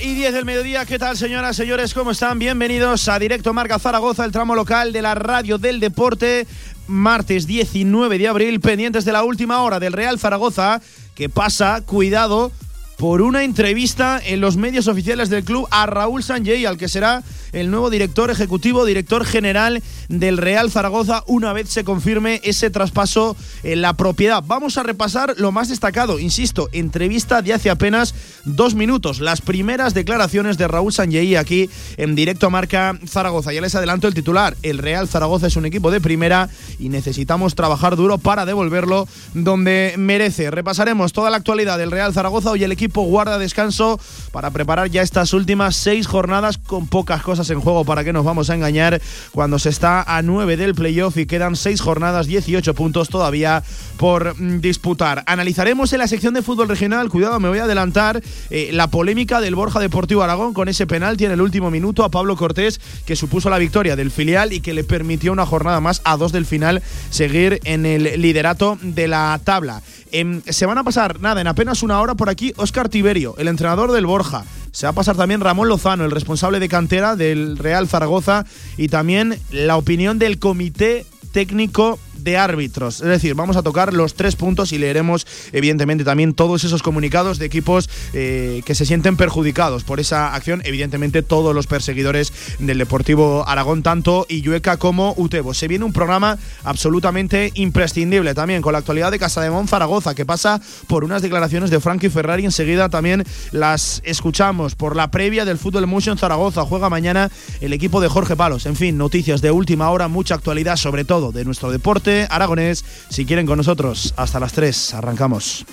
[0.00, 1.94] Y diez del mediodía, ¿qué tal señoras, señores?
[1.94, 2.38] ¿Cómo están?
[2.38, 6.46] Bienvenidos a Directo Marca Zaragoza, el tramo local de la radio del deporte.
[6.86, 10.80] Martes 19 de abril, pendientes de la última hora del Real Zaragoza,
[11.14, 12.50] que pasa, cuidado,
[12.96, 17.22] por una entrevista en los medios oficiales del club a Raúl Sanjay, al que será
[17.52, 23.36] el nuevo director ejecutivo, director general del Real Zaragoza, una vez se confirme ese traspaso
[23.62, 24.42] en la propiedad.
[24.46, 28.14] Vamos a repasar lo más destacado, insisto, entrevista de hace apenas
[28.44, 33.52] dos minutos, las primeras declaraciones de Raúl Sanjay aquí en directo a marca Zaragoza.
[33.52, 37.54] Ya les adelanto el titular, el Real Zaragoza es un equipo de primera y necesitamos
[37.54, 40.50] trabajar duro para devolverlo donde merece.
[40.50, 44.00] Repasaremos toda la actualidad del Real Zaragoza, hoy el equipo guarda descanso
[44.32, 48.24] para preparar ya estas últimas seis jornadas con pocas cosas en juego para que nos
[48.24, 49.00] vamos a engañar
[49.32, 53.62] cuando se está a 9 del playoff y quedan 6 jornadas, 18 puntos todavía
[53.96, 55.22] por mm, disputar.
[55.26, 59.40] Analizaremos en la sección de fútbol regional, cuidado, me voy a adelantar, eh, la polémica
[59.40, 63.16] del Borja Deportivo Aragón con ese penalti en el último minuto a Pablo Cortés que
[63.16, 66.46] supuso la victoria del filial y que le permitió una jornada más a dos del
[66.46, 69.82] final seguir en el liderato de la tabla.
[70.16, 73.92] Em, se van a pasar, nada, en apenas una hora por aquí, Tiberio, el entrenador
[73.92, 74.44] del Borja.
[74.72, 78.44] Se va a pasar también Ramón Lozano, el responsable de cantera del Real Zaragoza,
[78.76, 83.02] y también la opinión del comité técnico de árbitros.
[83.02, 87.38] Es decir, vamos a tocar los tres puntos y leeremos, evidentemente, también todos esos comunicados
[87.38, 90.62] de equipos eh, que se sienten perjudicados por esa acción.
[90.64, 95.52] Evidentemente, todos los perseguidores del Deportivo Aragón, tanto Illueca como Utebo.
[95.52, 100.60] Se viene un programa absolutamente imprescindible también con la actualidad de Casa Zaragoza, que pasa
[100.86, 102.46] por unas declaraciones de Frankie Ferrari.
[102.46, 106.64] Enseguida también las escuchamos por la previa del Fútbol Motion Zaragoza.
[106.64, 107.30] Juega mañana
[107.60, 108.64] el equipo de Jorge Palos.
[108.64, 112.84] En fin, noticias de última hora, mucha actualidad, sobre todo de nuestro deporte aragonés.
[113.10, 115.66] Si quieren con nosotros, hasta las 3, arrancamos.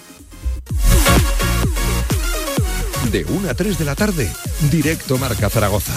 [3.11, 4.31] De 1 a 3 de la tarde,
[4.69, 5.93] directo Marca Zaragoza.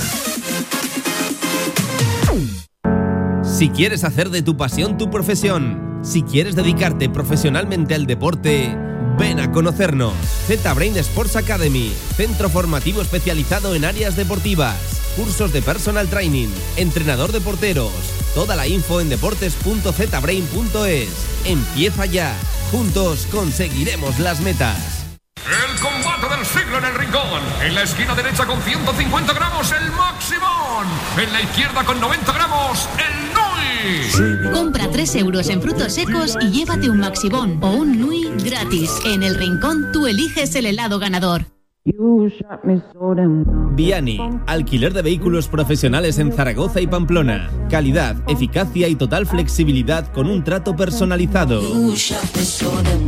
[3.43, 8.77] Si quieres hacer de tu pasión tu profesión, si quieres dedicarte profesionalmente al deporte,
[9.17, 10.13] ven a conocernos.
[10.49, 14.75] Z-Brain Sports Academy, centro formativo especializado en áreas deportivas,
[15.17, 17.93] cursos de personal training, entrenador de porteros
[18.35, 21.09] Toda la info en deportes.zbrain.es.
[21.45, 22.35] Empieza ya.
[22.73, 25.05] Juntos conseguiremos las metas.
[25.37, 27.41] El combate del siglo en el rincón.
[27.63, 30.89] En la esquina derecha con 150 gramos el Maximón.
[31.17, 34.11] En la izquierda con 90 gramos el Nui.
[34.53, 38.91] Compra 3 euros en frutos secos y llévate un Maximón o un Nui gratis.
[39.05, 41.47] En el rincón tú eliges el helado ganador.
[43.77, 47.51] Viani, alquiler de vehículos profesionales en Zaragoza y Pamplona.
[47.69, 51.61] Calidad, eficacia y total flexibilidad con un trato personalizado.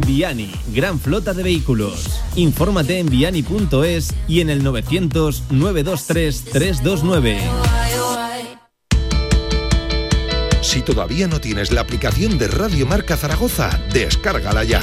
[0.07, 2.21] Viani, gran flota de vehículos.
[2.35, 7.39] Infórmate en viani.es y en el 900 923 329.
[10.61, 14.83] Si todavía no tienes la aplicación de Radio Marca Zaragoza, descárgala ya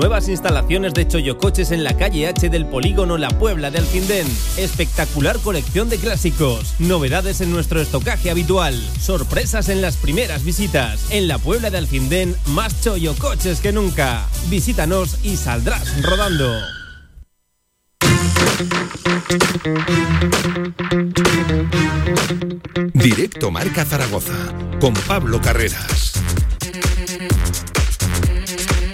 [0.00, 4.26] Nuevas instalaciones de Choyocoches en la calle H del Polígono La Puebla de Alcindén.
[4.56, 6.74] Espectacular colección de clásicos.
[6.78, 8.74] Novedades en nuestro estocaje habitual.
[8.98, 11.04] Sorpresas en las primeras visitas.
[11.10, 14.26] En la Puebla de Alcindén, más Choyocoches que nunca.
[14.48, 16.50] Visítanos y saldrás rodando.
[22.94, 26.14] Directo Marca Zaragoza con Pablo Carreras.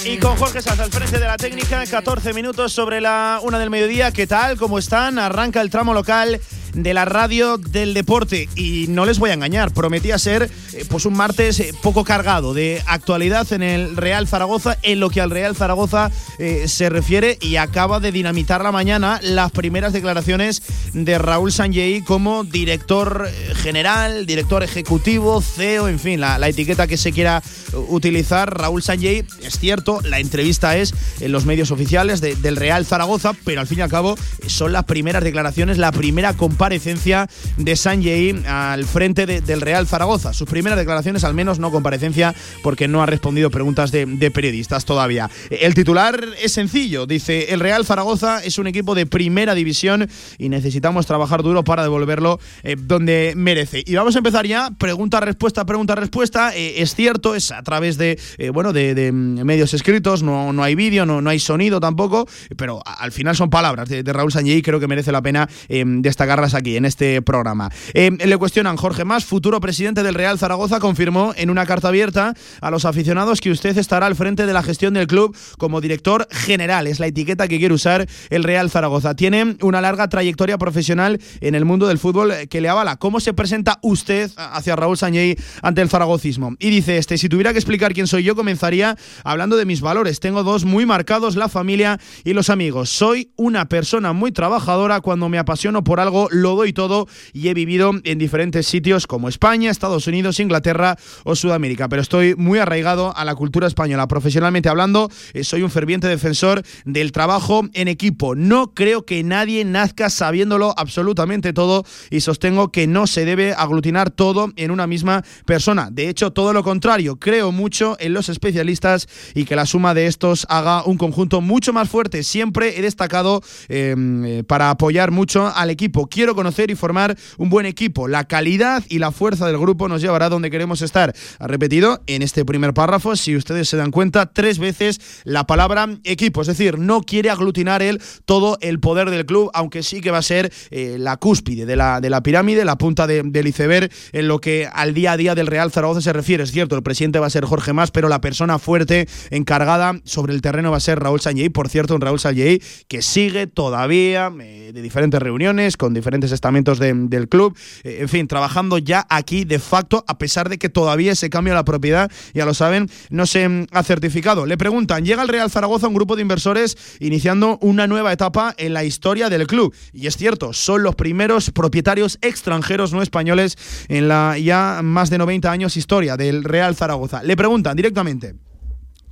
[0.09, 3.71] Y con Jorge Sanz al frente de la técnica, 14 minutos sobre la una del
[3.71, 4.13] mediodía.
[4.13, 4.57] ¿Qué tal?
[4.57, 5.19] ¿Cómo están?
[5.19, 6.41] Arranca el tramo local
[6.77, 8.49] de la radio del deporte.
[8.55, 12.55] Y no les voy a engañar, prometía ser eh, pues un martes eh, poco cargado
[12.55, 17.39] de actualidad en el Real Zaragoza, en lo que al Real Zaragoza eh, se refiere,
[17.41, 20.63] y acaba de dinamitar la mañana las primeras declaraciones
[20.93, 23.29] de Raúl Sanjei como director
[23.63, 27.43] general, director ejecutivo, CEO, en fin, la, etiqueta que se quiera
[27.89, 28.57] utilizar.
[28.57, 33.61] Raúl Sanjei, es cierto, la entrevista es en los medios oficiales del Real Zaragoza, pero
[33.61, 37.29] al fin y al cabo son las primeras declaraciones, la primera comparecencia comparecencia
[37.59, 40.33] de Sanjay al frente del Real Zaragoza.
[40.33, 42.35] Sus primeras declaraciones, al menos no comparecencia,
[42.65, 45.31] porque no ha respondido preguntas de, periodistas todavía.
[45.49, 50.09] El titular es sencillo, dice, el Real Zaragoza es un equipo de primera división
[50.39, 53.85] y necesitamos trabajar duro para devolverlo eh, donde merece.
[53.87, 56.53] Y vamos a empezar ya, pregunta-respuesta, pregunta-respuesta.
[56.57, 60.75] Eh, es cierto, es a través de, eh, bueno, de, medios escritos, no, no hay
[60.75, 62.27] vídeo, no, no hay sonido tampoco,
[62.57, 66.77] pero al final son palabras de, Raúl Sanjay creo que merece la pena destacarlas aquí
[66.77, 67.71] en este programa.
[67.95, 72.35] Eh, le cuestionan Jorge Más, futuro presidente del Real Zaragoza, confirmó en una carta abierta
[72.61, 76.27] a los aficionados que usted estará al frente de la gestión del club como director
[76.31, 76.87] general.
[76.87, 79.15] Es la etiqueta que quiere usar el Real Zaragoza.
[79.15, 82.97] Tiene una larga trayectoria profesional en el mundo del fútbol que le avala.
[82.97, 86.55] ¿Cómo se presenta usted hacia Raúl Sañey ante el zaragocismo?
[86.59, 90.21] Y dice este, si tuviera que explicar quién soy yo, comenzaría hablando de mis valores.
[90.21, 92.91] Tengo dos muy marcados, la familia y los amigos.
[92.91, 95.01] Soy una persona muy trabajadora.
[95.01, 99.29] Cuando me apasiono por algo, lo doy todo y he vivido en diferentes sitios como
[99.29, 101.89] España, Estados Unidos, Inglaterra o Sudamérica.
[101.89, 104.09] Pero estoy muy arraigado a la cultura española.
[104.09, 108.35] Profesionalmente hablando, eh, soy un ferviente defensor del trabajo en equipo.
[108.35, 114.11] No creo que nadie nazca sabiéndolo absolutamente todo y sostengo que no se debe aglutinar
[114.11, 115.89] todo en una misma persona.
[115.91, 120.07] De hecho, todo lo contrario, creo mucho en los especialistas y que la suma de
[120.07, 122.23] estos haga un conjunto mucho más fuerte.
[122.23, 126.07] Siempre he destacado em, eh, para apoyar mucho al equipo.
[126.07, 128.09] Quiero conocer y formar un buen equipo.
[128.09, 131.15] La calidad y la fuerza del grupo nos llevará donde queremos estar.
[131.39, 135.89] Ha repetido en este primer párrafo, si ustedes se dan cuenta, tres veces la palabra
[136.05, 136.41] equipo.
[136.41, 140.19] Es decir, no quiere aglutinar él todo el poder del club, aunque sí que va
[140.19, 144.29] a ser eh, la cúspide de la, de la pirámide, la punta del iceberg en
[144.29, 146.43] lo que al día a día del Real Zaragoza se refiere.
[146.43, 150.35] Es cierto, el presidente va a ser Jorge Más, pero la persona fuerte encargada sobre
[150.35, 151.49] el terreno va a ser Raúl Sanjei.
[151.49, 156.79] Por cierto, un Raúl Sanjei que sigue todavía eh, de diferentes reuniones con diferentes estamentos
[156.79, 157.57] del club.
[157.85, 161.53] Eh, en fin, trabajando ya aquí de facto, a pesar de que todavía ese cambio
[161.53, 164.47] de la propiedad, ya lo saben, no se mm, ha certificado.
[164.47, 168.73] Le preguntan, llega el Real Zaragoza un grupo de inversores iniciando una nueva etapa en
[168.73, 169.75] la historia del club.
[169.93, 173.57] Y es cierto, son los primeros propietarios extranjeros no españoles
[173.89, 177.23] en la ya más de 90 años historia del Real Zaragoza.
[177.23, 178.46] Le preguntan directamente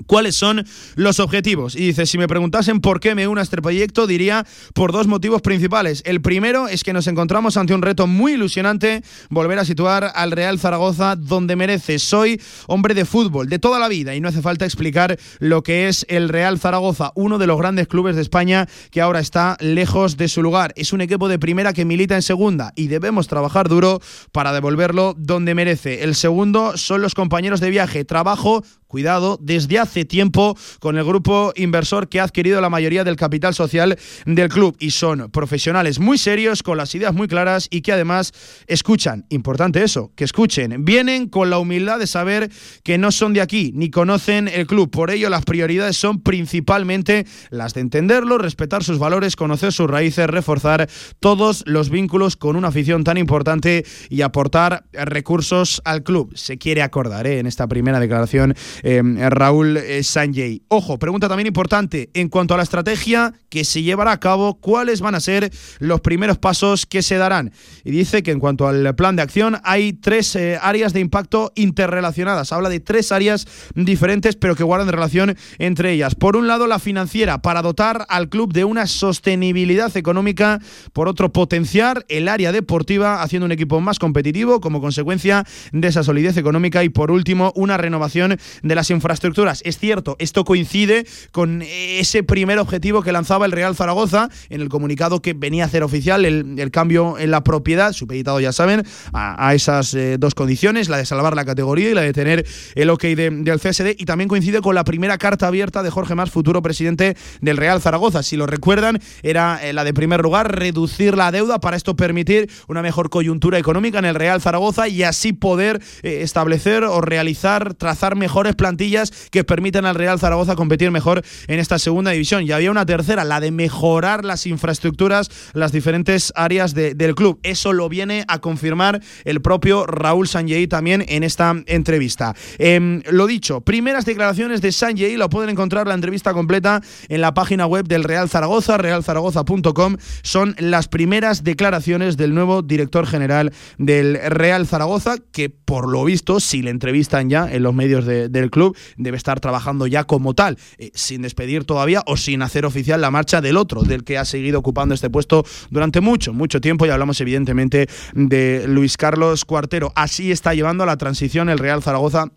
[0.06, 0.64] cuáles son
[0.94, 1.74] los objetivos.
[1.76, 5.06] Y dice, si me preguntasen por qué me uno a este proyecto, diría por dos
[5.06, 6.02] motivos principales.
[6.04, 10.30] El primero es que nos encontramos ante un reto muy ilusionante, volver a situar al
[10.30, 11.98] Real Zaragoza donde merece.
[11.98, 15.88] Soy hombre de fútbol de toda la vida y no hace falta explicar lo que
[15.88, 20.16] es el Real Zaragoza, uno de los grandes clubes de España que ahora está lejos
[20.16, 20.72] de su lugar.
[20.76, 24.00] Es un equipo de primera que milita en segunda y debemos trabajar duro
[24.32, 26.02] para devolverlo donde merece.
[26.02, 28.04] El segundo son los compañeros de viaje.
[28.04, 28.64] Trabajo
[28.94, 33.54] cuidado, desde hace tiempo con el grupo inversor que ha adquirido la mayoría del capital
[33.54, 33.96] social
[34.26, 38.32] del club y son profesionales muy serios, con las ideas muy claras y que además
[38.66, 39.26] escuchan.
[39.28, 40.84] Importante eso, que escuchen.
[40.84, 42.50] Vienen con la humildad de saber
[42.82, 44.90] que no son de aquí ni conocen el club.
[44.90, 50.26] Por ello, las prioridades son principalmente las de entenderlo, respetar sus valores, conocer sus raíces,
[50.26, 50.88] reforzar
[51.20, 56.32] todos los vínculos con una afición tan importante y aportar recursos al club.
[56.34, 57.38] Se quiere acordar ¿eh?
[57.38, 60.62] en esta primera declaración Em, Raúl eh, Sanjay.
[60.68, 65.00] Ojo, pregunta también importante en cuanto a la estrategia que se llevará a cabo, ¿cuáles
[65.00, 67.52] van a ser los primeros pasos que se darán?
[67.84, 71.52] Y dice que en cuanto al plan de acción hay tres eh, áreas de impacto
[71.54, 72.52] interrelacionadas.
[72.52, 76.14] Habla de tres áreas diferentes pero que guardan relación entre ellas.
[76.14, 80.60] Por un lado, la financiera para dotar al club de una sostenibilidad económica.
[80.92, 86.02] Por otro, potenciar el área deportiva haciendo un equipo más competitivo como consecuencia de esa
[86.02, 86.84] solidez económica.
[86.84, 89.62] Y por último, una renovación de las infraestructuras.
[89.64, 94.68] Es cierto, esto coincide con ese primer objetivo que lanzaba el Real Zaragoza en el
[94.68, 99.54] comunicado que venía a hacer oficial el, cambio en la propiedad, supeditado ya saben, a,
[99.54, 103.04] esas eh, dos condiciones, la de salvar la categoría y la de tener el ok
[103.04, 107.16] del CSD y también coincide con la primera carta abierta de Jorge Más, futuro presidente
[107.40, 108.22] del Real Zaragoza.
[108.22, 112.50] Si lo recuerdan, era eh, la de primer lugar, reducir la deuda para esto permitir
[112.68, 117.74] una mejor coyuntura económica en el Real Zaragoza y así poder eh, establecer o realizar,
[117.74, 122.42] trazar mejores plantillas que permitan al Real Zaragoza competir mejor en esta segunda división.
[122.42, 127.38] Y había una tercera, la de mejorar las infraestructuras, las diferentes áreas del club.
[127.44, 132.34] Eso lo viene a confirmar el propio Raúl Sanjei también en esta entrevista.
[132.58, 137.32] Em, lo dicho, primeras declaraciones de Sanjei, lo pueden encontrar la entrevista completa en la
[137.32, 139.98] página web del Real Zaragoza, realzaragoza.com.
[140.22, 146.40] Son las primeras declaraciones del nuevo director general del Real Zaragoza, que por lo visto,
[146.40, 150.56] si le entrevistan ya en los medios del club debe estar trabajando ya como tal,
[150.78, 154.24] eh, sin despedir todavía o sin hacer oficial la marcha del otro, del que ha
[154.24, 159.92] seguido ocupando este puesto durante mucho, mucho tiempo y hablamos evidentemente de Luis Carlos Cuartero.
[159.96, 162.30] Así está llevando la transición el Real Zaragoza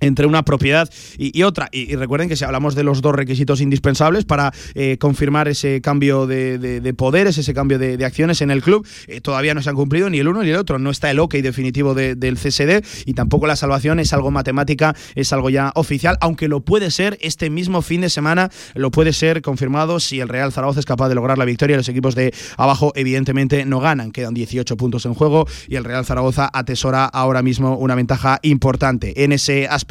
[0.00, 1.68] entre una propiedad y, otra.
[1.72, 6.26] Y, recuerden que si hablamos de los dos requisitos indispensables para eh, confirmar ese cambio
[6.26, 10.08] de, poderes, ese cambio de, acciones en el club, eh, todavía no se han cumplido
[10.08, 10.78] ni el uno ni el otro.
[10.78, 15.32] No está el ok definitivo del CSD y tampoco la salvación es algo matemática, es
[15.32, 19.42] algo ya oficial, aunque lo puede ser este mismo fin de semana, lo puede ser
[19.42, 21.76] confirmado si el Real Zaragoza es capaz de lograr la victoria.
[21.76, 26.04] Los equipos de abajo evidentemente no ganan, quedan 18 puntos en juego y el Real
[26.04, 29.87] Zaragoza atesora ahora mismo una ventaja importante en ese aspecto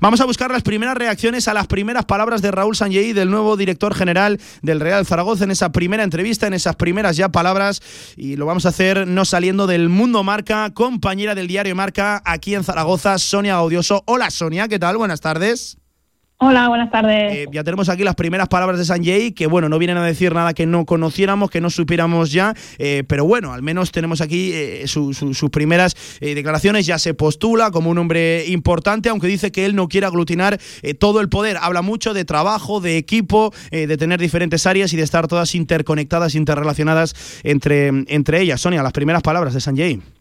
[0.00, 3.56] Vamos a buscar las primeras reacciones a las primeras palabras de Raúl Sanjei, del nuevo
[3.56, 7.82] director general del Real Zaragoza, en esa primera entrevista, en esas primeras ya palabras.
[8.16, 12.54] Y lo vamos a hacer no saliendo del mundo marca, compañera del diario Marca aquí
[12.54, 14.02] en Zaragoza, Sonia Gaudioso.
[14.06, 14.96] Hola Sonia, ¿qué tal?
[14.96, 15.78] Buenas tardes.
[16.38, 17.32] Hola, buenas tardes.
[17.32, 20.34] Eh, ya tenemos aquí las primeras palabras de Sanjay, que bueno, no vienen a decir
[20.34, 24.52] nada que no conociéramos, que no supiéramos ya, eh, pero bueno, al menos tenemos aquí
[24.52, 29.74] eh, sus primeras declaraciones, ya se postula como un hombre importante, aunque dice que él
[29.74, 30.60] no quiere aglutinar
[30.98, 35.04] todo el poder, habla mucho de trabajo, de equipo, de tener diferentes áreas y de
[35.04, 37.14] estar todas interconectadas, interrelacionadas
[37.44, 38.60] entre, entre ellas.
[38.60, 40.15] Sonia, las primeras palabras de Sanjay.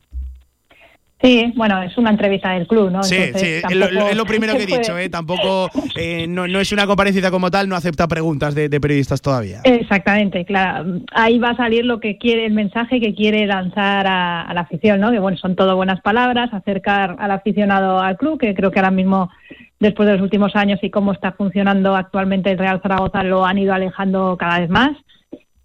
[1.26, 3.02] Sí, bueno, es una entrevista del club, ¿no?
[3.02, 5.10] Sí, sí, es lo, primero que he dicho, ¿eh?
[5.10, 9.62] Tampoco, eh, no, es una comparecencia como tal, no acepta preguntas de, periodistas todavía.
[9.64, 11.02] Exactamente, claro.
[11.14, 15.00] Ahí va a salir lo que quiere, el mensaje que quiere lanzar a, la afición,
[15.00, 15.12] ¿no?
[15.12, 18.92] Que bueno, son todo buenas palabras, acercar al aficionado al club, que creo que ahora
[18.92, 19.32] mismo,
[19.80, 23.58] después de los últimos años y cómo está funcionando actualmente el Real Zaragoza, lo han
[23.58, 24.92] ido alejando cada vez más.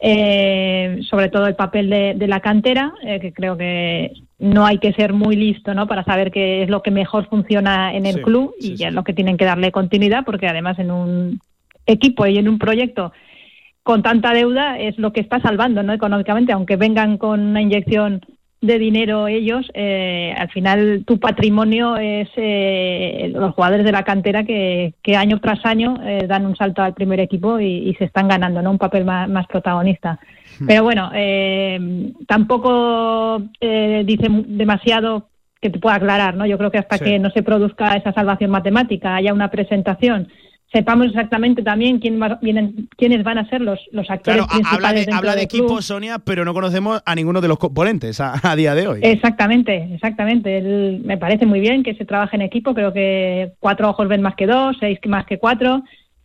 [0.03, 4.93] Eh, sobre todo el papel de, la cantera, eh, que creo que no hay que
[4.95, 5.87] ser muy listo ¿no?
[5.87, 9.13] para saber qué es lo que mejor funciona en el club y es lo que
[9.13, 11.41] tienen que darle continuidad, porque además en un
[11.87, 13.13] equipo y en un proyecto
[13.83, 15.93] con tanta deuda es lo que está salvando ¿no?
[15.93, 18.21] económicamente, aunque vengan con una inyección
[18.61, 24.45] de dinero ellos, eh, al final tu patrimonio es eh, los jugadores de la cantera
[24.45, 28.61] que, año tras año eh, dan un salto al primer equipo y, se están ganando
[28.61, 28.71] ¿no?
[28.71, 30.21] un papel más, protagonista.
[30.59, 30.67] Hmm.
[30.67, 31.11] Pero bueno,
[32.27, 35.29] tampoco dice demasiado
[35.61, 36.47] que te pueda aclarar, ¿no?
[36.47, 40.29] Yo creo que hasta que no se produzca esa salvación matemática, haya una presentación
[40.73, 45.09] sepamos exactamente también quién vienen, quiénes van a ser los, los actores principales.
[45.09, 48.87] Habla de, equipo, Sonia, pero no conocemos a ninguno de los componentes a, día de
[48.87, 49.01] hoy.
[49.03, 51.01] Exactamente, exactamente.
[51.05, 52.75] me parece muy bien que se trabaje en equipo.
[52.75, 55.83] Creo que cuatro ojos ven más que dos, seis más que cuatro,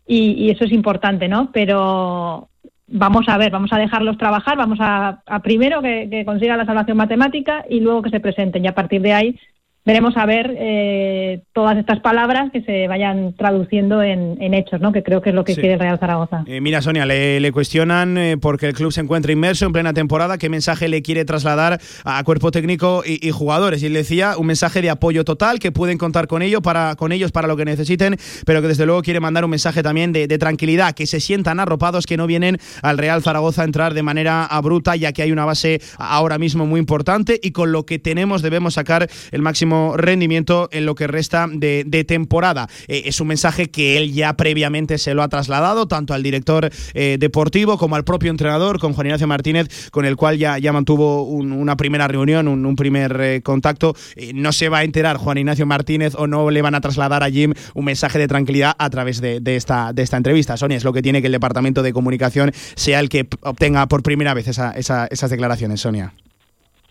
[0.08, 1.52] y, eso es importante, ¿no?
[1.52, 2.50] Pero
[2.88, 6.98] vamos a ver, vamos a dejarlos trabajar, vamos a, primero que, que consiga la salvación
[6.98, 8.64] matemática y luego que se presenten.
[8.64, 9.40] Y a partir de ahí
[9.86, 14.92] veremos a ver eh, todas estas palabras que se vayan traduciendo en, hechos, ¿no?
[14.92, 16.44] que creo que es lo que quiere Real Zaragoza.
[16.48, 20.38] Eh, mira, Sonia, le, cuestionan eh, porque el club se encuentra inmerso en plena temporada,
[20.38, 23.84] qué mensaje le quiere trasladar a cuerpo técnico y, jugadores.
[23.84, 27.12] Y él decía un mensaje de apoyo total, que pueden contar con, ello para, con
[27.12, 30.36] ellos para lo que necesiten, pero que desde luego quiere mandar un mensaje también de,
[30.38, 34.46] tranquilidad, que se sientan arropados, que no vienen al Real Zaragoza a entrar de manera
[34.46, 38.42] abrupta, ya que hay una base ahora mismo muy importante y con lo que tenemos
[38.42, 42.68] debemos sacar el máximo rendimiento en lo que resta de, temporada.
[42.88, 46.70] Eh, es un mensaje que él ya previamente se lo ha trasladado tanto al director
[46.94, 50.74] eh, deportivo como al propio entrenador, con Juan Ignacio Martínez, con el cual ya, ya
[50.74, 53.96] mantuvo una primera reunión, un, primer eh, contacto.
[54.34, 57.30] no se va a enterar Juan Ignacio Martínez o no le van a trasladar a
[57.30, 60.58] Jim un mensaje de tranquilidad a través de, esta, de esta entrevista.
[60.58, 64.04] Sonia, es lo que tiene que el departamento de comunicación sea el que obtenga por
[64.04, 66.14] primera vez esas declaraciones, Sonia.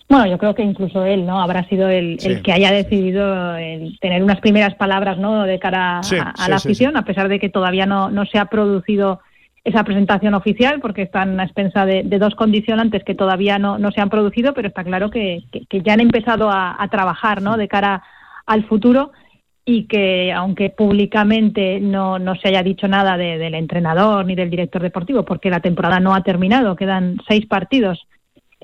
[0.08, 1.40] Bueno, yo creo que incluso él, ¿no?
[1.40, 3.54] Habrá sido el, que haya decidido
[4.00, 5.44] tener unas primeras palabras, ¿no?
[5.44, 9.20] De cara a, la afición, a pesar de que todavía no, no se ha producido
[9.64, 14.02] esa presentación oficial, porque están a expensa de, dos condicionantes que todavía no, no, se
[14.02, 17.56] han producido, pero está claro que, que, ya han empezado a, trabajar, ¿no?
[17.56, 18.02] De cara
[18.44, 19.12] al futuro
[19.64, 24.82] y que aunque públicamente no, no se haya dicho nada del entrenador ni del director
[24.82, 28.06] deportivo, porque la temporada no ha terminado, quedan seis partidos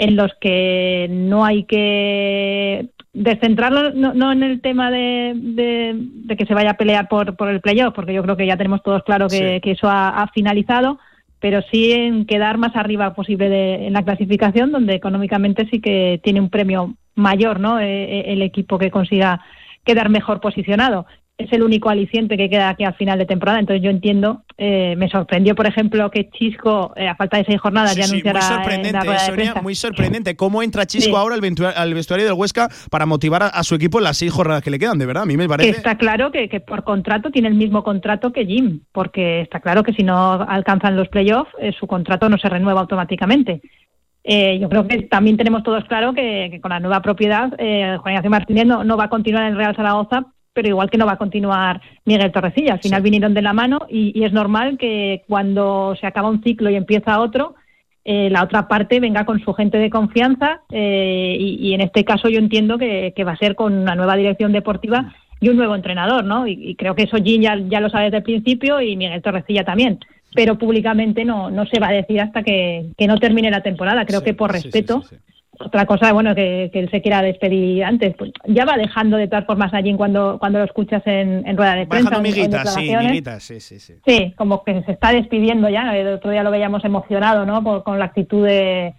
[0.01, 6.55] en los que no hay que descentrarlo no, en el tema de, de, que se
[6.55, 9.29] vaya a pelear por, por el playoff, porque yo creo que ya tenemos todos claro
[9.29, 10.99] que, eso ha, finalizado,
[11.39, 16.41] pero sí en quedar más arriba posible en la clasificación, donde económicamente sí que tiene
[16.41, 17.79] un premio mayor, ¿no?
[17.79, 19.43] E, e, el equipo que consiga
[19.85, 21.05] quedar mejor posicionado
[21.41, 23.59] es el único aliciente que queda aquí al final de temporada.
[23.59, 27.61] Entonces yo entiendo, eh, me sorprendió, por ejemplo, que Chisco, eh, a falta de seis
[27.61, 28.41] jornadas, ya anunciara.
[28.41, 30.37] muy sorprendente, muy sorprendente.
[30.37, 34.19] ¿Cómo entra Chisco ahora al vestuario, del Huesca para motivar a, su equipo en las
[34.19, 34.99] seis jornadas que le quedan?
[34.99, 35.71] De verdad, a mí me parece.
[35.71, 39.93] Está claro que, por contrato tiene el mismo contrato que Jim, porque está claro que
[39.93, 43.63] si no alcanzan los playoffs, eh, su contrato no se renueva automáticamente.
[44.25, 48.67] yo creo que también tenemos todos claro que, con la nueva propiedad, Juan Ignacio Martínez
[48.67, 51.81] no, no, va a continuar en Real Zaragoza pero igual que no va a continuar
[52.05, 52.75] Miguel Torrecilla.
[52.75, 56.71] Al final vinieron de la mano y, es normal que cuando se acaba un ciclo
[56.71, 57.55] y empieza otro,
[58.05, 62.29] eh, la otra parte venga con su gente de confianza eh, y, en este caso
[62.29, 66.25] yo entiendo que, va a ser con una nueva dirección deportiva y un nuevo entrenador,
[66.25, 66.47] ¿no?
[66.47, 69.65] Y, creo que eso Jim ya, ya, lo sabe desde el principio y Miguel Torrecilla
[69.65, 69.99] también.
[70.33, 74.05] Pero públicamente no, no se va a decir hasta que, no termine la temporada.
[74.05, 75.03] Creo que por respeto
[75.65, 78.15] otra cosa, bueno, que, él se quiera despedir antes.
[78.17, 81.87] Pues ya va dejando de todas formas allí cuando, cuando lo escuchas en, rueda de
[81.87, 82.19] prensa.
[82.21, 83.95] Miguitas, sí, miguitas, sí, sí, sí.
[84.07, 85.97] Sí, como que se está despidiendo ya.
[85.97, 87.85] El otro día lo veíamos emocionado, ¿no?
[87.85, 88.95] con la actitud de,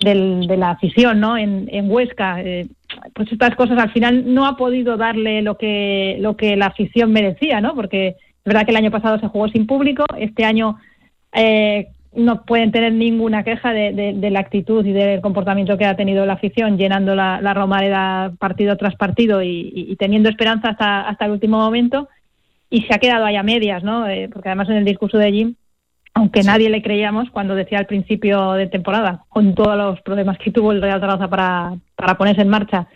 [0.00, 1.36] de la afición, ¿no?
[1.36, 2.42] En, en Huesca.
[2.42, 2.66] Eh,
[3.14, 7.12] pues estas cosas al final no ha podido darle lo que, lo que la afición
[7.12, 7.74] merecía, ¿no?
[7.74, 10.78] Porque es verdad que el año pasado se jugó sin público, este año
[11.32, 16.24] eh, no pueden tener ninguna queja de, la actitud y del comportamiento que ha tenido
[16.26, 21.32] la afición, llenando la, la Romareda partido tras partido y, teniendo esperanza hasta, hasta el
[21.32, 22.08] último momento.
[22.70, 24.08] Y se ha quedado ahí a medias, ¿no?
[24.08, 25.54] Eh, porque además en el discurso de Jim,
[26.14, 30.50] aunque nadie le creíamos cuando decía al principio de temporada, con todos los problemas que
[30.50, 32.86] tuvo el Real Zaragoza para, para ponerse en marcha,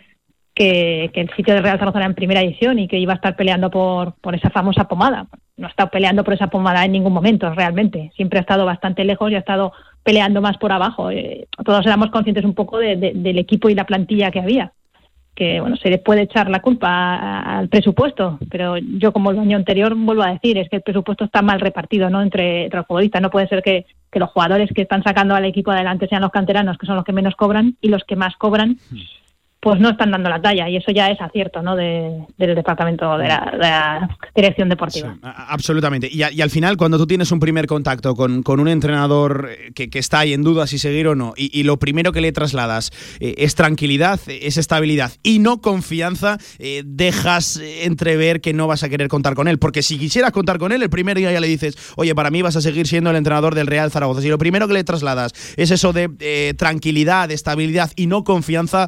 [0.59, 3.37] que, el sitio de Real Zaragoza era en primera edición y que iba a estar
[3.37, 5.27] peleando por, por esa famosa pomada.
[5.55, 8.11] No ha estado peleando por esa pomada en ningún momento, realmente.
[8.15, 9.71] Siempre ha estado bastante lejos y ha estado
[10.03, 11.11] peleando más por abajo.
[11.11, 14.73] Eh, todos éramos conscientes un poco del equipo y la plantilla que había.
[15.33, 19.55] Que bueno, se le puede echar la culpa al presupuesto, pero yo, como el año
[19.55, 22.21] anterior, vuelvo a decir, es que el presupuesto está mal repartido ¿no?
[22.21, 23.21] entre, entre los futbolistas.
[23.21, 26.31] No puede ser que, que los jugadores que están sacando al equipo adelante sean los
[26.31, 29.18] canteranos, que son los que menos cobran, y los que más cobran hmm
[29.61, 31.75] pues no están dando la talla y eso ya es acierto ¿no?
[31.75, 35.17] del departamento de la, dirección deportiva.
[35.21, 36.09] absolutamente.
[36.09, 40.19] Y, al final, cuando tú tienes un primer contacto con, un entrenador eh, que, está
[40.19, 43.55] ahí en duda si seguir o no, y, lo primero que le trasladas eh, es
[43.55, 49.33] tranquilidad, es estabilidad y no confianza, eh, dejas entrever que no vas a querer contar
[49.35, 49.59] con él.
[49.59, 52.41] Porque si quisieras contar con él, el primer día ya le dices, oye, para mí
[52.41, 54.21] vas a seguir siendo el entrenador del Real Zaragoza.
[54.21, 58.87] Si lo primero que le trasladas es eso de tranquilidad, estabilidad y no confianza,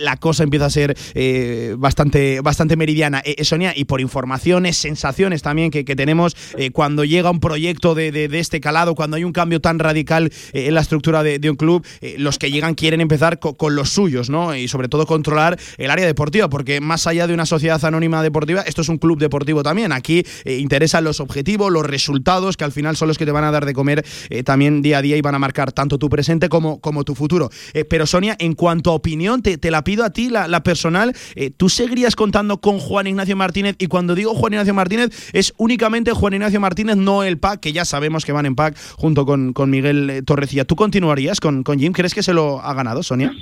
[0.00, 3.22] la cosa empieza a ser eh, bastante, bastante meridiana.
[3.24, 8.28] Eh, Sonia, y por informaciones, sensaciones también que, tenemos eh, cuando llega un proyecto de,
[8.32, 11.84] este calado, cuando hay un cambio tan radical en la estructura de, un club,
[12.16, 14.54] los que llegan quieren empezar con, los suyos, ¿no?
[14.54, 18.62] Y sobre todo controlar el área deportiva, porque más allá de una sociedad anónima deportiva,
[18.62, 19.92] esto es un club deportivo también.
[19.92, 23.50] Aquí interesan los objetivos, los resultados, que al final son los que te van a
[23.50, 24.04] dar de comer
[24.44, 27.50] también día a día y van a marcar tanto tu presente como, como tu futuro.
[27.88, 31.68] pero Sonia, en cuanto a opinión, te, te la a ti, la, personal, eh, ¿tú
[31.68, 33.76] seguirías contando con Juan Ignacio Martínez?
[33.78, 37.72] Y cuando digo Juan Ignacio Martínez, es únicamente Juan Ignacio Martínez, no el pack, que
[37.72, 40.64] ya sabemos que van en pack junto con, Miguel eh, Torrecilla.
[40.64, 41.92] ¿Tú continuarías con, con Jim?
[41.92, 43.32] ¿Crees que se lo ha ganado, Sonia?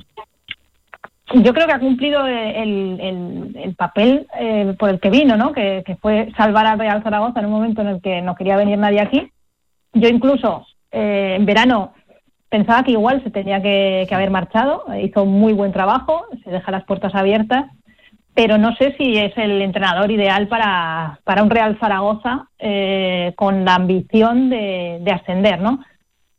[1.35, 5.53] Yo creo que ha cumplido el, papel eh, por el que vino, ¿no?
[5.53, 8.79] Que, fue salvar al Real Zaragoza en un momento en el que no quería venir
[8.79, 9.31] nadie aquí.
[9.93, 11.93] Yo incluso en verano
[12.49, 16.71] pensaba que igual se tenía que, haber marchado, hizo un muy buen trabajo, se deja
[16.71, 17.67] las puertas abiertas,
[18.35, 23.65] pero no sé si es el entrenador ideal para, para un Real Zaragoza eh, con
[23.65, 25.81] la ambición de, ascender, ¿no?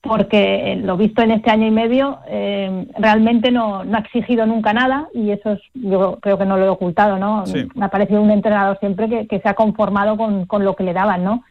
[0.02, 5.10] Porque lo visto en este año y medio eh, realmente no, ha exigido nunca nada
[5.14, 7.44] y eso es, yo creo que no lo he ocultado, ¿no?
[7.76, 10.86] Me ha parecido un entrenador siempre que, que se ha conformado con, con lo que
[10.86, 11.44] le daban, ¿no?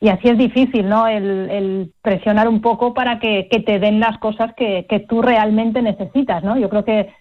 [0.00, 1.08] Y así es difícil, ¿no?
[1.08, 6.56] El, presionar un poco para que, te den las cosas que, tú realmente necesitas, ¿no?
[6.56, 7.12] Yo creo que,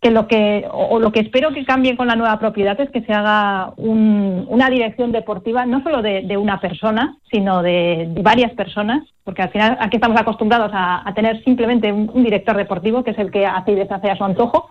[0.00, 3.02] que lo que, o, lo que espero que cambie con la nueva propiedad es que
[3.02, 9.42] se haga una dirección deportiva no solo de, una persona, sino de, varias personas, porque
[9.42, 13.44] al final aquí estamos acostumbrados a, tener simplemente un, director deportivo, que es el que
[13.44, 14.70] hace y deshace a su antojo,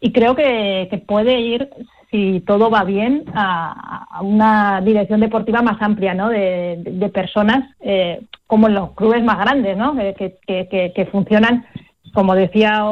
[0.00, 1.68] y creo que, que puede ir
[2.16, 6.30] si todo va bien, a, una dirección deportiva más amplia, ¿no?
[6.30, 9.94] De, personas eh, como en los clubes más grandes, ¿no?
[9.94, 11.66] Que, que, funcionan,
[12.14, 12.82] como decía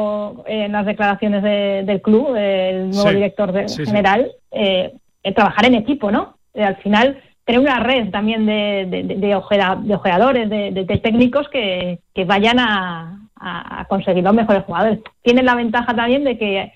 [0.45, 3.51] en las declaraciones del club, el nuevo director
[3.85, 4.93] general, eh,
[5.35, 6.37] trabajar en equipo, ¿no?
[6.53, 12.59] Eh, al final, tener una red también de, de, de, ojeadores, de, técnicos que, vayan
[12.59, 14.99] a, a conseguir los mejores jugadores.
[15.23, 16.71] Tienen la ventaja también de que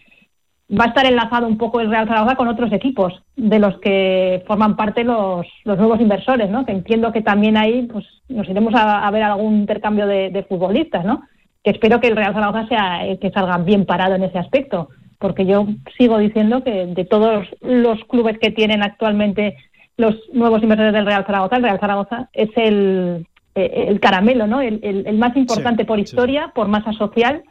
[0.69, 4.43] va a estar enlazado un poco el Real Zaragoza con otros equipos de los que
[4.45, 6.65] forman parte los, los nuevos inversores, ¿no?
[6.65, 11.23] Que entiendo que también ahí pues nos iremos a, ver algún intercambio de, futbolistas, ¿no?
[11.63, 14.89] Que espero que el Real Zaragoza sea el que salga bien parado en ese aspecto,
[15.17, 19.58] porque yo sigo diciendo que de todos los clubes que tienen actualmente
[19.97, 24.62] los nuevos inversores del Real Zaragoza, el Real Zaragoza es el, el caramelo, ¿no?
[24.62, 27.43] El, el, más importante por historia, por masa social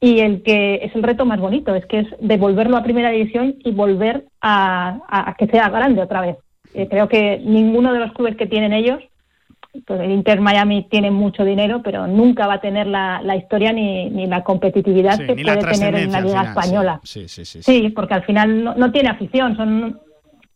[0.00, 3.56] y el que es el reto más bonito, es que es devolverlo a primera división
[3.62, 6.36] y volver a, que sea grande otra vez.
[6.72, 9.02] Eh, creo que ninguno de los clubes que tienen ellos,
[9.86, 14.08] pues el Inter Miami tiene mucho dinero, pero nunca va a tener la, historia ni,
[14.08, 17.00] ni, la competitividad que puede tener en la Liga Española.
[17.04, 20.00] Sí, sí, sí, sí, porque al final no, no tiene afición, son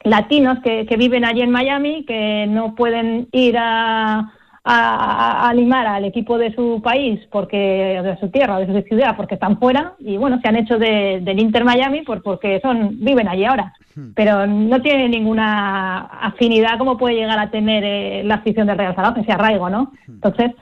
[0.04, 4.32] latinos que, que viven allí en Miami, que no pueden ir a
[4.64, 7.56] a, animar al equipo de su país, porque
[8.02, 11.38] de su tierra, de su ciudad, porque están fuera y bueno, se han hecho del
[11.38, 14.12] Inter Miami por, porque son viven allí ahora, hmm.
[14.14, 18.94] pero no tiene ninguna afinidad como puede llegar a tener eh, la afición del Real
[18.94, 19.92] Zaragoza, ese arraigo, ¿no?
[20.06, 20.14] Hmm.
[20.14, 20.52] Entonces,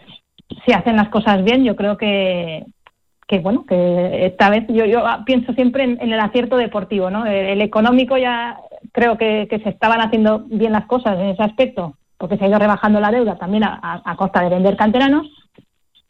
[0.67, 2.67] si hacen las cosas bien, yo creo que
[3.29, 7.25] que bueno, que esta vez yo, yo pienso siempre en, el acierto deportivo, ¿no?
[7.25, 8.59] El, económico ya
[8.93, 12.49] creo que, que se estaban haciendo bien las cosas en ese aspecto porque se ha
[12.49, 15.27] ido rebajando la deuda también a, costa de vender canteranos,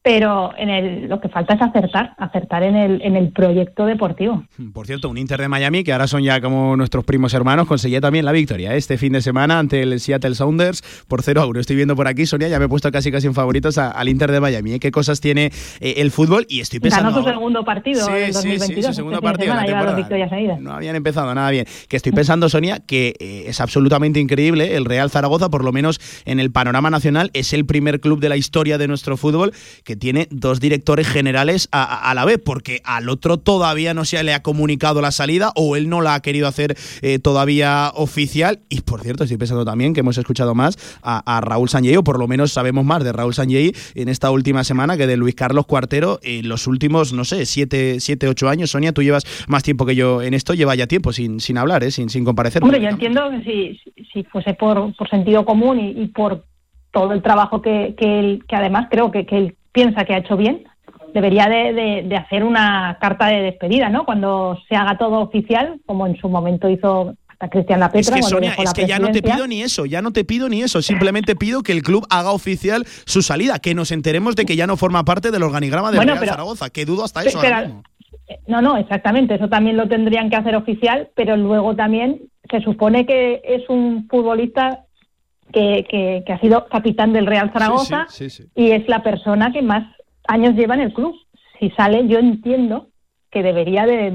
[0.02, 4.44] pero en el, lo que falta es acertar, acertar en el, en el proyecto deportivo.
[4.72, 8.00] Por cierto, un Inter de Miami, que ahora son ya como nuestros primos hermanos, conseguía
[8.00, 8.78] también la victoria ¿eh?
[8.78, 11.60] este fin de semana ante el Seattle Sounders por 0 a 1.
[11.60, 14.32] Estoy viendo por aquí, Sonia, ya me he puesto casi casi en favoritos al Inter
[14.32, 14.74] de Miami.
[14.74, 14.80] ¿eh?
[14.80, 16.46] ¿Qué cosas tiene eh, el fútbol?
[16.48, 17.10] Y estoy pensando...
[17.10, 18.66] Ganó su segundo partido sí, en 2022.
[18.66, 20.56] Sí, sí, su segundo partido la temporada.
[20.58, 21.66] No habían empezado nada bien.
[21.88, 23.14] Que estoy pensando, Sonia, que
[23.46, 27.66] es absolutamente increíble el Real Zaragoza, por lo menos en el panorama nacional, es el
[27.66, 29.52] primer club de la historia de nuestro fútbol
[29.84, 34.22] que que tiene dos directores generales a, la vez, porque al otro todavía no se
[34.22, 38.60] le ha comunicado la salida o él no la ha querido hacer eh, todavía oficial.
[38.70, 42.18] Y por cierto, estoy pensando también que hemos escuchado más a, Raúl Sanjei, o por
[42.18, 45.66] lo menos sabemos más de Raúl Sanjei en esta última semana que de Luis Carlos
[45.66, 48.70] Cuartero en los últimos, no sé, siete, siete, ocho años.
[48.70, 51.84] Sonia, tú llevas más tiempo que yo en esto, lleva ya tiempo sin, sin hablar,
[51.84, 51.90] ¿eh?
[51.90, 52.62] sin, sin comparecer.
[52.62, 56.46] Hombre, yo entiendo que si, si fuese por, por sentido común y, por
[56.92, 60.18] todo el trabajo que, que, él, que además creo que, que él piensa que ha
[60.18, 60.64] hecho bien,
[61.12, 64.04] debería de, de, hacer una carta de despedida, ¿no?
[64.04, 68.16] Cuando se haga todo oficial, como en su momento hizo hasta Cristian Lapetra.
[68.18, 70.48] Es que, Sonia, es que ya no te pido ni eso, ya no te pido
[70.48, 74.44] ni eso, simplemente pido que el club haga oficial su salida, que nos enteremos de
[74.44, 77.40] que ya no forma parte del organigrama de Real Zaragoza, que dudo hasta eso.
[78.46, 83.06] no, no, exactamente, eso también lo tendrían que hacer oficial, pero luego también se supone
[83.06, 84.84] que es un futbolista
[85.52, 88.06] que, que, ha sido capitán del Real Zaragoza
[88.54, 89.94] y es la persona que más
[90.26, 91.14] años lleva en el club.
[91.58, 92.88] Si sale, yo entiendo
[93.30, 94.10] que debería de,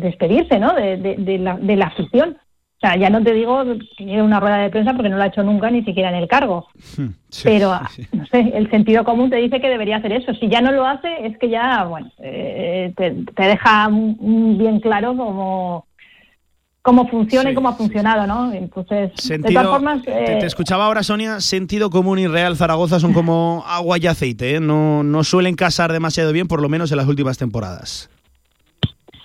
[0.00, 0.72] despedirse ¿no?
[0.74, 2.38] de, la, de la afición.
[2.76, 3.62] O sea, ya no te digo
[3.96, 6.16] que lleve una rueda de prensa porque no lo ha hecho nunca, ni siquiera en
[6.16, 6.66] el cargo.
[7.42, 7.72] Pero,
[8.12, 10.34] no sé, el sentido común te dice que debería hacer eso.
[10.34, 15.16] Si ya no lo hace, es que ya, bueno, eh, te, te, deja bien claro
[15.16, 15.86] como
[16.84, 18.52] cómo funciona y cómo ha funcionado, ¿no?
[18.52, 20.02] Entonces, de todas formas...
[20.02, 24.56] te, eh, escuchaba ahora, Sonia, sentido común y Real Zaragoza son como agua y aceite,
[24.56, 24.60] ¿eh?
[24.60, 28.10] no, no suelen casar demasiado bien, por lo menos en las últimas temporadas.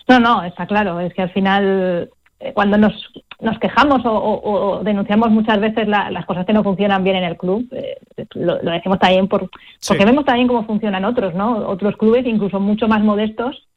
[0.08, 2.94] No, no, está claro, es que al final eh, cuando nos,
[3.42, 7.68] nos quejamos o, denunciamos muchas veces las cosas que no funcionan bien en el club,
[7.74, 7.98] eh,
[8.36, 9.50] lo, decimos también por,
[9.86, 11.68] porque vemos también cómo funcionan otros, ¿no?
[11.68, 13.68] Otros clubes, incluso mucho más modestos,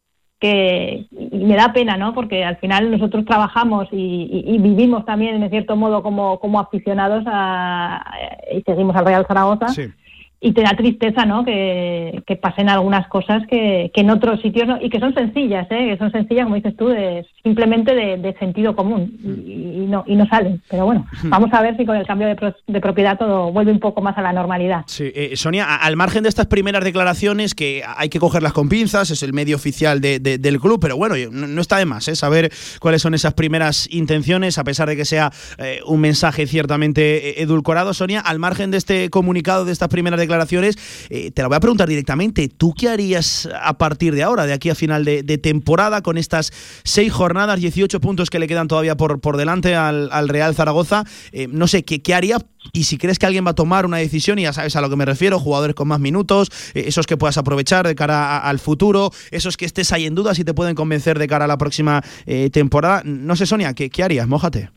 [0.42, 2.14] que me da pena, ¿no?
[2.14, 8.04] Porque al final nosotros trabajamos y, vivimos también, en cierto modo, como, como aficionados a,
[8.52, 9.68] y seguimos al Real Zaragoza
[10.44, 11.44] y te da tristeza, ¿no?
[11.44, 15.90] Que, pasen algunas cosas que, en otros sitios no, y que son sencillas, ¿eh?
[15.90, 20.26] Que son sencillas, como dices tú, de, simplemente de, sentido común y, no y no
[20.26, 20.60] salen.
[20.68, 24.02] Pero bueno, vamos a ver si con el cambio de, propiedad todo vuelve un poco
[24.02, 24.82] más a la normalidad.
[24.86, 29.12] Sí, eh, Sonia, al margen de estas primeras declaraciones que hay que cogerlas con pinzas,
[29.12, 32.16] es el medio oficial del club, pero bueno, no, está de más, ¿eh?
[32.16, 32.50] Saber
[32.80, 37.42] cuáles son esas primeras intenciones, a pesar de que sea eh, un mensaje ciertamente eh,
[37.42, 37.94] edulcorado.
[37.94, 41.06] Sonia, al margen de este comunicado, de estas primeras declaraciones declaraciones.
[41.10, 42.48] Eh, te la voy a preguntar directamente.
[42.48, 46.52] ¿Tú qué harías a partir de ahora, de aquí a final de, temporada, con estas
[46.84, 51.04] seis jornadas, 18 puntos que le quedan todavía por, por delante al, Real Zaragoza?
[51.32, 52.44] Eh, no sé, ¿qué, ¿qué harías?
[52.72, 54.88] Y si crees que alguien va a tomar una decisión, y ya sabes a lo
[54.88, 58.58] que me refiero, jugadores con más minutos, eh, esos que puedas aprovechar de cara al
[58.58, 61.58] futuro, esos que estés ahí en dudas y te pueden convencer de cara a la
[61.58, 62.02] próxima
[62.52, 63.02] temporada.
[63.04, 64.26] No sé, Sonia, ¿qué, qué harías?
[64.28, 64.70] Mójate.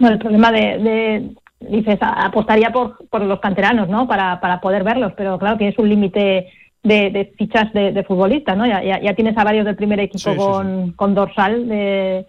[0.00, 4.06] Bueno, el problema de, dices, apostaría por, por los canteranos, ¿no?
[4.06, 6.48] Para, para poder verlos, pero claro, tienes un límite
[6.82, 8.66] de, fichas de, futbolistas, ¿no?
[8.66, 12.26] Ya, ya, tienes a varios del primer equipo con, con dorsal de,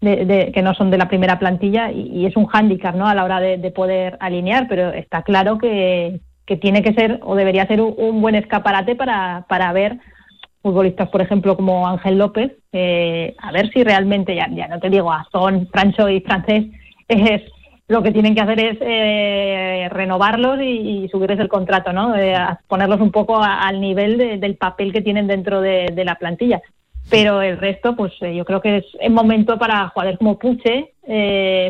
[0.00, 3.06] de, que no son de la primera plantilla y, es un hándicap, ¿no?
[3.06, 7.34] A la hora de, poder alinear, pero está claro que, que tiene que ser o
[7.34, 9.98] debería ser un, buen escaparate para, para ver
[10.62, 14.90] futbolistas, por ejemplo, como Ángel López, eh, a ver si realmente, ya, ya no te
[14.90, 16.66] digo, Azón, Francho y Francés,
[17.08, 17.42] es
[17.88, 22.14] lo que tienen que hacer es eh, renovarlos y, subirles el contrato, ¿no?
[22.66, 26.60] ponerlos un poco al nivel del papel que tienen dentro de, la plantilla.
[27.08, 30.94] Pero el resto, pues yo creo que es el momento para jugadores como Puche,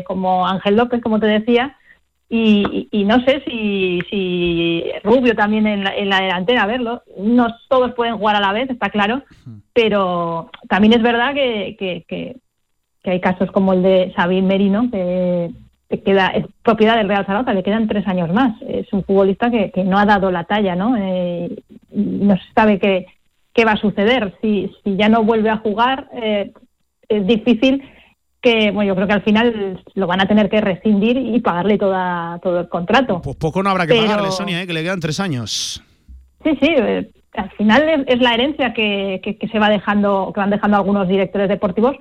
[0.07, 1.77] como Ángel López, como te decía,
[2.29, 7.01] y, no sé si, si Rubio también en la, en la, delantera, a verlo.
[7.17, 9.23] No todos pueden jugar a la vez, está claro,
[9.73, 11.75] pero también es verdad que,
[12.07, 12.35] que,
[13.05, 15.51] hay casos como el de Sabine Merino, que,
[16.03, 18.61] queda, es propiedad del Real Zaragoza, le quedan tres años más.
[18.67, 20.95] Es un futbolista que, no ha dado la talla, ¿no?
[20.97, 23.05] Eh, no se sabe qué,
[23.53, 24.37] qué va a suceder.
[24.41, 26.51] Si, si ya no vuelve a jugar, eh,
[27.07, 27.83] es difícil
[28.41, 31.77] que bueno, yo creo que al final lo van a tener que rescindir y pagarle
[31.77, 33.21] toda, todo el contrato.
[33.21, 34.67] Pues poco no habrá que pagarle, Sonia, ¿eh?
[34.67, 35.83] que le quedan tres años.
[36.43, 40.49] Sí, sí, eh, al final es, la herencia que, que, se va dejando, que van
[40.49, 41.95] dejando algunos directores deportivos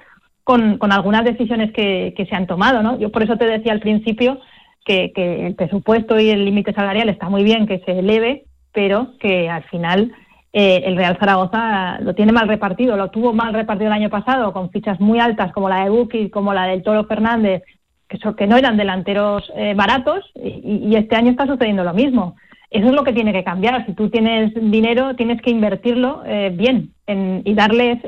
[0.47, 2.97] con, con algunas decisiones que, se han tomado, ¿no?
[3.01, 4.39] Yo por eso te decía al principio
[4.85, 9.49] que, el presupuesto y el límite salarial está muy bien que se eleve, pero que
[9.51, 10.13] al final
[10.53, 14.53] eh, el Real Zaragoza lo tiene mal repartido, lo tuvo mal repartido el año pasado,
[14.53, 17.65] con fichas muy altas como la de Buki, como la del Toro Fernández,
[18.09, 22.37] que, que no eran delanteros eh, baratos, y, este año está sucediendo lo mismo.
[22.71, 23.87] Eso es lo que tiene que cambiar.
[23.87, 27.99] Si tú tienes dinero, tienes que invertirlo eh, bien y darles,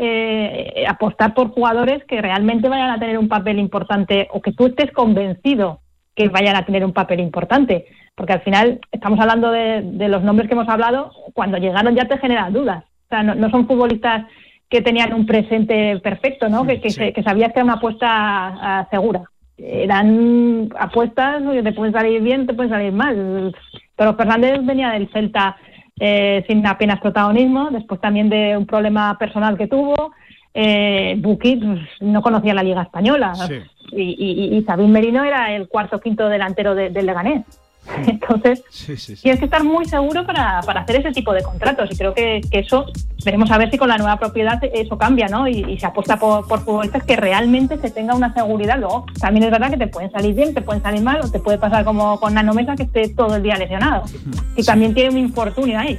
[0.89, 4.91] apostar por jugadores que realmente vayan a tener un papel importante o que tú estés
[4.91, 5.81] convencido
[6.17, 7.87] que vayan a tener un papel importante
[8.19, 12.19] porque al final estamos hablando de, los nombres que hemos hablado, cuando llegaron ya te
[12.19, 12.83] generan dudas.
[12.83, 14.27] O sea, no, son futbolistas
[14.69, 16.67] que tenían un presente perfecto, ¿no?
[16.67, 19.23] Que, que, sabías que era una apuesta ah, segura.
[19.57, 23.55] Eran apuestas, te pueden salir bien, te pueden salir mal.
[23.99, 25.57] Pero Fernández venía del Celta
[25.99, 30.13] eh, sin apenas protagonismo, después también de un problema personal que tuvo.
[30.55, 31.59] Eh, pues,
[32.01, 33.33] no conocía la Liga Española.
[33.91, 37.45] Y, y, Sabín Merino era el cuarto o quinto delantero del Leganés.
[38.07, 38.63] Entonces,
[39.23, 42.87] tienes que estar muy seguro para, hacer ese tipo de contratos y creo que, eso
[43.25, 45.47] veremos a ver si con la nueva propiedad eso cambia, ¿no?
[45.49, 48.79] Y, se apuesta por, por, futbolistas que realmente se tenga una seguridad.
[48.79, 51.39] Luego, también es verdad que te pueden salir bien, te pueden salir mal o te
[51.39, 54.05] puede pasar como con Nano Mesa que esté todo el día lesionado.
[54.57, 55.99] Y también tiene un infortunio ahí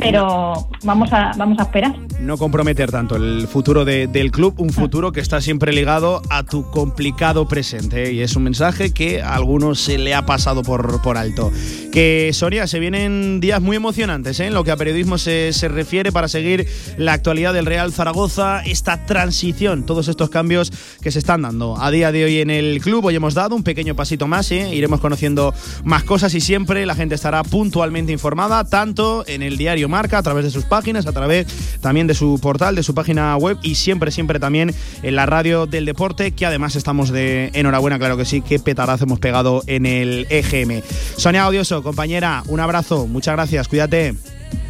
[0.00, 1.94] pero vamos a, vamos a esperar.
[2.20, 6.70] No comprometer tanto el futuro del club, un futuro que está siempre ligado a tu
[6.70, 8.12] complicado presente.
[8.12, 11.52] Y es un mensaje que a algunos se le ha pasado por, por alto.
[11.92, 14.46] Que Soria, se vienen días muy emocionantes ¿eh?
[14.46, 18.62] en lo que a periodismo se, se, refiere para seguir la actualidad del Real Zaragoza,
[18.64, 22.80] esta transición, todos estos cambios que se están dando a día de hoy en el
[22.80, 23.04] club.
[23.04, 24.74] Hoy hemos dado un pequeño pasito más, ¿eh?
[24.74, 25.52] iremos conociendo
[25.84, 30.22] más cosas y siempre la gente estará puntualmente informada, tanto en el diario Marca, a
[30.22, 31.46] través de sus páginas, a través
[31.80, 35.66] también de su portal, de su página web y siempre, siempre también en la radio
[35.66, 39.86] del deporte, que además estamos de enhorabuena, claro que sí, qué petarazo hemos pegado en
[39.86, 40.82] el EGM.
[41.16, 44.14] Sonia Odioso, compañera, un abrazo, muchas gracias, cuídate.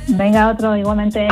[0.08, 1.28] Venga, otro, igualmente.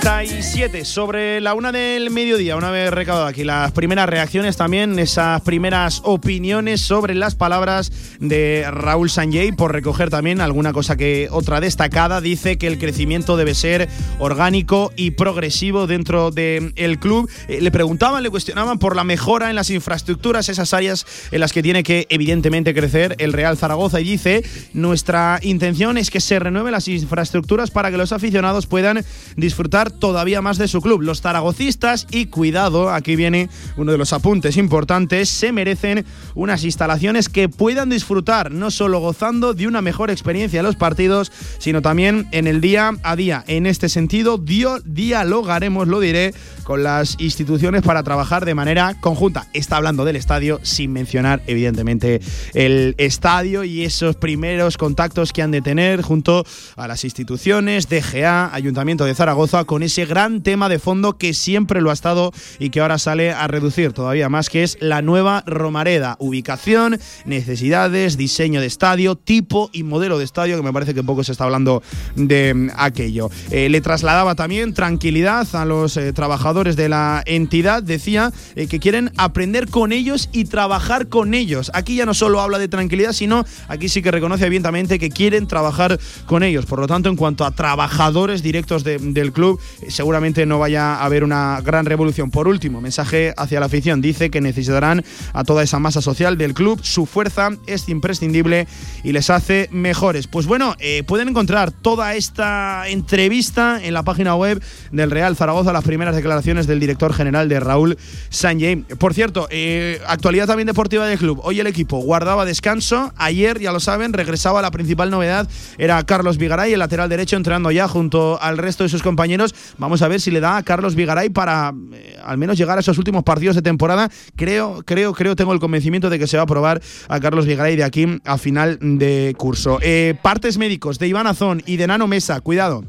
[0.00, 5.40] 37 sobre la una del mediodía, una vez recaudado aquí las primeras reacciones también, esas
[5.42, 11.60] primeras opiniones sobre las palabras de Raúl Sanjay, por recoger también alguna cosa que otra
[11.60, 13.88] destacada, dice que el crecimiento debe ser
[14.20, 17.28] orgánico y progresivo dentro del club.
[17.48, 21.52] Eh, le preguntaban, le cuestionaban por la mejora en las infraestructuras, esas áreas en las
[21.52, 26.38] que tiene que evidentemente crecer el Real Zaragoza y dice, nuestra intención es que se
[26.38, 29.04] renueven las infraestructuras para que los aficionados puedan
[29.36, 31.02] disfrutar todavía más de su club.
[31.02, 37.28] Los zaragocistas, y cuidado, aquí viene uno de los apuntes importantes, se merecen unas instalaciones
[37.28, 42.28] que puedan disfrutar, no solo gozando de una mejor experiencia en los partidos, sino también
[42.32, 43.44] en el día a día.
[43.46, 46.34] En este sentido, dialogaremos, lo diré,
[46.64, 49.46] con las instituciones para trabajar de manera conjunta.
[49.54, 52.20] Está hablando del estadio sin mencionar evidentemente
[52.52, 56.44] el estadio y esos primeros contactos que han de tener junto
[56.76, 61.80] a las instituciones, DGA, Ayuntamiento de Zaragoza, con ese gran tema de fondo que siempre
[61.80, 65.42] lo ha estado y que ahora sale a reducir todavía más, que es la nueva
[65.46, 66.16] Romareda.
[66.18, 71.24] Ubicación, necesidades, diseño de estadio, tipo y modelo de estadio, que me parece que poco
[71.24, 71.82] se está hablando
[72.16, 73.30] de aquello.
[73.50, 78.78] Eh, le trasladaba también tranquilidad a los eh, trabajadores de la entidad, decía eh, que
[78.78, 81.70] quieren aprender con ellos y trabajar con ellos.
[81.74, 85.46] Aquí ya no solo habla de tranquilidad, sino aquí sí que reconoce abiertamente que quieren
[85.46, 86.66] trabajar con ellos.
[86.66, 91.24] Por lo tanto, en cuanto a trabajadores directos del club, seguramente no vaya a haber
[91.24, 92.30] una gran revolución.
[92.30, 94.00] Por último, mensaje hacia la afición.
[94.00, 96.80] Dice que necesitarán a toda esa masa social del club.
[96.82, 98.66] Su fuerza es imprescindible
[99.04, 100.26] y les hace mejores.
[100.26, 105.72] Pues bueno, eh, pueden encontrar toda esta entrevista en la página web del Real Zaragoza,
[105.72, 107.98] las primeras declaraciones del director general de Raúl
[108.30, 108.76] Sanjay.
[108.76, 111.40] Por cierto, eh, actualidad también deportiva del club.
[111.42, 113.12] Hoy el equipo guardaba descanso.
[113.16, 115.48] Ayer, ya lo saben, regresaba la principal novedad.
[115.78, 119.54] Era Carlos Vigaray, el lateral derecho, entrenando ya junto al resto de sus compañeros.
[119.78, 122.80] Vamos a ver si le da a Carlos Vigaray para eh, al menos llegar a
[122.80, 124.10] esos últimos partidos de temporada.
[124.36, 127.76] Creo, creo, creo, tengo el convencimiento de que se va a probar a Carlos Vigaray
[127.76, 129.78] de aquí a final de curso.
[129.82, 132.84] Eh, partes médicos de Iván Azón y de Nano Mesa, cuidado.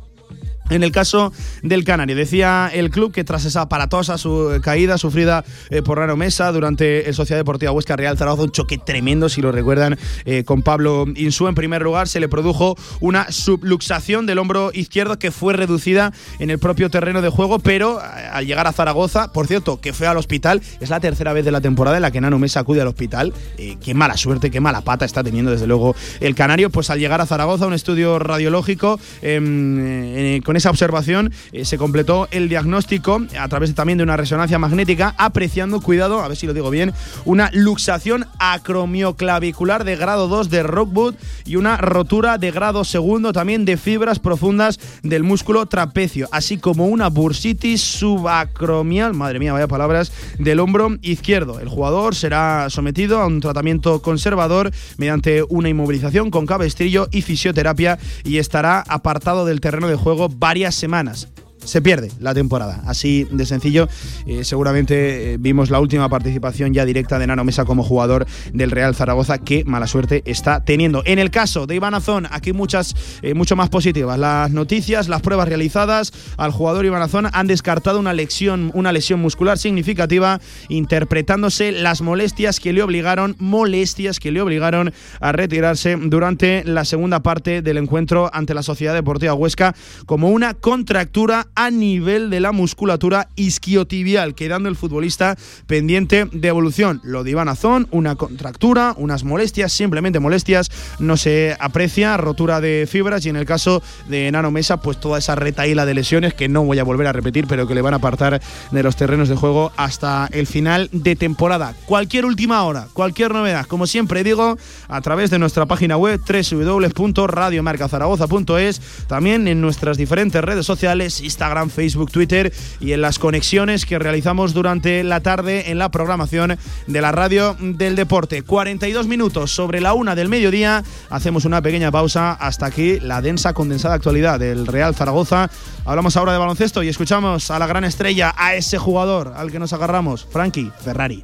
[0.69, 5.43] En el caso del Canario, decía el club que tras esa aparatosa su caída sufrida
[5.71, 9.41] eh, por Rano Mesa durante el Sociedad Deportiva Huesca Real Zaragoza, un choque tremendo, si
[9.41, 14.38] lo recuerdan, eh, con Pablo Insú en primer lugar, se le produjo una subluxación del
[14.38, 18.67] hombro izquierdo que fue reducida en el propio terreno de juego, pero eh, al llegar
[18.67, 21.97] a Zaragoza, por cierto, que fue al hospital, es la tercera vez de la temporada
[21.97, 23.34] en la que Nano Mesa acude al hospital.
[23.58, 27.21] qué mala suerte, qué mala pata está teniendo desde luego el Canario, pues al llegar
[27.21, 33.48] a Zaragoza, un estudio radiológico em, con esa observación eh, se completó el diagnóstico a
[33.48, 36.93] través también de una resonancia magnética, apreciando, cuidado, a ver si lo digo bien,
[37.26, 43.65] una luxación acromioclavicular de grado 2 de Rockwood y una rotura de grado segundo también
[43.65, 50.12] de fibras profundas del músculo trapecio, así como una bursitis subacromial, madre mía, vaya palabras,
[50.38, 51.60] del hombro izquierdo.
[51.60, 57.98] El jugador será sometido a un tratamiento conservador mediante una inmovilización con cabestrillo y fisioterapia
[58.24, 61.27] y estará apartado del terreno de juego varias semanas
[61.63, 62.82] se pierde la temporada.
[62.86, 63.88] Así de sencillo.
[64.26, 68.72] Eh, seguramente eh, vimos la última participación ya directa de Nano Mesa como jugador del
[68.72, 69.38] Real Zaragoza.
[69.39, 71.04] que mala suerte está teniendo.
[71.06, 74.17] En el caso de Iván Azón, aquí muchas, eh, mucho más positivas.
[74.17, 79.19] Las noticias, las pruebas realizadas al jugador Iván Azón han descartado una lesión, una lesión
[79.19, 86.63] muscular significativa, interpretándose las molestias que le obligaron, molestias que le obligaron a retirarse durante
[86.63, 92.29] la segunda parte del encuentro ante la Sociedad Deportiva Huesca como una contractura a nivel
[92.29, 95.35] de la musculatura isquiotibial, quedando el futbolista
[95.67, 97.01] pendiente de evolución.
[97.03, 102.88] Lo de Iván Azón, una contractura, unas molestias, simplemente molestias, no se aprecia, rotura de
[102.89, 106.49] fibras y en el caso de Nano Mesa, pues toda esa retaíla de lesiones que
[106.49, 109.29] no voy a volver a repetir, pero que le van a apartar de los terrenos
[109.29, 111.75] de juego hasta el final de temporada.
[111.85, 114.57] Cualquier última hora, cualquier novedad, como siempre digo,
[114.88, 122.12] a través de nuestra página web www.radiomarcazaragoza.es, también en nuestras diferentes redes sociales, Instagram, Facebook,
[122.12, 127.13] Twitter y en las conexiones que realizamos durante la tarde en la programación de la
[127.13, 128.41] radio del deporte.
[128.41, 130.84] 42 minutos sobre la una del mediodía.
[131.10, 135.49] Hacemos una pequeña pausa hasta aquí la densa condensada actualidad del Real Zaragoza.
[135.86, 139.60] Hablamos ahora de baloncesto y escuchamos a la gran estrella, a ese jugador al que
[139.60, 141.23] nos agarramos, Frankie Ferrari.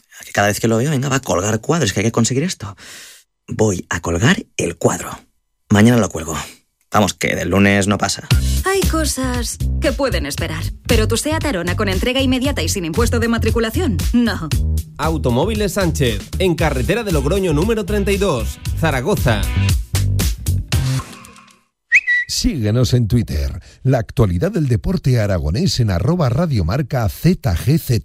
[0.31, 2.75] cada vez que lo veo, venga, va a colgar cuadros, que hay que conseguir esto.
[3.47, 5.09] Voy a colgar el cuadro.
[5.69, 6.35] Mañana lo cuelgo.
[6.91, 8.27] Vamos, que del lunes no pasa.
[8.65, 13.19] Hay cosas que pueden esperar, pero tu SEAT Arona con entrega inmediata y sin impuesto
[13.19, 14.49] de matriculación, no.
[14.97, 19.41] Automóviles Sánchez, en carretera de Logroño número 32, Zaragoza.
[22.27, 28.01] Síguenos en Twitter, la actualidad del deporte aragonés en arroba radiomarca ZGZ.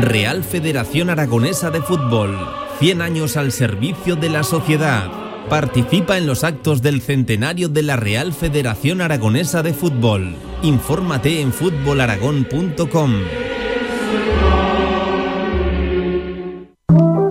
[0.00, 2.38] Real Federación Aragonesa de Fútbol.
[2.78, 5.10] 100 años al servicio de la sociedad.
[5.48, 10.36] Participa en los actos del centenario de la Real Federación Aragonesa de Fútbol.
[10.62, 13.12] Infórmate en fútbolaragón.com.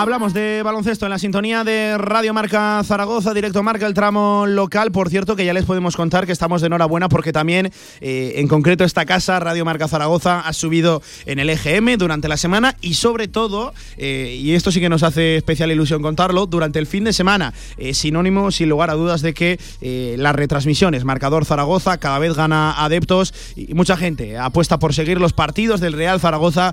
[0.00, 4.92] Hablamos de baloncesto en la sintonía de Radio Marca Zaragoza, directo Marca, el tramo local.
[4.92, 8.46] Por cierto, que ya les podemos contar que estamos de enhorabuena porque también, eh, en
[8.46, 12.94] concreto, esta casa, Radio Marca Zaragoza, ha subido en el EGM durante la semana y,
[12.94, 17.02] sobre todo, eh, y esto sí que nos hace especial ilusión contarlo, durante el fin
[17.02, 17.52] de semana.
[17.76, 19.58] Eh, sinónimo, sin lugar a dudas, de que
[20.16, 25.32] las retransmisiones, Marcador Zaragoza, cada vez gana adeptos y mucha gente apuesta por seguir los
[25.32, 26.72] partidos del Real Zaragoza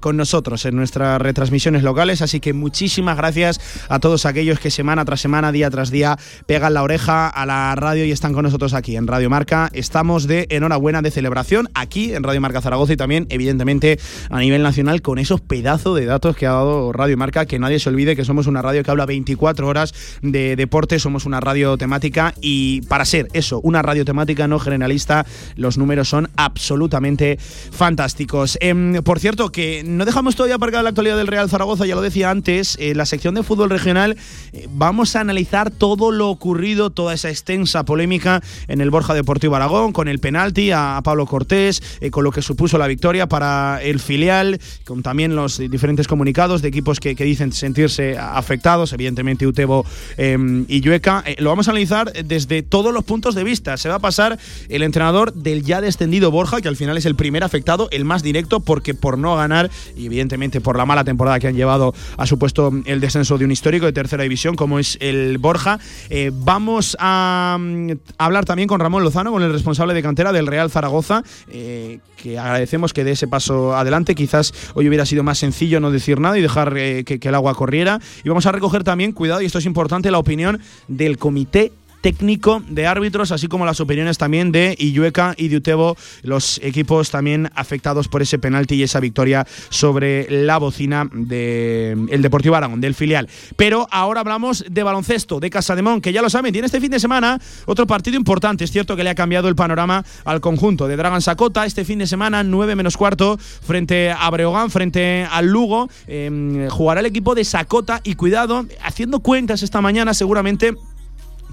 [0.00, 2.20] con nosotros en nuestras retransmisiones locales.
[2.20, 6.74] Así que muchísimas gracias a todos aquellos que semana tras semana, día tras día, pegan
[6.74, 9.70] la oreja a la radio y están con nosotros aquí en Radio Marca.
[9.72, 14.00] Estamos de enhorabuena de celebración aquí en Radio Marca Zaragoza y también, evidentemente,
[14.30, 17.46] a nivel nacional con esos pedazos de datos que ha dado Radio Marca.
[17.46, 21.24] Que nadie se olvide que somos una radio que habla 24 horas de deporte, somos
[21.24, 26.30] una radio temática y para ser eso, una radio temática no generalista, los números son
[26.36, 28.58] absolutamente fantásticos.
[28.60, 32.02] Em, por cierto, que no dejamos todavía aparcada la actualidad del Real Zaragoza, ya lo
[32.02, 34.16] decía antes en eh, la sección de fútbol regional,
[34.52, 39.56] eh, vamos a analizar todo lo ocurrido, toda esa extensa polémica en el Borja Deportivo
[39.56, 43.80] Aragón, con el penalti a, Pablo Cortés, eh, con lo que supuso la victoria para
[43.82, 49.84] el filial, con también los diferentes comunicados de equipos que, dicen sentirse afectados, evidentemente Utebo
[50.16, 51.24] em, y Llueca.
[51.38, 53.76] lo vamos a analizar desde todos los puntos de vista.
[53.76, 54.38] Se va a pasar
[54.68, 58.22] el entrenador del ya descendido Borja, que al final es el primer afectado, el más
[58.22, 62.26] directo, porque por no ganar y evidentemente por la mala temporada que han llevado a
[62.26, 62.38] su
[62.84, 65.78] el descenso de un histórico de tercera división como es el Borja.
[66.10, 70.46] Eh, vamos a, mm, hablar también con Ramón Lozano, con el responsable de cantera del
[70.46, 74.14] Real Zaragoza, eh, que agradecemos que dé ese paso adelante.
[74.14, 77.34] Quizás hoy hubiera sido más sencillo no decir nada y dejar eh, que, que el
[77.34, 78.00] agua corriera.
[78.24, 82.62] Y vamos a recoger también, cuidado, y esto es importante, la opinión del comité técnico
[82.68, 87.50] de árbitros, así como las opiniones también de Illueca y de Utebo, los equipos también
[87.54, 92.94] afectados por ese penalti y esa victoria sobre la bocina del el Deportivo Aragón, del
[92.94, 93.28] filial.
[93.56, 97.00] Pero ahora hablamos de baloncesto, de Casademón, que ya lo saben, tiene este fin de
[97.00, 98.64] semana otro partido importante.
[98.64, 101.66] Es cierto que le ha cambiado el panorama al conjunto de Dragan Sacota.
[101.66, 105.88] Este fin de semana, 9 menos cuarto, frente a Breogán, frente al Lugo.
[106.06, 110.74] Em, jugará el equipo de Sacota y cuidado, haciendo cuentas esta mañana, seguramente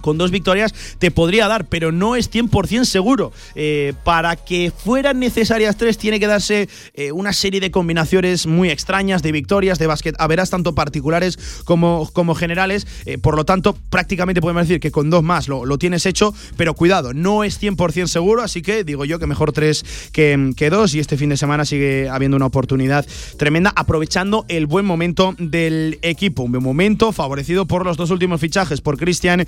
[0.04, 3.32] con dos victorias te podría dar, pero no es 100% seguro.
[3.56, 8.70] Eh, para que fueran necesarias tres, tiene que darse eh, una serie de combinaciones muy
[8.70, 12.86] extrañas de victorias, de básquet, a verás tanto particulares como, como generales.
[13.06, 16.74] Eh, por lo tanto, prácticamente podemos decir que con dos más lo, tienes hecho, pero
[16.74, 20.94] cuidado, no es 100% seguro, así que digo yo que mejor tres que, que dos.
[20.94, 23.06] Y este fin de semana sigue habiendo una oportunidad
[23.38, 26.44] tremenda, aprovechando el buen momento del equipo.
[26.44, 29.46] Un buen momento favorecido por los dos últimos fichajes, por Cristian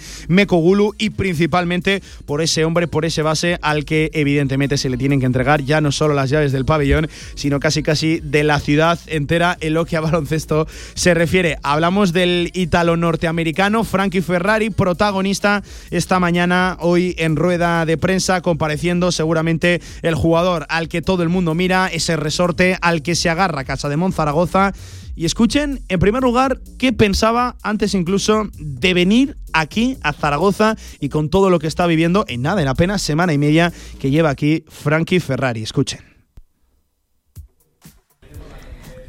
[0.98, 5.26] Y principalmente por ese hombre, por ese base al que evidentemente se le tienen que
[5.26, 9.58] entregar ya no solo las llaves del pabellón, sino casi casi de la ciudad entera
[9.62, 11.58] en lo que a baloncesto se refiere.
[11.64, 19.12] Hablamos del ítalo norteamericano Frankie Ferrari, protagonista esta mañana hoy en rueda de prensa compareciendo
[19.12, 23.64] seguramente el jugador al que todo el mundo mira, ese resorte al que se agarra
[23.64, 24.74] Casa de Monzaragoza
[25.16, 31.10] y escuchen, en primer lugar, qué pensaba antes incluso de venir aquí a Zaragoza y
[31.10, 34.30] con todo lo que está viviendo en nada, en apenas semana y media que lleva
[34.30, 35.64] aquí Frankie Ferrari.
[35.64, 36.16] Escuchen.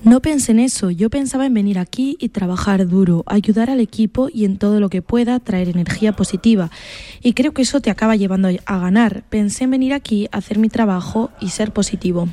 [0.05, 4.29] No pensé en eso, yo pensaba en venir aquí y trabajar duro, ayudar al equipo
[4.33, 6.71] y en todo lo que pueda traer energía positiva.
[7.25, 9.25] Y creo que eso te acaba llevando a ganar.
[9.29, 12.29] Pensé en venir aquí, hacer mi trabajo y ser positivo.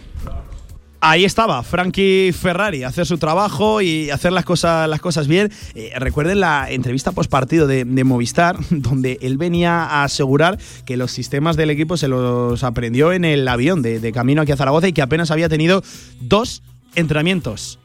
[1.05, 5.51] Ahí estaba, Frankie Ferrari, hacer su trabajo y hacer las cosas, las cosas bien.
[5.75, 11.11] Eh, recuerden la entrevista post partido de, Movistar, donde él venía a asegurar que los
[11.11, 14.87] sistemas del equipo se los aprendió en el avión de, de camino aquí a Zaragoza
[14.87, 15.83] y que apenas había tenido
[16.21, 16.63] dos
[16.95, 17.79] entrenamientos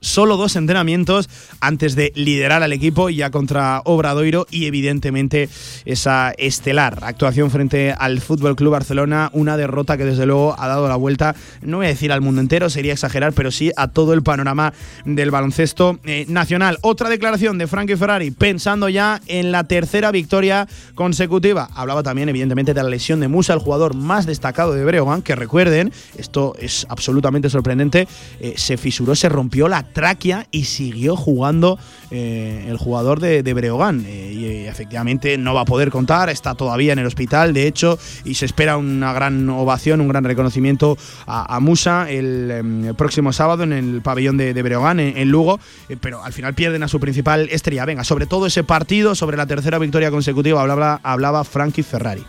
[0.00, 1.28] solo dos entrenamientos
[1.60, 5.48] antes de liderar al equipo ya contra Obradoiro y evidentemente
[5.84, 10.88] esa estelar actuación frente al Fútbol Club Barcelona, una derrota que desde luego ha dado
[10.88, 14.12] la vuelta, no voy a decir al mundo entero, sería exagerar, pero sí a todo
[14.12, 14.72] el panorama
[15.04, 16.78] del baloncesto eh, nacional.
[16.82, 21.68] Otra declaración de Frankie Ferrari pensando ya en la tercera victoria consecutiva.
[21.74, 25.34] Hablaba también evidentemente de la lesión de Musa, el jugador más destacado de Breogán, que
[25.34, 28.08] recuerden, esto es absolutamente sorprendente,
[28.40, 31.78] eh, se fisuró, se rompió la tráquea y siguió jugando
[32.10, 34.04] eh, el jugador de, Breogán.
[34.06, 37.98] Eh, y efectivamente no va a poder contar, está todavía en el hospital, de hecho,
[38.24, 43.64] y se espera una gran ovación, un gran reconocimiento a, Musa em, el, próximo sábado
[43.64, 47.48] en el pabellón de, Breogán, en, Lugo, eh, pero al final pierden a su principal
[47.50, 47.84] estrella.
[47.84, 52.24] Venga, sobre todo ese partido, sobre la tercera victoria consecutiva, hablaba, hablaba Frankie Ferrari.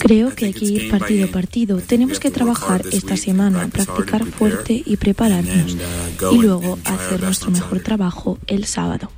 [0.00, 1.78] Creo que hay que ir partido a partido.
[1.78, 5.74] Tenemos que trabajar esta semana, practicar fuerte y prepararnos.
[5.74, 9.10] Uh, y luego hacer nuestro mejor trabajo el sábado.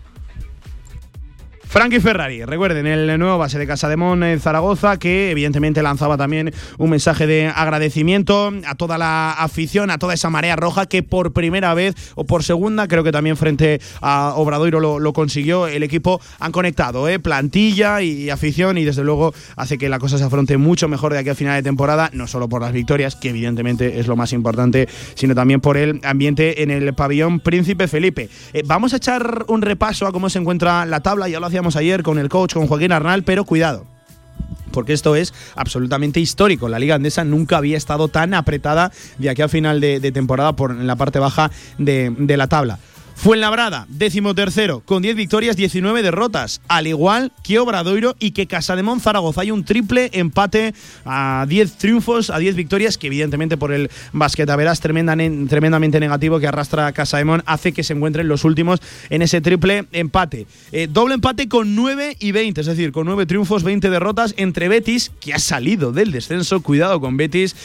[1.69, 6.17] Frankie Ferrari, recuerden, el nuevo base de Casa de Mon en Zaragoza, que evidentemente lanzaba
[6.17, 11.03] también un mensaje de agradecimiento a toda la afición, a toda esa marea roja que
[11.03, 15.67] por primera vez o por segunda, creo que también frente a Obradoiro lo, consiguió.
[15.67, 17.19] El equipo han conectado, ¿eh?
[17.19, 21.19] plantilla y afición, y desde luego hace que la cosa se afronte mucho mejor de
[21.19, 24.33] aquí a final de temporada, no solo por las victorias, que evidentemente es lo más
[24.33, 28.31] importante, sino también por el ambiente en el pabellón Príncipe Felipe.
[28.53, 31.66] Eh, vamos a echar un repaso a cómo se encuentra la tabla, ya lo hacíamos
[31.75, 33.87] ayer con el coach, con Joaquín Arnal, pero cuidado
[34.77, 36.69] porque esto es absolutamente histórico.
[36.69, 40.71] La Liga Andesa nunca había estado tan apretada de aquí a final de, temporada por
[40.71, 42.79] en la parte baja de, de la tabla.
[43.17, 49.01] Fuenlabrada, décimo tercero, con 10 victorias, 19 derrotas, al igual que Obradoiro y que Casademón
[49.01, 49.41] Zaragoza.
[49.41, 50.75] Hay un triple empate
[51.07, 56.93] a 10 triunfos, a 10 victorias, que evidentemente por el basquetaveras tremendamente, negativo que arrastra
[56.93, 60.47] Casademón hace que se encuentren los últimos en ese triple empate.
[60.71, 64.69] Eh, doble empate con 9 y 20, es decir, con 9 triunfos, 20 derrotas entre
[64.69, 67.57] Betis, que ha salido del descenso, cuidado con Betis,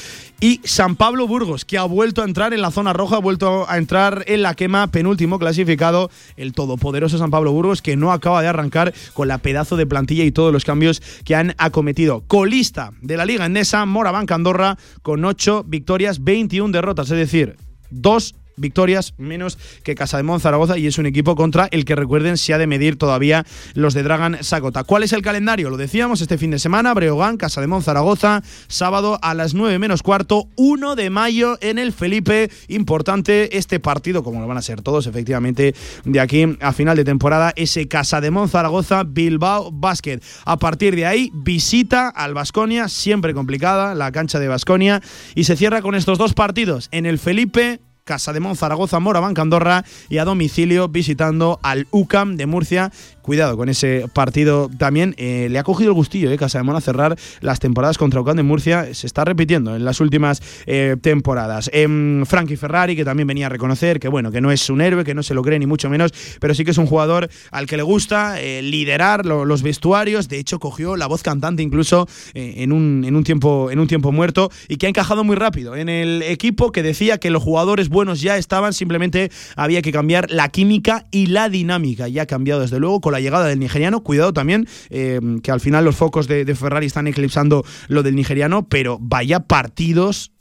[0.42, 3.70] y San Pablo Burgos, que ha vuelto a entrar en la zona roja, ha vuelto
[3.70, 8.42] a entrar en la quema, penúltimo clasificado, el todopoderoso San Pablo Burgos, que no acaba
[8.42, 12.24] de arrancar con la pedazo de plantilla y todos los cambios que han acometido.
[12.26, 17.58] Colista de la Liga Endesa, Morabanca Andorra, con 8 victorias, 21 derrotas, es decir,
[17.92, 22.38] dos victorias menos que Casa de Zaragoza y es un equipo contra el que recuerden
[22.38, 24.84] se ha de medir todavía los de Dragan Sagota.
[24.84, 25.70] ¿Cuál es el calendario?
[25.70, 30.04] Lo decíamos este fin de semana, Breogán, Casa de Zaragoza, sábado a las 9 menos
[30.04, 32.50] cuarto, 1 de mayo en el Felipe.
[32.68, 35.74] Importante este partido, como lo van a ser todos efectivamente
[36.06, 40.20] de aquí a final de temporada, ese Casa de Zaragoza, Bilbao Basket.
[40.46, 45.02] A partir de ahí, visita al Basconia, siempre complicada, la cancha de Basconia,
[45.36, 49.42] y se cierra con estos dos partidos en el Felipe Casa de Mon, Zaragoza, Morabanca,
[49.42, 52.92] Andorra y a domicilio visitando al UCAM de Murcia
[53.22, 55.16] cuidado con ese partido también.
[55.18, 58.38] Eh, le ha cogido el gustillo, eh, Casa de Mona, cerrar las temporadas contra Ucán
[58.38, 58.94] de Murcia.
[58.94, 61.70] Se está repitiendo en las últimas eh, temporadas.
[61.74, 65.04] Eh, Frankie Ferrari, que también venía a reconocer que, bueno, que no es un héroe,
[65.04, 67.68] que no se lo cree ni mucho menos, pero sí que es un jugador al
[67.68, 70.28] que le gusta eh, liderar los vestuarios.
[70.28, 74.12] De hecho, cogió la voz cantante incluso en, un, en, un tiempo, en un tiempo
[74.12, 77.90] muerto y que ha encajado muy rápido en el equipo que decía que los jugadores
[77.90, 82.08] buenos ya estaban, simplemente había que cambiar la química y la dinámica.
[82.08, 84.04] Y ha cambiado desde luego con la llegada del nigeriano.
[84.04, 88.16] Cuidado también, eh, que al final los focos de, de Ferrari están eclipsando lo del
[88.16, 90.32] nigeriano, pero vaya partidos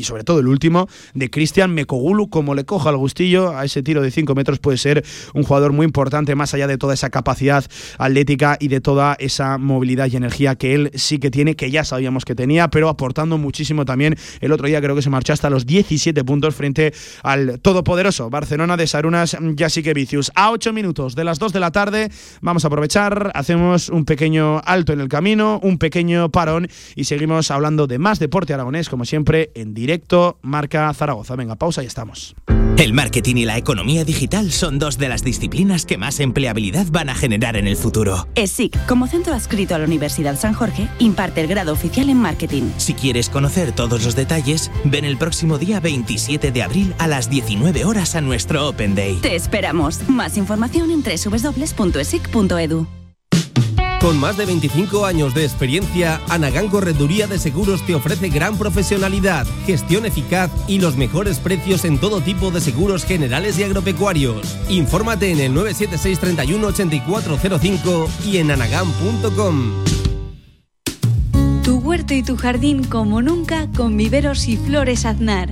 [0.00, 3.82] y sobre todo el último de Cristian Mekogulu, como le coja el gustillo a ese
[3.82, 7.10] tiro de 5 metros, puede ser un jugador muy importante, más allá de toda esa
[7.10, 7.64] capacidad
[7.98, 11.84] atlética y de toda esa movilidad y energía que él sí que tiene, que ya
[11.84, 14.16] sabíamos que tenía, pero aportando muchísimo también.
[14.40, 18.76] El otro día creo que se marchó hasta los 17 puntos frente al todopoderoso Barcelona
[18.76, 19.36] de Sarunas
[19.84, 20.32] que Vicius.
[20.34, 24.62] A 8 minutos de las 2 de la tarde vamos a aprovechar, hacemos un pequeño
[24.64, 29.04] alto en el camino, un pequeño parón y seguimos hablando de más deporte aragonés, como
[29.04, 29.89] siempre, en directo,
[30.42, 31.36] marca Zaragoza.
[31.36, 32.34] Venga, pausa y estamos.
[32.80, 37.10] El marketing y la economía digital son dos de las disciplinas que más empleabilidad van
[37.10, 38.26] a generar en el futuro.
[38.36, 42.70] ESIC, como centro adscrito a la Universidad San Jorge, imparte el grado oficial en marketing.
[42.78, 47.28] Si quieres conocer todos los detalles, ven el próximo día 27 de abril a las
[47.28, 49.16] 19 horas a nuestro Open Day.
[49.20, 50.08] Te esperamos.
[50.08, 52.99] Más información en www.esic.edu.
[54.00, 59.46] Con más de 25 años de experiencia, Anagán Correduría de Seguros te ofrece gran profesionalidad,
[59.66, 64.56] gestión eficaz y los mejores precios en todo tipo de seguros generales y agropecuarios.
[64.70, 69.84] Infórmate en el 976 31 8405 y en anagán.com.
[71.62, 75.50] Tu huerto y tu jardín como nunca con viveros y flores aznar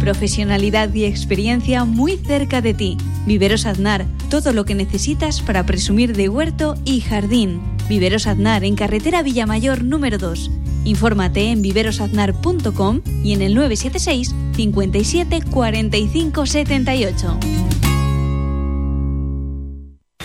[0.00, 2.96] Profesionalidad y experiencia muy cerca de ti.
[3.26, 7.60] Viveros Aznar, todo lo que necesitas para presumir de huerto y jardín.
[7.88, 10.50] Viveros Aznar en carretera Villamayor número 2.
[10.84, 17.38] Infórmate en viverosaznar.com y en el 976 57 45 78.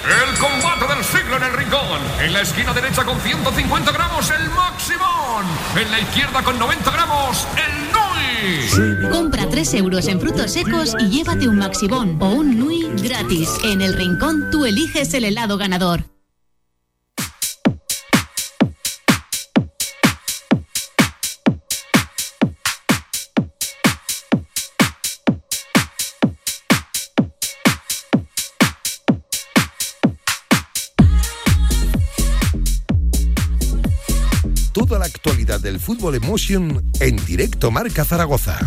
[0.06, 2.00] El combate del siglo en el rincón.
[2.24, 5.46] En la esquina derecha con 150 gramos el Maximón.
[5.76, 7.85] En la izquierda con 90 gramos el.
[9.12, 13.50] Compra 3 euros en frutos secos y llévate un Maximón o un Nui gratis.
[13.64, 16.15] En el rincón tú eliges el helado ganador.
[35.00, 38.60] La actualidad del fútbol emotion en directo Marca Zaragoza.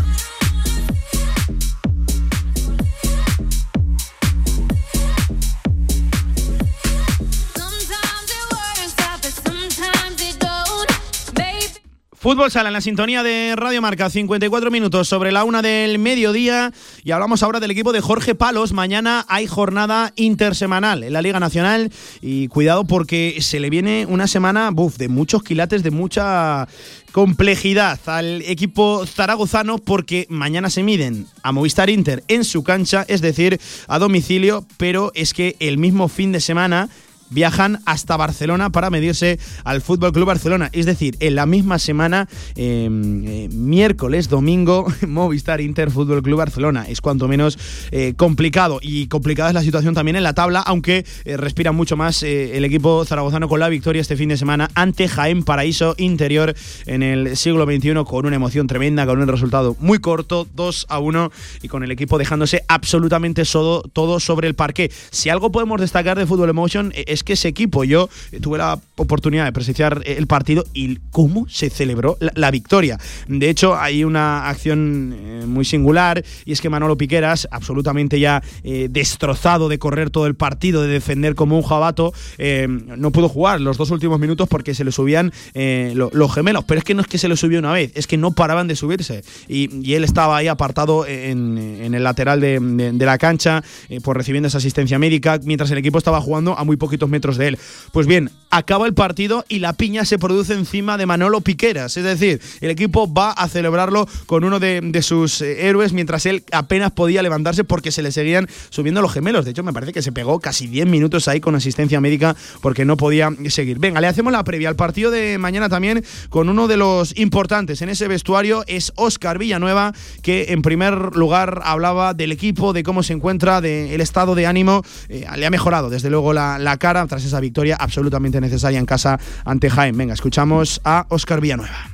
[12.28, 16.74] Fútbol Sala en la sintonía de Radio Marca, 54 minutos sobre la una del mediodía.
[17.02, 18.74] Y hablamos ahora del equipo de Jorge Palos.
[18.74, 21.90] Mañana hay jornada intersemanal en la Liga Nacional.
[22.20, 26.68] Y cuidado porque se le viene una semana buf, de muchos quilates, de mucha
[27.12, 33.22] complejidad al equipo zaragozano porque mañana se miden a Movistar Inter en su cancha, es
[33.22, 36.90] decir, a domicilio, pero es que el mismo fin de semana
[37.30, 40.70] viajan hasta Barcelona para medirse al Fútbol Club Barcelona.
[40.72, 46.86] Es decir, en la misma semana, em, eh, miércoles, domingo, Movistar Inter Fútbol Club Barcelona.
[46.88, 47.58] Es cuanto menos
[47.90, 51.96] eh, complicado y complicada es la situación también en la tabla, aunque eh, respira mucho
[51.96, 56.54] más el equipo zaragozano con la victoria este fin de semana ante Jaén Paraíso Interior
[56.86, 60.98] en el siglo XXI con una emoción tremenda, con un resultado muy corto, 2 a
[60.98, 61.30] 1
[61.62, 64.90] y con el equipo dejándose absolutamente todo, todo sobre el parque.
[65.10, 68.08] Si algo podemos destacar de Fútbol Emotion es es que ese equipo, yo
[68.40, 72.98] tuve la oportunidad de presenciar el partido y cómo se celebró la, victoria.
[73.26, 78.42] De hecho, hay una acción eh, muy singular y es que Manolo Piqueras, absolutamente ya
[78.64, 83.28] eh, destrozado de correr todo el partido, de defender como un jabato, eh, no pudo
[83.28, 86.64] jugar los dos últimos minutos porque se le subían los gemelos.
[86.64, 88.68] Pero es que no es que se le subió una vez, es que no paraban
[88.68, 89.24] de subirse.
[89.48, 91.58] Y, él estaba ahí apartado en,
[91.94, 93.64] el lateral de, la cancha,
[94.02, 97.48] por recibiendo esa asistencia médica, mientras el equipo estaba jugando a muy poquitos metros de
[97.48, 97.58] él.
[97.92, 101.96] Pues bien, acaba el partido y la piña se produce encima de Manolo Piqueras.
[101.96, 106.44] Es decir, el equipo va a celebrarlo con uno de, sus eh, héroes mientras él
[106.52, 109.44] apenas podía levantarse porque se le seguían subiendo los gemelos.
[109.44, 112.84] De hecho, me parece que se pegó casi 10 minutos ahí con asistencia médica porque
[112.84, 113.78] no podía seguir.
[113.78, 117.82] Venga, le hacemos la previa al partido de mañana también con uno de los importantes
[117.82, 118.64] en ese vestuario.
[118.66, 119.92] Es Oscar Villanueva,
[120.22, 124.82] que en primer lugar hablaba del equipo, de cómo se encuentra, del estado de ánimo.
[125.08, 129.18] Eh, le ha mejorado, desde luego, la cara tras esa victoria absolutamente necesaria en casa
[129.44, 129.96] ante Jaén.
[129.96, 131.90] Venga, escuchamos a Óscar Villanueva.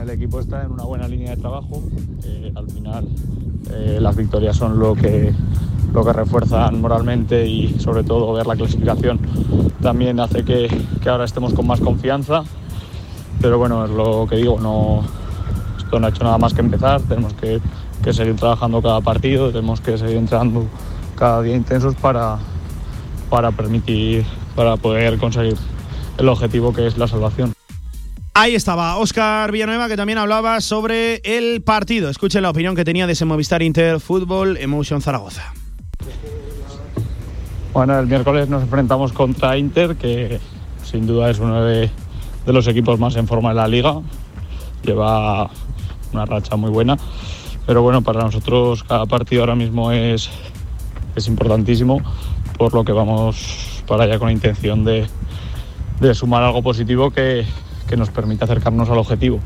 [0.00, 1.82] El equipo está en una buena línea de trabajo.
[2.24, 3.08] Eh, al final,
[3.72, 5.32] eh, las victorias son lo que,
[5.92, 9.18] lo que refuerzan moralmente y, sobre todo, ver la clasificación
[9.82, 10.68] también hace que,
[11.02, 12.44] que ahora estemos con más confianza.
[13.40, 15.02] Pero bueno, es lo que digo, no,
[15.78, 17.00] esto no ha hecho nada más que empezar.
[17.02, 17.60] Tenemos que,
[18.02, 20.66] que seguir trabajando cada partido, tenemos que seguir entrenando
[21.16, 22.38] cada día intensos para,
[23.30, 24.24] para permitir,
[24.54, 25.56] para poder conseguir
[26.18, 27.52] el objetivo que es la salvación.
[28.34, 32.10] Ahí estaba Óscar Villanueva que también hablaba sobre el partido.
[32.10, 35.54] Escuchen la opinión que tenía de ese Movistar Inter Fútbol Emotion Zaragoza.
[37.72, 40.38] Bueno, el miércoles nos enfrentamos contra Inter, que
[40.84, 41.90] sin duda es uno de,
[42.44, 44.00] de los equipos más en forma de la liga.
[44.82, 45.50] Lleva
[46.12, 46.98] una racha muy buena.
[47.66, 50.30] Pero bueno, para nosotros cada partido ahora mismo es,
[51.16, 52.00] es importantísimo
[52.56, 55.06] por lo que vamos para allá con la intención de,
[56.14, 57.44] sumar algo positivo que,
[57.96, 59.40] nos permita acercarnos al objetivo.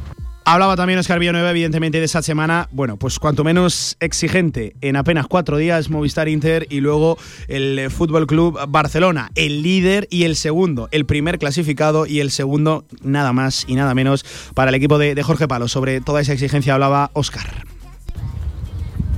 [0.46, 4.74] Hablaba también Oscar Villanueva, evidentemente, de esa semana, bueno, pues cuanto menos exigente.
[4.80, 10.24] En apenas cuatro días, Movistar Inter y luego el Fútbol Club Barcelona, el líder y
[10.24, 14.74] el segundo, el primer clasificado y el segundo, nada más y nada menos, para el
[14.74, 15.68] equipo de, de Jorge Palo.
[15.68, 17.46] Sobre toda esa exigencia hablaba Oscar.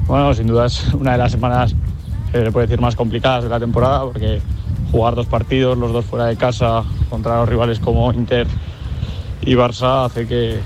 [0.08, 1.74] Bueno, sin duda es una de las semanas
[2.32, 4.40] se puede decir, más complicadas de la temporada, porque
[4.90, 8.46] jugar dos partidos, los dos fuera de casa, contra los rivales como Inter
[9.42, 10.60] y Barça, hace que,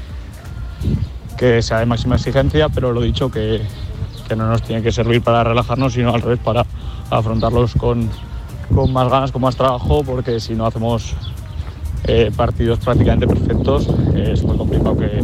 [1.36, 3.62] que sea de máxima exigencia, pero lo dicho, que,
[4.28, 6.64] que no nos tiene que servir para relajarnos, sino al revés, para
[7.10, 8.08] afrontarlos con,
[8.74, 11.14] con más ganas, con más trabajo, porque si no hacemos
[12.04, 15.22] eh, partidos prácticamente perfectos, es muy complicado que,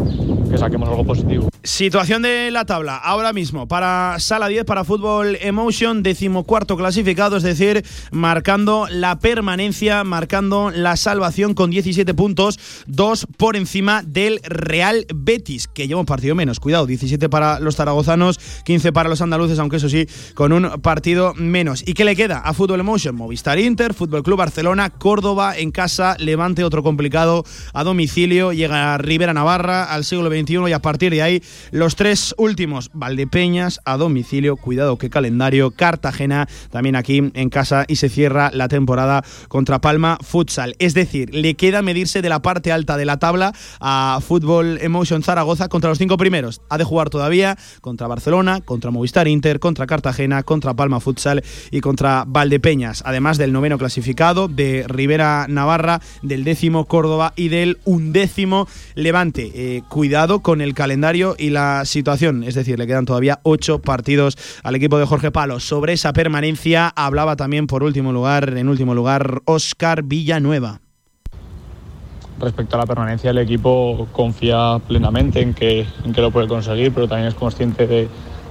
[0.50, 1.48] que, saquemos algo positivo.
[1.62, 7.44] Situación de la tabla ahora mismo para Sala 10, para Fútbol Emotion, decimocuarto clasificado, es
[7.44, 15.06] decir, marcando la permanencia, marcando la salvación con 17 puntos, dos por encima del Real
[15.14, 16.58] Betis, que lleva un partido menos.
[16.58, 21.32] Cuidado, 17 para los zaragozanos, 15 para los andaluces, aunque eso sí, con un partido
[21.34, 21.84] menos.
[21.86, 23.14] ¿Y qué le queda a Fútbol Emotion?
[23.14, 29.34] Movistar Inter, Fútbol Club Barcelona, Córdoba en casa, Levante otro complicado a domicilio, llega Rivera
[29.34, 34.56] Navarra al siglo XXI y a partir de ahí los tres últimos, Valdepeñas a domicilio,
[34.56, 40.18] cuidado que calendario, Cartagena también aquí en casa y se cierra la temporada contra Palma
[40.20, 40.74] Futsal.
[40.78, 45.22] Es decir, le queda medirse de la parte alta de la tabla a Fútbol Emotion
[45.22, 46.60] Zaragoza contra los cinco primeros.
[46.68, 51.80] Ha de jugar todavía contra Barcelona, contra Movistar Inter, contra Cartagena, contra Palma Futsal y
[51.80, 58.68] contra Valdepeñas, además del noveno clasificado de Rivera Navarra, del décimo Córdoba y del undécimo
[58.94, 59.52] Levante.
[59.54, 64.36] Eh, cuidado con el calendario y la situación, es decir, le quedan todavía ocho partidos
[64.62, 65.60] al equipo de Jorge Palo.
[65.60, 70.82] Sobre esa permanencia hablaba también por último lugar, en último lugar, Oscar Villanueva
[72.38, 76.92] respecto a la permanencia, el equipo confía plenamente en que, en que lo puede conseguir,
[76.92, 78.08] pero también es consciente de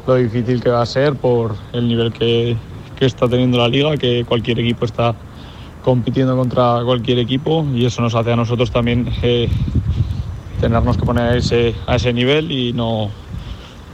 [0.08, 2.56] lo difícil que va a ser por el nivel que,
[2.98, 5.14] que está teniendo la liga, que cualquier equipo está
[5.82, 9.50] compitiendo contra cualquier equipo y eso nos hace a nosotros también eh,
[10.60, 13.10] tenernos que poner a ese, a ese nivel y no,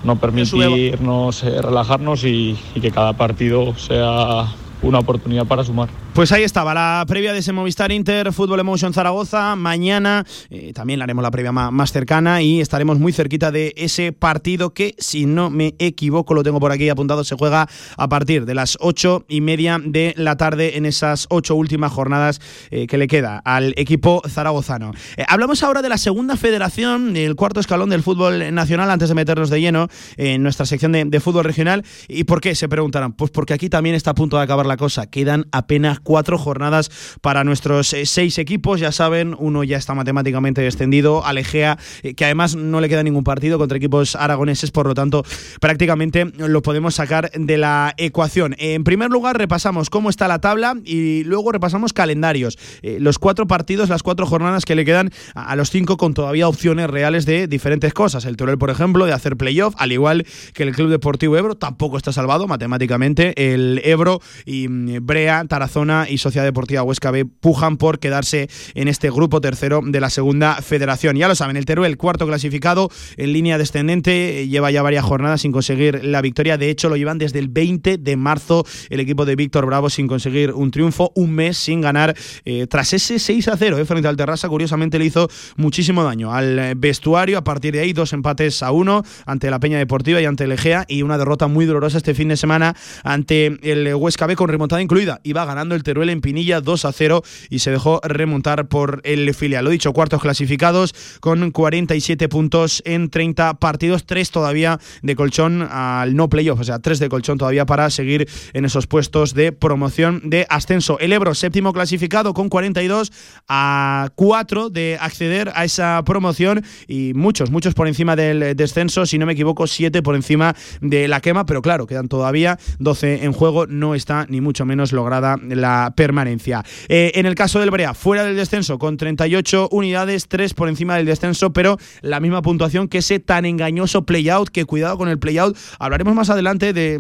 [0.04, 4.48] no permitirnos eh, relajarnos y, y que cada partido sea
[4.82, 5.90] una oportunidad para sumar.
[6.14, 9.56] Pues ahí estaba la previa de ese Movistar Inter Fútbol Emotion Zaragoza.
[9.56, 14.74] Mañana eh, también haremos la previa más, cercana y estaremos muy cerquita de ese partido
[14.74, 17.68] que, si no me equivoco, lo tengo por aquí apuntado, se juega
[17.98, 22.42] a partir de las ocho y media de la tarde en esas ocho últimas jornadas
[22.72, 24.92] eh, que le queda al equipo zaragozano.
[25.18, 29.16] Eh, hablamos ahora de la segunda federación, el cuarto escalón del fútbol nacional, antes de
[29.16, 31.84] meternos de lleno en nuestra sección de, de fútbol regional.
[32.08, 32.56] ¿Y por qué?
[32.56, 33.14] Se preguntarán.
[33.14, 35.08] Pues porque aquí también está a punto de acabar la cosa.
[35.08, 36.92] Quedan apenas cuatro jornadas
[37.22, 38.80] para nuestros eh, seis equipos.
[38.80, 43.24] Ya saben, uno ya está matemáticamente descendido, Alejea, eh, que además no le queda ningún
[43.24, 45.24] partido contra equipos aragoneses, por lo tanto,
[45.60, 48.56] prácticamente lo podemos sacar de la ecuación.
[48.58, 52.58] En primer lugar, repasamos cómo está la tabla y luego repasamos calendarios.
[52.82, 56.48] Eh, los cuatro partidos, las cuatro jornadas que le quedan a los cinco con todavía
[56.48, 58.26] opciones reales de diferentes cosas.
[58.26, 61.98] El Torel, por ejemplo, de hacer playoff, al igual que el Club Deportivo Ebro, tampoco
[61.98, 63.52] está salvado matemáticamente.
[63.52, 68.88] El Ebro y mm, Brea, Tarazona y Sociedad Deportiva Huesca B pujan por quedarse en
[68.88, 71.16] este grupo tercero de la segunda federación.
[71.16, 75.42] Ya lo saben, el Teruel, cuarto clasificado en línea descendente, eh, lleva ya varias jornadas
[75.42, 76.58] sin conseguir la victoria.
[76.58, 80.08] De hecho, lo llevan desde el 20 de marzo el equipo de Víctor Bravo sin
[80.08, 82.16] conseguir un triunfo, un mes sin ganar.
[82.46, 85.28] Eh, tras ese 6 a 0 eh, frente al Terrassa, curiosamente le hizo
[85.58, 87.38] muchísimo daño al vestuario.
[87.38, 90.52] A partir de ahí, dos empates a uno ante la Peña Deportiva y ante el
[90.52, 94.47] Egea y una derrota muy dolorosa este fin de semana ante el Huesca B con
[94.48, 95.20] remontada incluida.
[95.24, 99.34] Iba ganando el Teruel en Pinilla 2 a 0 y se dejó remontar por el
[99.34, 99.66] filial.
[99.66, 106.16] Lo dicho, cuartos clasificados con 47 puntos en 30 partidos, 3 todavía de colchón al
[106.16, 110.22] no playoff, o sea, 3 de colchón todavía para seguir en esos puestos de promoción
[110.24, 111.00] de ascenso.
[111.00, 113.12] El Ebro, séptimo clasificado con 42
[113.48, 119.18] a 4 de acceder a esa promoción y muchos, muchos por encima del descenso, si
[119.18, 123.34] no me equivoco, 7 por encima de la quema, pero claro, quedan todavía 12 en
[123.34, 126.64] juego, no está ni mucho menos lograda la permanencia.
[126.90, 130.96] Eh, en el caso del Brea, fuera del descenso con 38 unidades, 3 por encima
[130.96, 135.20] del descenso, pero la misma puntuación que ese tan engañoso play-out, que cuidado con el
[135.20, 135.58] play-out.
[135.80, 136.98] Hablaremos más adelante de,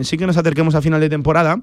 [0.00, 1.62] eh, sí que nos acerquemos a final de temporada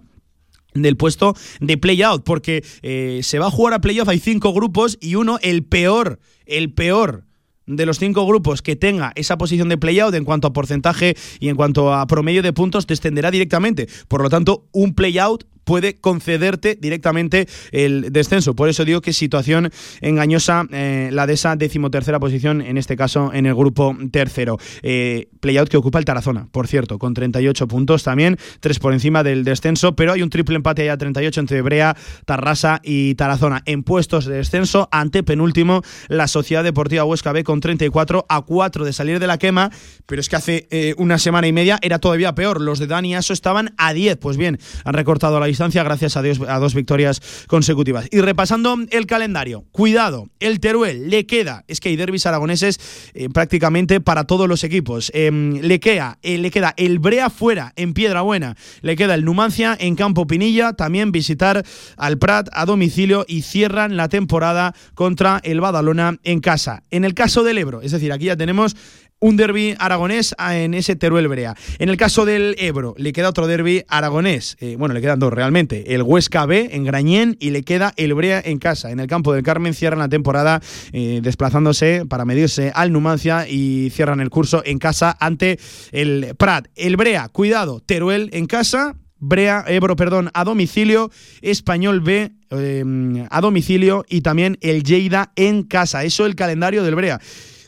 [0.74, 4.98] del puesto de play-out, porque eh, se va a jugar a play-off, hay cinco grupos
[5.02, 7.24] y uno, el peor, el peor
[7.68, 11.50] de los cinco grupos que tenga esa posición de play-out en cuanto a porcentaje y
[11.50, 13.88] en cuanto a promedio de puntos descenderá directamente.
[14.08, 18.56] Por lo tanto, un play-out puede concederte directamente el descenso.
[18.56, 23.32] Por eso digo que situación engañosa eh, la de esa decimotercera posición, en este caso
[23.34, 24.58] en el grupo tercero.
[24.82, 29.24] Eh, playout que ocupa el Tarazona, por cierto, con 38 puntos también, tres por encima
[29.24, 31.96] del descenso, pero hay un triple empate allá 38 entre Brea,
[32.26, 34.88] Tarrasa y Tarazona en puestos de descenso.
[34.92, 39.38] Ante penúltimo, la Sociedad Deportiva Huesca B con 34 a 4 de salir de la
[39.38, 39.72] quema,
[40.06, 42.62] pero es que hace eh, una semana y media era todavía peor.
[42.62, 44.18] Los de Dani Aso estaban a 10.
[44.18, 48.08] Pues bien, han recortado la gracias a Dios a dos victorias consecutivas.
[48.12, 52.80] Y repasando el calendario, cuidado, el Teruel le queda, es que hay derbis aragoneses
[53.14, 55.12] eh, prácticamente para todos los equipos.
[55.14, 59.26] Em, le, queda, eh, le queda el Brea fuera en Piedra Buena, le queda el
[59.26, 61.64] Numancia en Campo Pinilla, también visitar
[61.98, 66.84] al Prat a domicilio y cierran la temporada contra el Badalona en casa.
[66.92, 68.76] En el caso del Ebro, es decir, aquí ya tenemos
[69.20, 71.56] un derby aragonés en ese Teruel Brea.
[71.80, 74.58] En el caso del Ebro, le queda otro derby aragonés.
[74.60, 75.96] Eh, bueno, le quedan dos realmente.
[75.96, 78.92] El Huesca B en Grañén y le queda el Brea en casa.
[78.92, 80.62] En el campo del Carmen cierran la temporada
[80.92, 85.60] eh, desplazándose para medirse al Numancia y cierran el curso en casa ante
[85.92, 86.68] el Prat.
[86.76, 88.96] El Brea, cuidado, Teruel en casa.
[89.18, 91.10] Brea, Ebro, perdón, a domicilio,
[91.42, 96.04] Español B eh, a domicilio y también el Lleida en casa.
[96.04, 97.20] Eso el calendario del Brea.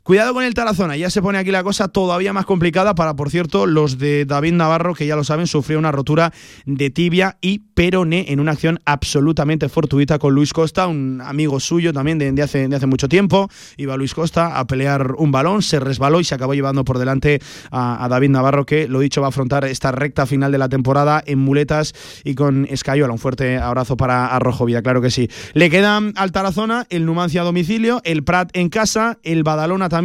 [0.07, 3.29] Cuidado con el Tarazona, ya se pone aquí la cosa todavía más complicada para, por
[3.29, 6.31] cierto, los de David Navarro, que ya lo saben, sufrió una rotura
[6.65, 11.91] de tibia y peroné en una acción absolutamente fortuita con Luis Costa, un amigo suyo
[11.91, 13.49] también de, hace, mucho tiempo.
[13.75, 17.41] Iba Luis Costa a pelear un balón, se resbaló y se acabó llevando por delante
[17.69, 21.21] a, David Navarro, que lo dicho va a afrontar esta recta final de la temporada
[21.25, 21.93] en muletas
[22.23, 23.11] y con escayola.
[23.11, 25.29] Un fuerte abrazo para Arrojo Vida, claro que sí.
[25.51, 29.96] Le quedan al Tarazona el Numancia a domicilio, el Prat en casa, el Badalona también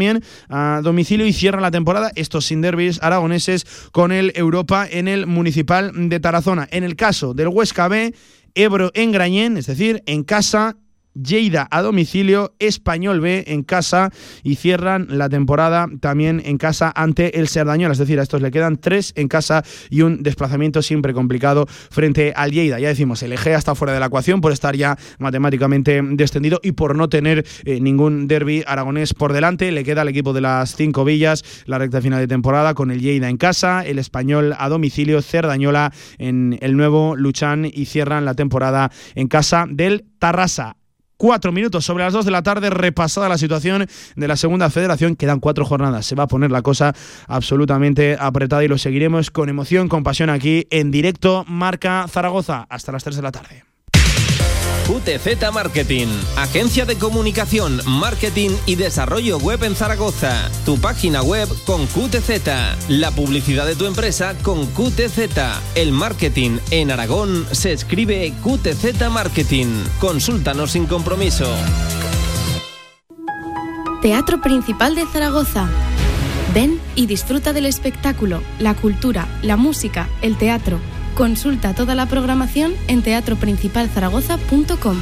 [0.48, 5.26] a domicilio y cierra la temporada estos sin derbis aragoneses con el Europa en el
[5.26, 6.68] Municipal de Tarazona.
[6.70, 8.14] En el caso del Huesca B,
[8.54, 10.76] Ebro en Grañén, es decir, en casa
[11.14, 14.10] Lleida a domicilio, Español B en casa
[14.42, 17.92] y cierran la temporada también en casa ante el Serdañol.
[17.92, 22.32] Es decir, a estos le quedan tres en casa y un desplazamiento siempre complicado frente
[22.34, 22.80] al Lleida.
[22.80, 26.72] Ya decimos, el Egea está fuera de la ecuación por estar ya matemáticamente descendido y
[26.72, 29.70] por no tener eh, ningún derby aragonés por delante.
[29.70, 33.00] Le queda al equipo de las cinco villas la recta final de temporada con el
[33.00, 38.34] Lleida en casa, el Español a domicilio, Cerdañola en el nuevo Luchán y cierran la
[38.34, 40.76] temporada en casa del Tarrasa
[41.22, 45.14] cuatro minutos sobre las dos de la tarde, repasada la situación de la segunda federación.
[45.14, 46.04] Quedan cuatro jornadas.
[46.04, 46.96] Se va a poner la cosa
[47.28, 51.44] absolutamente apretada y lo seguiremos con emoción, con pasión aquí en directo.
[51.46, 53.71] Marca Zaragoza hasta las tres de la tarde.
[54.92, 60.50] QTZ Marketing, agencia de comunicación, marketing y desarrollo web en Zaragoza.
[60.66, 65.30] Tu página web con QTZ, la publicidad de tu empresa con QTZ.
[65.76, 69.82] El marketing en Aragón se escribe QTZ Marketing.
[69.98, 71.50] Consúltanos sin compromiso.
[74.02, 75.70] Teatro Principal de Zaragoza.
[76.52, 80.78] Ven y disfruta del espectáculo, la cultura, la música, el teatro
[81.14, 84.96] Consulta toda la programación en teatroprincipalzaragoza.com.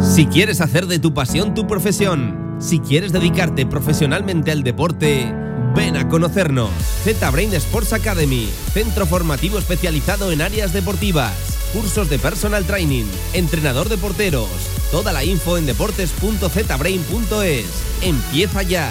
[0.00, 5.32] Si quieres hacer de tu pasión tu profesión, si quieres dedicarte profesionalmente al deporte,
[5.76, 6.70] ven a conocernos.
[7.04, 11.32] Z-Brain Sports Academy, centro formativo especializado en áreas deportivas,
[11.72, 14.48] cursos de personal training, entrenador de porteros.
[14.90, 17.66] Toda la info en deportes.zbrain.es.
[18.02, 18.90] Empieza ya.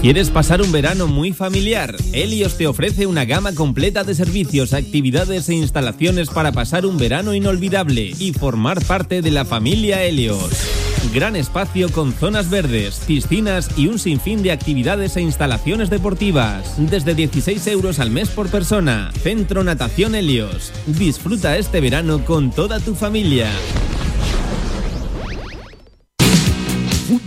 [0.00, 1.96] ¿Quieres pasar un verano muy familiar?
[2.12, 7.34] Helios te ofrece una gama completa de servicios, actividades e instalaciones para pasar un verano
[7.34, 10.52] inolvidable y formar parte de la familia Helios.
[11.12, 16.76] Gran espacio con zonas verdes, piscinas y un sinfín de actividades e instalaciones deportivas.
[16.78, 19.10] Desde 16 euros al mes por persona.
[19.20, 20.72] Centro Natación Helios.
[20.86, 23.50] Disfruta este verano con toda tu familia.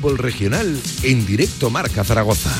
[0.01, 2.51] Fútbol regional en directo Marca Zaragoza.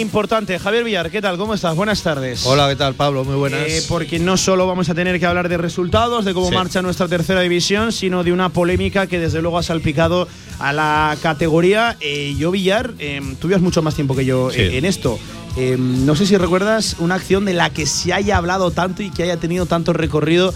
[0.00, 0.58] Importante.
[0.58, 1.36] Javier Villar, ¿qué tal?
[1.36, 1.74] ¿Cómo estás?
[1.76, 2.44] Buenas tardes.
[2.46, 3.24] Hola, ¿qué tal, Pablo?
[3.24, 3.60] Muy buenas.
[3.68, 6.54] Eh, porque no solo vamos a tener que hablar de resultados, de cómo Sí.
[6.54, 10.26] marcha nuestra tercera división, sino de una polémica que desde luego ha salpicado
[10.58, 11.96] a la categoría.
[12.00, 14.60] Eh, yo, Villar, eh, tú llevas mucho más tiempo que yo Sí.
[14.60, 15.18] eh, en esto.
[15.56, 19.10] Eh, no sé si recuerdas una acción de la que se haya hablado tanto y
[19.10, 20.54] que haya tenido tanto recorrido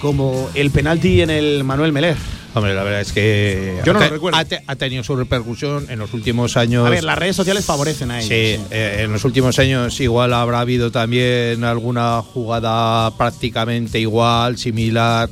[0.00, 2.16] como el penalti en el Manuel Meler.
[2.56, 4.38] Hombre, la verdad es que Yo no ha, lo recuerdo.
[4.38, 6.86] ha te- ha tenido su repercusión en los últimos años.
[6.86, 8.28] A ver, las redes sociales favorecen a ellos.
[8.30, 15.28] Sí, eh, en los últimos años igual habrá habido también alguna jugada prácticamente igual, similar,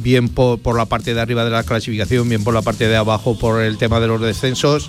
[0.00, 2.96] bien por, por la parte de arriba de la clasificación, bien por la parte de
[2.96, 4.88] abajo por el tema de los descensos,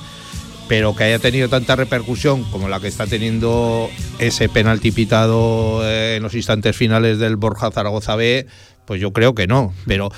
[0.70, 6.16] pero que haya tenido tanta repercusión como la que está teniendo ese penalti pitado eh,
[6.16, 8.48] en los instantes finales del Borja Zaragoza B,
[8.86, 10.10] pues yo creo que no, pero...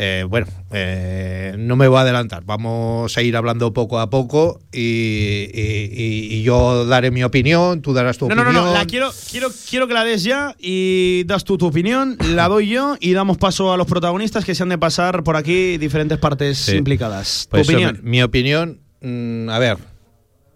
[0.00, 2.44] eh, bueno, eh, no me voy a adelantar.
[2.44, 7.82] Vamos a ir hablando poco a poco y, y- y- y yo daré mi opinión,
[7.82, 8.64] tú darás tu No, no, opinión.
[8.64, 12.16] no, no, la quiero, quiero, quiero que la des ya y das tú tu opinión,
[12.32, 15.34] la doy yo y damos paso a los protagonistas que se han de pasar por
[15.36, 16.76] aquí diferentes partes Sí.
[16.76, 17.48] implicadas.
[17.50, 18.00] Pues tu eso, opinión.
[18.04, 19.78] mi, mi opinión, mm, a ver,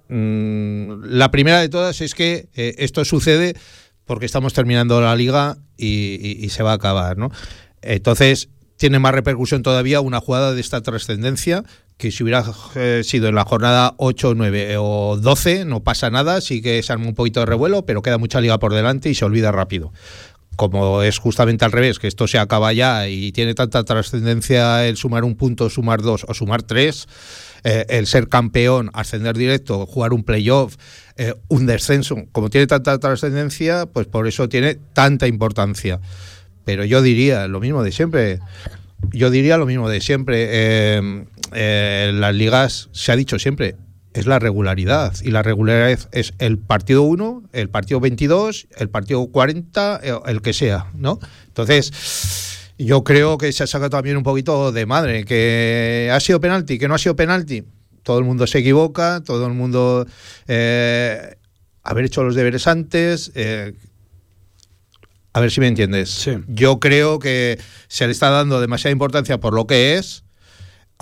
[0.08, 3.54] mm, la primera de todas es que eh, esto sucede
[4.04, 7.32] porque estamos terminando la liga y se va a acabar, ¿no?
[7.80, 8.48] Entonces,
[8.82, 11.62] tiene más repercusión todavía una jugada de esta trascendencia
[11.98, 16.40] que si hubiera eh, sido en la jornada 8, 9 o 12, no pasa nada,
[16.40, 19.14] sí que se arma un poquito de revuelo, pero queda mucha liga por delante y
[19.14, 19.92] se olvida rápido.
[20.56, 24.96] Como es justamente al revés, que esto se acaba ya y tiene tanta trascendencia el
[24.96, 27.06] sumar un punto, sumar dos o sumar tres,
[27.62, 30.74] eh, el ser campeón, ascender directo, jugar un playoff,
[31.16, 36.00] eh, un descenso, como tiene tanta trascendencia, pues por eso tiene tanta importancia.
[36.64, 38.40] Pero yo diría lo mismo de siempre.
[39.10, 40.46] Yo diría lo mismo de siempre.
[40.50, 43.76] Eh, eh, las ligas se ha dicho siempre,
[44.14, 45.14] es la regularidad.
[45.22, 50.42] Y la regularidad es el partido 1, el partido 22, el partido 40, eh, el
[50.42, 51.18] que sea, ¿no?
[51.48, 56.40] Entonces, yo creo que se ha sacado también un poquito de madre, que ha sido
[56.40, 57.64] penalti, que no ha sido penalti.
[58.02, 60.06] Todo el mundo se equivoca, todo el mundo
[60.48, 61.36] eh,
[61.82, 63.30] haber hecho los deberes antes.
[63.34, 63.74] Eh,
[65.32, 66.28] a ver si me entiendes.
[66.46, 67.58] Yo creo que
[67.88, 70.24] se le está dando demasiada importancia por lo que es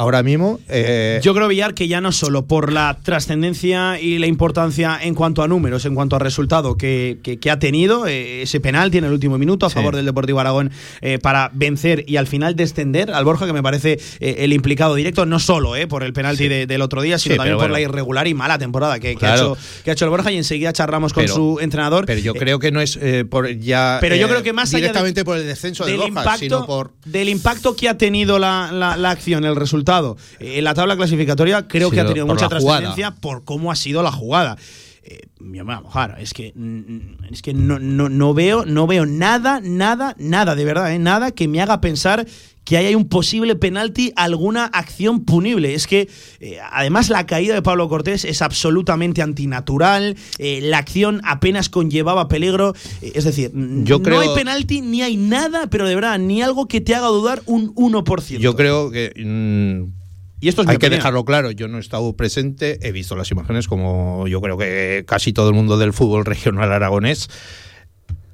[0.01, 0.59] ahora mismo.
[0.69, 5.15] Eh, Yo creo, Villar, que ya no solo por la trascendencia y la importancia en
[5.15, 8.99] cuanto a números, en cuanto a resultado que, que- que ha tenido eh, ese penalti
[8.99, 10.71] en el último minuto a favor del Deportivo Aragón
[11.03, 14.95] eh, para vencer y al final descender al Borja, que me parece eh, el implicado
[14.95, 17.71] directo, no solo eh, por el penalti de- del otro día, sino Sí, también por
[17.71, 20.73] la irregular y mala temporada que, ha, hecho, que ha hecho el Borja y enseguida
[20.73, 22.07] charlamos con Pero- su entrenador.
[22.07, 22.99] Pero yo creo que no es
[23.29, 23.99] por ya.
[24.01, 26.39] Pero yo creo que más allá de- directamente por el descenso de del Borja, impacto,
[26.39, 26.93] sino por.
[27.05, 29.90] del impacto que ha tenido la, la- la acción, el resultado
[30.39, 33.77] eh, en la tabla clasificatoria, creo Sí, que ha tenido mucha trascendencia por cómo ha
[33.77, 34.57] sido la jugada.
[35.03, 38.67] Eh, yo me voy a mojar, es que, mm, es que no, no, no veo,
[38.67, 42.27] no veo nada, nada, nada, de verdad, eh, nada que me haga pensar
[42.65, 45.75] que haya un posible penalti, alguna acción punible.
[45.75, 46.09] Es que,
[46.41, 52.29] eh, además, la caída de Pablo Cortés es absolutamente antinatural, eh, la acción apenas conllevaba
[52.29, 56.19] peligro, eh, es decir, Yo no creo- hay penalti ni hay nada, pero de verdad,
[56.19, 58.39] ni algo que te haga dudar un 1%.
[58.43, 59.13] Yo creo que.
[59.17, 60.00] mm,
[60.41, 60.99] y esto es mi hay que opinión.
[61.01, 61.51] dejarlo claro.
[61.51, 65.49] Yo no he estado presente, he visto las imágenes como yo creo que casi todo
[65.49, 67.29] el mundo del fútbol regional aragonés.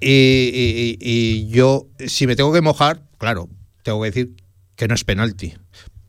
[0.00, 3.48] Y, y- y- y yo, si me tengo que mojar, claro,
[3.82, 4.30] tengo que decir
[4.76, 5.54] que no es penalti.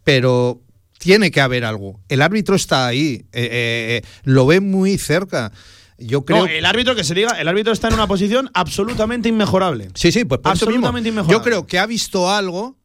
[0.04, 0.62] Pero
[1.00, 2.00] tiene que haber algo.
[2.10, 5.52] El árbitro está ahí, eh, eh, lo ve muy cerca.
[6.00, 9.30] Yo creo No, el árbitro que se diga, el árbitro está en una posición absolutamente
[9.30, 9.89] inmejorable.
[9.95, 10.80] Sí, sí, pues por eso mismo.
[10.88, 11.38] absolutamente inmejorable.
[11.39, 12.76] Yo creo que ha visto algo,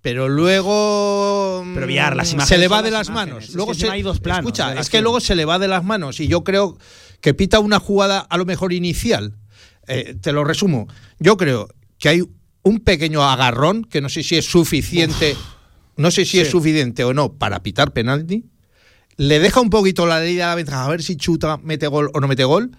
[0.00, 3.44] pero luego Pero, Villar, las mm, imágenes se le va de las manos.
[3.44, 5.68] Es Luego que se, hay dos planos escucha, es que luego se le va de
[5.68, 6.78] las manos y yo creo
[7.20, 9.34] que pita una jugada a lo mejor inicial.
[9.88, 10.86] Eh, te lo resumo.
[11.18, 11.68] Yo creo
[11.98, 12.22] que hay
[12.62, 15.36] un pequeño agarrón que no sé si es suficiente,
[15.96, 18.44] no sé si es suficiente o no para pitar penalti.
[19.16, 22.10] Le deja un poquito la ley de la ventaja a ver si chuta, mete gol
[22.14, 22.70] o no mete gol.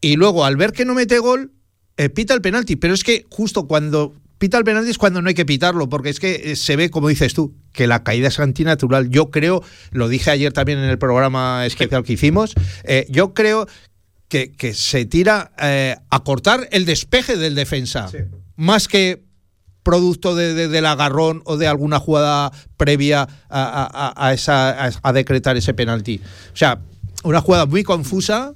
[0.00, 1.52] Y luego, al ver que no mete gol,
[1.96, 2.76] eh, pita el penalti.
[2.76, 6.10] Pero es que justo cuando pita el penalti es cuando no hay que pitarlo, porque
[6.10, 9.08] es que eh, se ve, como dices tú, que la caída es antinatural.
[9.10, 13.66] Yo creo, lo dije ayer también en el programa especial que hicimos, eh, yo creo
[14.28, 18.08] que, que se tira eh, a cortar el despeje del defensa,
[18.56, 19.22] más que
[19.82, 24.86] producto de- de- del agarrón o de alguna jugada previa a, a- a- a esa,
[24.86, 26.20] a, a decretar ese penalti.
[26.52, 26.80] O sea,
[27.22, 28.54] una jugada muy confusa,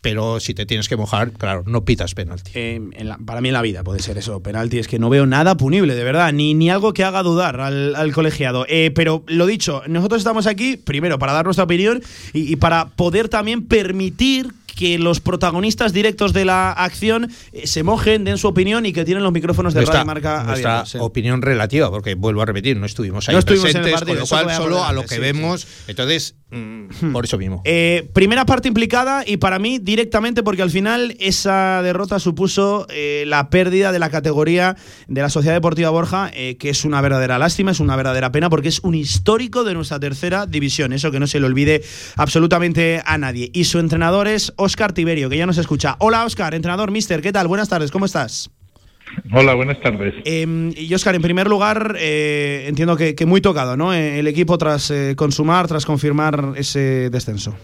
[0.00, 2.52] pero si te tienes que mojar, claro, no pitas penalti.
[2.54, 2.80] Eh,
[3.26, 4.78] para mí en la vida puede ser eso, penalti.
[4.78, 8.12] Es que no veo nada punible, de verdad, ni, ni algo que haga dudar al,
[8.12, 8.64] colegiado.
[8.68, 13.28] Eh, pero lo dicho, nosotros estamos aquí, primero, para dar nuestra opinión y para poder
[13.28, 18.86] también permitir que los protagonistas directos de la acción eh, se mojen, den su opinión
[18.86, 20.92] y que tienen los micrófonos de nuestra, Radio Marca nuestra abiertos.
[20.92, 20.98] sí.
[20.98, 24.26] opinión relativa, porque vuelvo a repetir, no estuvimos ahí No estuvimos en el presentes, partido,
[24.26, 27.60] con lo cual solo a lo que sí, vemos, entonces, mm, por eso mismo.
[27.66, 33.24] Eh, primera parte implicada y para mí directamente porque al final esa derrota supuso eh,
[33.26, 34.76] la pérdida de la categoría
[35.08, 38.48] de la Sociedad Deportiva Borja, eh, que es una verdadera lástima, es una verdadera pena
[38.48, 41.82] porque es un histórico de nuestra tercera división, eso que no se le olvide
[42.16, 43.50] absolutamente a nadie.
[43.52, 45.96] Y su entrenador es Óscar Tiberio, que ya nos escucha.
[45.98, 47.48] Hola Óscar, entrenador, mister, ¿qué tal?
[47.48, 48.50] Buenas tardes, ¿cómo estás?
[49.32, 50.14] Hola, buenas tardes.
[50.24, 53.92] Eh, y Óscar, en primer lugar, eh, entiendo que, que muy tocado, ¿no?
[53.92, 57.56] Eh, El equipo tras eh, consumar, tras confirmar ese descenso.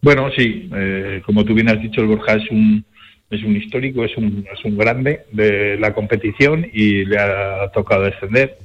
[0.00, 2.84] Bueno, sí, eh, como tú bien has dicho, el Borja es un,
[3.28, 8.04] es un histórico, es un, es un grande de la competición y le ha tocado
[8.04, 8.56] descender.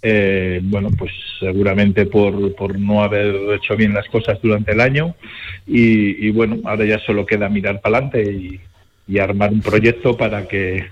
[0.00, 5.16] Eh, bueno, pues seguramente por, por no haber hecho bien las cosas durante el año
[5.66, 8.60] y, y bueno, ahora ya solo queda mirar para adelante y,
[9.08, 10.86] y armar un proyecto para que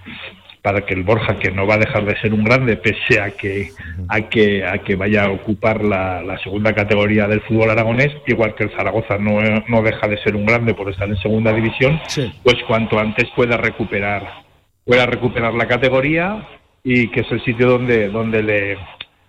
[0.66, 3.30] para que el Borja, que no va a dejar de ser un grande, pese a
[3.30, 3.70] que,
[4.09, 8.57] a que, a que vaya a ocupar la, la segunda categoría del fútbol aragonés, igual
[8.57, 9.38] que el Zaragoza no,
[9.68, 12.00] no deja de ser un grande por estar en segunda división,
[12.42, 14.42] pues cuanto antes pueda recuperar,
[14.84, 16.48] pueda recuperar la categoría
[16.82, 18.76] y que es el sitio donde, donde le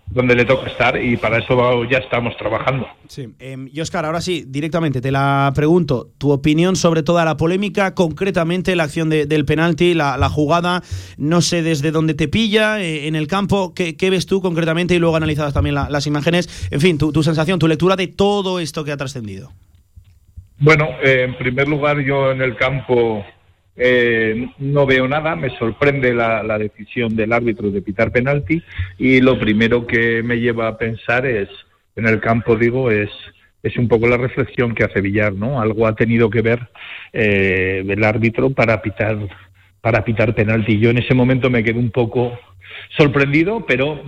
[0.09, 2.87] donde le toca estar y para eso ya estamos trabajando.
[3.07, 3.27] Sí.
[3.39, 7.93] Em, y Oscar, ahora sí, directamente te la pregunto, tu opinión sobre toda la polémica,
[7.93, 10.81] concretamente la acción del penalti, la, jugada,
[11.17, 14.95] no sé desde dónde te pilla, eh, en el campo, ¿qué, ves tú concretamente?
[14.95, 18.59] Y luego analizadas también las imágenes, en fin, tu, tu, sensación, tu lectura de todo
[18.59, 19.51] esto que ha trascendido.
[20.59, 23.23] Bueno, eh, en primer lugar yo en el campo
[23.79, 28.61] eh, no veo nada, me sorprende la, decisión del árbitro de pitar penalti
[28.97, 31.47] y lo primero que me lleva a pensar es,
[31.95, 33.11] en el campo digo, es,
[33.61, 35.61] es un poco la reflexión que hace Villar, ¿no?
[35.61, 36.67] Algo ha tenido que ver
[37.13, 39.17] eh, el árbitro para pitar,
[39.79, 40.79] para pitar penalti.
[40.79, 42.39] Yo en ese momento me quedé un poco
[42.97, 44.03] sorprendido, pero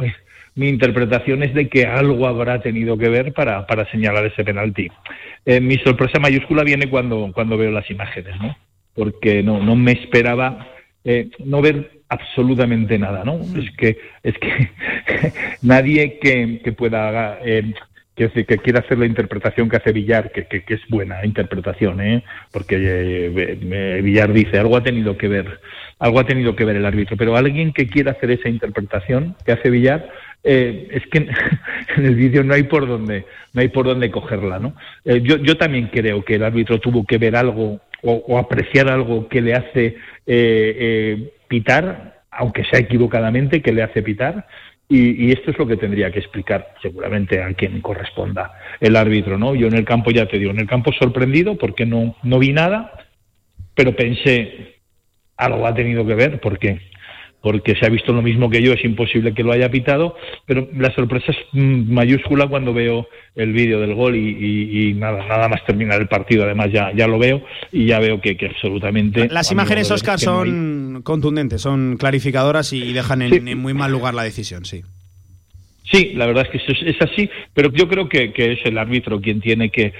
[0.55, 4.89] mi interpretación es de que algo habrá tenido que ver para, para señalar ese penalti.
[5.45, 8.55] Eh, mi sorpresa mayúscula viene cuando, cuando veo las imágenes, ¿no?
[8.95, 10.67] Porque no, no me esperaba
[11.03, 13.37] eh, no ver absolutamente nada, ¿no?
[13.37, 13.59] Mm.
[13.59, 14.69] Es que es que
[15.61, 17.73] nadie que, que pueda eh,
[18.27, 22.23] que, que, quiera hacer la interpretación que hace Villar, que, que, es buena interpretación, ¿eh?
[22.51, 25.61] porque eh, Villar dice algo ha tenido que ver,
[25.99, 29.53] algo ha tenido que ver el árbitro, pero alguien que quiera hacer esa interpretación que
[29.53, 30.09] hace Villar
[30.43, 31.17] eh, es que
[31.97, 34.75] en el vídeo no hay por dónde no hay por dónde cogerla, ¿no?
[35.05, 39.27] Eh, yo, yo también creo que el árbitro tuvo que ver algo o, apreciar algo
[39.27, 44.47] que le hace eh, eh, pitar, aunque sea equivocadamente, que le hace pitar.
[44.91, 49.53] Y, esto es lo que tendría que explicar seguramente a quien corresponda el árbitro, ¿no?
[49.53, 52.53] Yo en el campo ya te digo, en el campo sorprendido porque no, no vi
[52.53, 52.91] nada,
[53.75, 54.77] pero pensé,
[55.37, 56.81] algo ha tenido que ver porque
[57.41, 60.15] porque se ha visto lo mismo que yo, es imposible que lo haya pitado,
[60.45, 65.65] pero la sorpresa es mayúscula cuando veo el vídeo del gol y, nada, nada más
[65.65, 69.29] terminar el partido, además ya, ya lo veo y ya veo que, que absolutamente...
[69.29, 74.65] Las imágenes, Oscar, son contundentes, son clarificadoras y dejan en muy mal lugar la decisión,
[74.65, 74.83] sí.
[75.91, 79.41] Sí, la verdad es que es, así, pero yo creo que, es el árbitro quien
[79.41, 79.91] tiene que,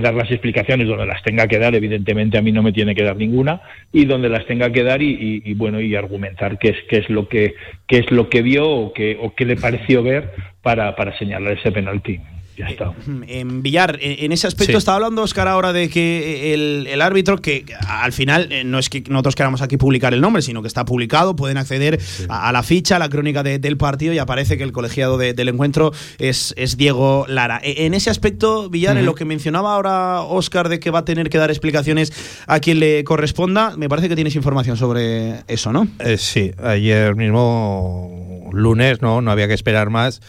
[0.00, 1.74] dar las explicaciones donde las tenga que dar.
[1.74, 3.62] Evidentemente a mí no me tiene que dar ninguna
[3.92, 7.28] y donde las tenga que dar y, bueno y argumentar qué es qué es lo
[7.28, 7.54] que
[7.88, 10.32] es lo que vio o qué o qué le pareció ver
[10.62, 12.20] para, para señalar ese penalti.
[12.56, 12.86] Ya está.
[12.86, 17.64] Eh, en Villar, en ese aspecto estaba hablando Oscar ahora de que el, árbitro, que
[17.86, 20.84] al final eh, no es que nosotros queramos aquí publicar el nombre, sino que está
[20.84, 24.72] publicado, pueden acceder a, la ficha, a la crónica del partido y aparece que el
[24.72, 27.60] colegiado del encuentro es, es, Diego Lara.
[27.62, 31.04] E, en ese aspecto, Villar, en lo que mencionaba ahora Oscar de que va a
[31.04, 32.12] tener que dar explicaciones
[32.46, 35.88] a quien le corresponda, me parece que tienes información sobre eso, ¿no?
[35.98, 39.20] Eh, sí, ayer mismo lunes, ¿no?
[39.20, 40.20] No había que esperar más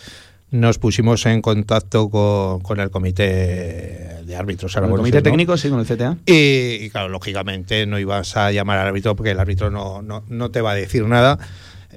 [0.52, 4.76] nos pusimos en contacto con, el comité de árbitros.
[4.76, 5.58] ¿El comité técnico?
[5.58, 6.18] Sí, con el CTA.
[6.26, 10.62] Y, claro, lógicamente no ibas a llamar al árbitro porque el árbitro no, no, te
[10.62, 11.40] va a decir nada.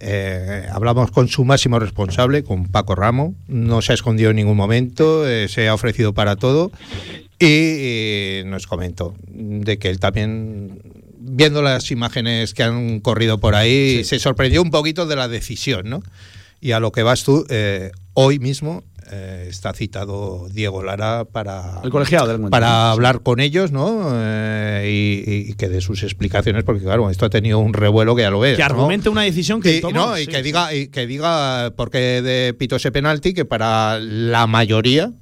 [0.00, 3.34] Eh, hablamos con su máximo responsable, con Paco Ramo.
[3.48, 6.70] No se ha escondido en ningún momento, eh, se ha ofrecido para todo.
[7.40, 10.80] Y nos comentó de que él también,
[11.18, 15.88] viendo las imágenes que han corrido por ahí, se sorprendió un poquito de la decisión,
[15.88, 16.02] ¿no?
[16.60, 21.80] Y a lo que vas tú, eh, hoy mismo eh, está citado Diego Lara para
[21.84, 27.08] el colegiado para hablar con ellos no eh, y, que dé sus explicaciones porque claro
[27.10, 30.26] esto ha tenido un revuelo que ya lo ves que argumente una decisión que y
[30.26, 35.12] que diga y que diga porque de pito ese penalti que para la mayoría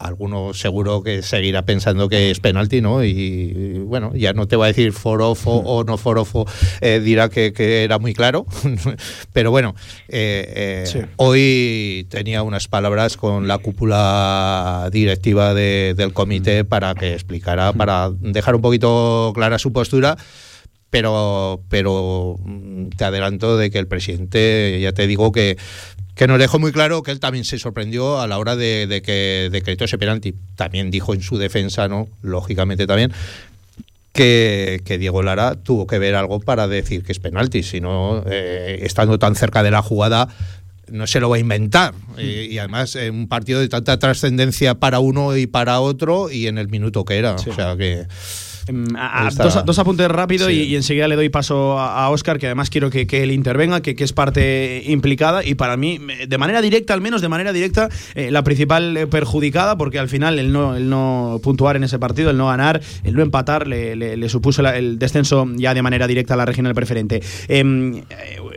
[0.00, 3.04] alguno seguro que seguirá pensando que es penalti, ¿no?
[3.04, 6.46] Y, bueno, ya no te va a decir forofo o no forofo,
[6.80, 7.52] eh, dirá que,
[7.84, 8.46] era muy claro,
[9.32, 9.74] pero bueno,
[10.08, 17.72] eh, eh, hoy tenía unas palabras con la cúpula directiva del comité para que explicara,
[17.72, 20.16] para dejar un poquito clara su postura
[20.90, 25.56] pero pero mm, te adelanto de que el presidente ya te digo que
[26.14, 29.48] que nos dejó muy claro que él también se sorprendió a la hora de, que
[29.50, 30.34] decretó ese penalti.
[30.56, 32.08] También dijo en su defensa, ¿no?
[32.22, 33.12] Lógicamente también,
[34.12, 38.80] que, Diego Lara tuvo que ver algo para decir que es penalti, si no, eh,
[38.82, 40.28] estando tan cerca de la jugada,
[40.90, 41.94] no se lo va a inventar.
[42.18, 46.58] Y, además, en un partido de tanta trascendencia para uno y para otro, y en
[46.58, 47.34] el minuto que era.
[47.34, 48.06] O sea que.
[48.66, 48.86] Em,
[49.64, 53.30] dos, apuntes rápido y, enseguida le doy paso a, Oscar, que además quiero que, él
[53.30, 57.52] intervenga, que, es parte implicada y para mí, de manera directa, al menos de manera
[57.52, 61.98] directa, eh, la principal perjudicada, porque al final el no, el no puntuar en ese
[61.98, 66.34] partido, el no ganar, el no empatar, le, supuso el descenso ya de manera directa
[66.34, 67.22] a la regional preferente.
[67.48, 68.02] Em,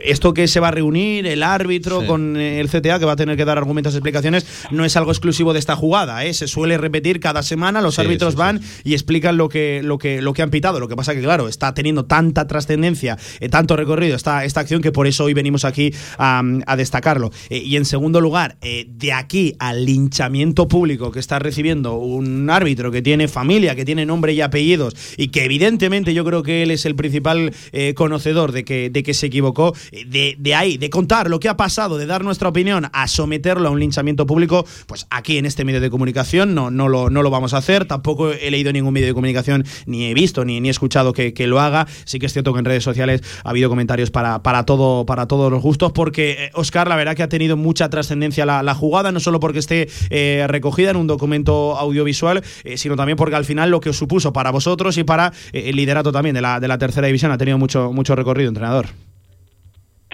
[0.04, 3.36] esto que se va a reunir, el árbitro con el CTA, que va a tener
[3.36, 6.34] que dar argumentos y explicaciones, no es algo exclusivo de esta jugada, ¿eh?
[6.34, 10.32] se suele repetir cada semana, los árbitros van y explican lo que lo que, lo
[10.32, 10.80] que han pitado.
[10.80, 14.82] Lo que pasa que, claro, está teniendo tanta trascendencia, eh, tanto recorrido esta, esta acción
[14.82, 16.42] que por eso hoy venimos aquí a,
[16.76, 17.30] destacarlo.
[17.50, 22.50] Eh, y en segundo lugar, eh, de aquí al linchamiento público que está recibiendo un
[22.50, 26.62] árbitro que tiene familia, que tiene nombre y apellidos y que evidentemente yo creo que
[26.62, 27.52] él es el principal
[27.94, 31.56] conocedor de que, de que se equivocó, de, de ahí, de contar lo que ha
[31.56, 35.64] pasado, de dar nuestra opinión, a someterlo a un linchamiento público, pues aquí en este
[35.64, 37.84] medio de comunicación no, no, lo, no lo vamos a hacer.
[37.86, 41.32] Tampoco he leído ningún medio de comunicación, ni he visto, ni, ni he escuchado que,
[41.32, 41.86] que lo haga.
[42.04, 45.26] Sí que es cierto que en redes sociales ha habido comentarios para, para, todo, para
[45.26, 49.12] todos los gustos, porque Oscar, eh, la verdad que ha tenido mucha trascendencia la, jugada,
[49.12, 53.44] no solo porque esté eh, recogida en un documento audiovisual, eh, sino también porque al
[53.44, 56.68] final lo que os supuso para vosotros y para el liderato también de la, de
[56.68, 58.86] la tercera división ha tenido mucho, mucho recorrido, entrenador.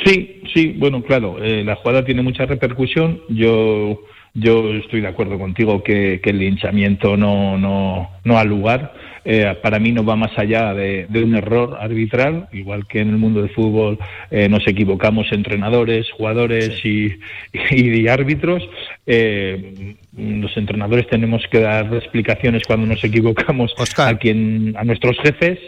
[0.04, 3.20] Sí, sí, bueno, claro, la jugada tiene mucha repercusión.
[3.28, 4.00] Yo
[4.34, 8.94] yo estoy de acuerdo contigo que, el linchamiento no, no, no ha lugar.
[9.24, 13.16] Eh, para mí no va más allá de, un error arbitral, igual que en el
[13.16, 13.98] mundo del fútbol
[14.30, 17.18] eh, nos equivocamos entrenadores, jugadores y,
[17.70, 18.62] y, árbitros.
[19.06, 25.58] Eh, los entrenadores tenemos que dar explicaciones cuando nos equivocamos a quien a nuestros jefes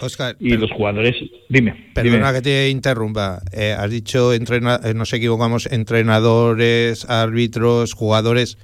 [0.41, 1.15] y los jugadores.
[1.49, 1.91] Dime.
[1.95, 3.41] Perdona que te interrumpa.
[3.79, 8.59] has dicho entrena nos equivocamos entrenadores, árbitros, jugadores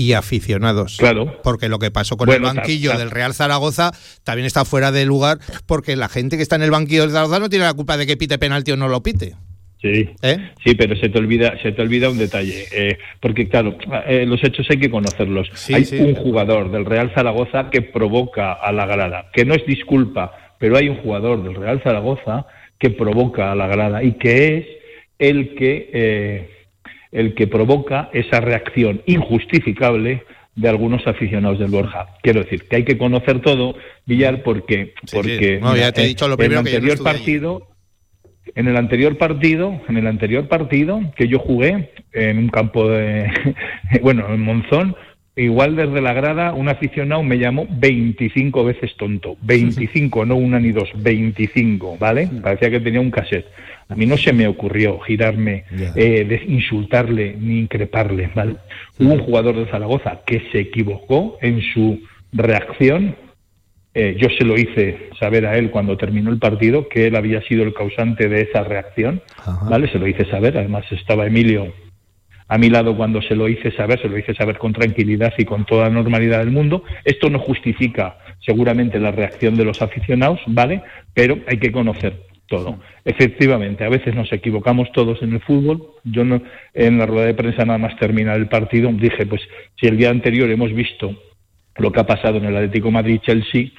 [0.00, 0.96] y aficionados.
[0.96, 1.38] Claro.
[1.42, 3.92] Porque lo que pasó con el banquillo del Real Zaragoza
[4.24, 7.38] también está fuera de lugar porque la gente que está en el banquillo del Zaragoza
[7.38, 9.34] no tiene la culpa de que pite penalti o no lo pite.
[9.82, 10.36] Sí, ¿Eh?
[10.64, 14.42] sí, pero se te olvida, se te olvida un detalle, eh, porque claro, eh, los
[14.42, 15.50] hechos hay que conocerlos.
[15.72, 20.54] hay un jugador del Real Zaragoza que provoca a la grada, que no es disculpa,
[20.58, 22.46] pero hay un jugador del Real Zaragoza
[22.78, 24.66] que provoca a la grada y que es
[25.18, 26.59] el que
[27.12, 30.24] el que provoca esa reacción injustificable
[30.54, 32.08] de algunos aficionados del Borja.
[32.22, 33.74] Quiero decir que hay que conocer todo,
[34.06, 37.68] Villar, porque, porque ya te he dicho lo primero en el anterior partido,
[38.54, 43.30] en el anterior partido, en el anterior partido que yo jugué en un campo de,
[44.02, 44.96] bueno, en Monzón,
[45.36, 50.72] igual desde la grada un aficionado me llamó 25 veces tonto, 25, no una ni
[50.72, 52.28] dos, 25, ¿vale?
[52.42, 53.46] Parecía que tenía un cassette.
[53.90, 55.64] A mí no se me ocurrió girarme,
[55.96, 58.30] eh, insultarle ni increparle.
[58.34, 58.56] ¿vale?
[58.98, 62.00] Hubo un jugador de Zaragoza que se equivocó en su
[62.32, 63.16] reacción.
[63.92, 67.42] Eh, yo se lo hice saber a él cuando terminó el partido que él había
[67.42, 69.22] sido el causante de esa reacción.
[69.68, 69.90] ¿vale?
[69.90, 70.56] Se lo hice saber.
[70.56, 71.72] Además estaba Emilio
[72.50, 75.44] a mi lado cuando se lo hice saber, se lo hice saber con tranquilidad y
[75.44, 76.82] con toda normalidad del mundo.
[77.04, 80.82] Esto no justifica seguramente la reacción de los aficionados, ¿vale?
[81.14, 82.80] Pero hay que conocer todo.
[83.04, 85.94] Efectivamente, a veces nos equivocamos todos en el fútbol.
[86.02, 86.42] Yo no,
[86.74, 89.40] en la rueda de prensa nada más terminar el partido dije, pues
[89.80, 91.14] si el día anterior hemos visto
[91.76, 93.70] lo que ha pasado en el Atlético Madrid-Chelsea,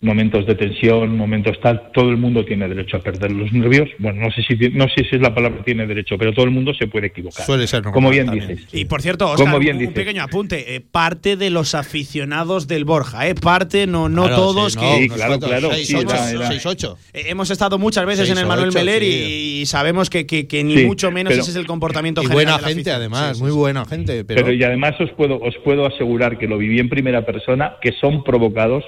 [0.00, 3.88] momentos de tensión, momentos tal, todo el mundo tiene derecho a perder los nervios.
[3.98, 6.50] Bueno, no sé si no sé si es la palabra tiene derecho, pero todo el
[6.50, 7.44] mundo se puede equivocar.
[7.44, 8.68] Suele ser Como bien dices.
[8.72, 13.34] Y por cierto, Oscar, un, pequeño apunte, eh, parte de los aficionados del Borja, eh,
[13.34, 16.96] parte no no todos que claro, claro, 6-8.
[17.12, 21.10] Eh, hemos estado muchas veces en el Manuel Meler y, sabemos que, que, ni mucho
[21.10, 24.42] menos ese es el comportamiento y buena gente además, muy buena gente, pero...
[24.42, 27.92] pero y además os puedo os puedo asegurar que lo viví en primera persona que
[27.92, 28.84] son provocados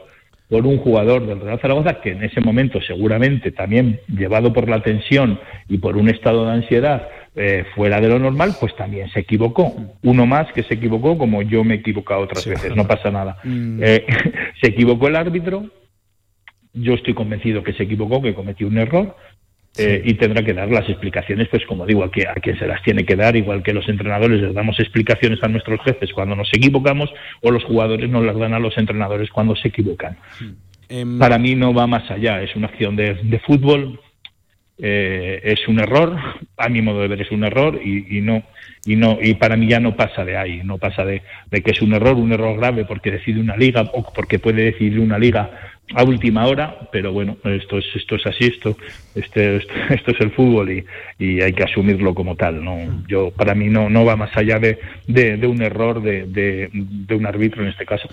[0.49, 4.83] por un jugador del Real Zaragoza que en ese momento seguramente también llevado por la
[4.83, 9.21] tensión y por un estado de ansiedad eh, fuera de lo normal, pues también se
[9.21, 9.75] equivocó.
[10.03, 13.37] Uno más que se equivocó como yo me he equivocado otras veces, no pasa nada.
[13.47, 13.81] Mm.
[13.83, 14.05] Eh,
[14.61, 15.71] se equivocó el árbitro,
[16.73, 19.15] yo estoy convencido que se equivocó, que cometió un error,
[19.79, 22.67] eh, y tendrá que dar las explicaciones, pues como digo, a, que, a quien se
[22.67, 26.35] las tiene que dar, igual que los entrenadores les damos explicaciones a nuestros jefes cuando
[26.35, 27.11] nos equivocamos,
[27.43, 30.17] o los jugadores nos las dan a los entrenadores cuando se equivocan.
[30.89, 34.01] Em, Para mí no va más allá, es una acción de, fútbol,
[34.79, 36.17] eh, es un error,
[36.57, 38.43] a mi modo de ver es un error y, no
[38.85, 41.71] y no y para mí ya no pasa de ahí, no pasa de, de, que
[41.71, 45.19] es un error, un error grave porque decide una liga o porque puede decidir una
[45.19, 48.77] liga a última hora, pero bueno, esto es, esto es así, esto,
[49.15, 49.57] este,
[49.91, 50.85] esto, es el fútbol y,
[51.19, 52.65] y, hay que asumirlo como tal.
[52.65, 53.05] ¿no?
[53.09, 57.27] Yo, para mí no, no va más allá de, de, un error de, de, un
[57.27, 58.09] árbitro en este caso.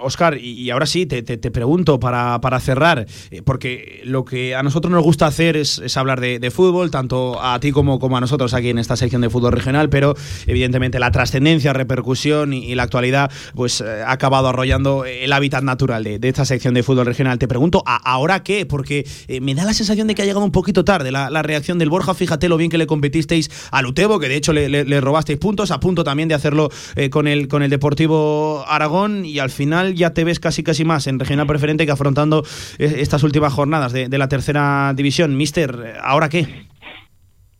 [0.00, 4.54] Oscar, em, y ahora sí, te, te, pregunto para, para, cerrar, eh, porque lo que
[4.54, 8.16] a nosotros nos gusta hacer es, es hablar de, fútbol, tanto a ti como, como
[8.18, 10.14] a nosotros aquí en esta sección de fútbol regional, pero
[10.46, 16.04] evidentemente la trascendencia, repercusión y, la actualidad pues eh, ha acabado arrollando el hábitat natural
[16.04, 17.38] de, esta sección de fútbol regional.
[17.38, 18.66] Te pregunto, ¿ahora qué?
[18.66, 21.78] Porque eh, me da la sensación de que ha llegado un poquito tarde la, reacción
[21.78, 22.14] del Borja.
[22.14, 25.80] Fíjate lo bien que le competisteis a Lutebo, que de hecho le, robasteis puntos, a
[25.80, 30.14] punto también de hacerlo eh, con, el, con el Deportivo Aragón y al final ya
[30.14, 32.44] te ves casi casi más en regional preferente que afrontando
[32.78, 35.36] estas últimas jornadas de, de la tercera división.
[35.36, 36.46] Mister, ¿ahora qué?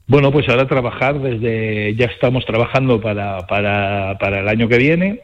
[0.07, 5.21] Bueno, pues ahora trabajar desde, ya estamos trabajando para, para, para el año que viene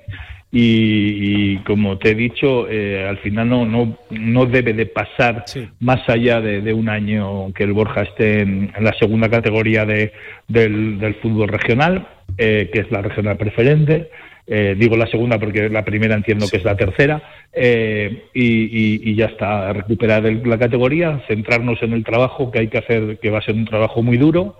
[0.50, 5.44] y, como te he dicho, eh, al final no, no, no debe de pasar
[5.80, 10.12] más allá de, un año que el Borja esté en, la segunda categoría de,
[10.46, 12.08] del, fútbol regional,
[12.38, 14.10] eh, que es la regional preferente.
[14.50, 17.22] Eh, digo la segunda porque la primera entiendo que es la tercera,
[17.52, 23.18] eh, y, ya está, recuperar la categoría, centrarnos en el trabajo que hay que hacer,
[23.18, 24.58] que va a ser un trabajo muy duro,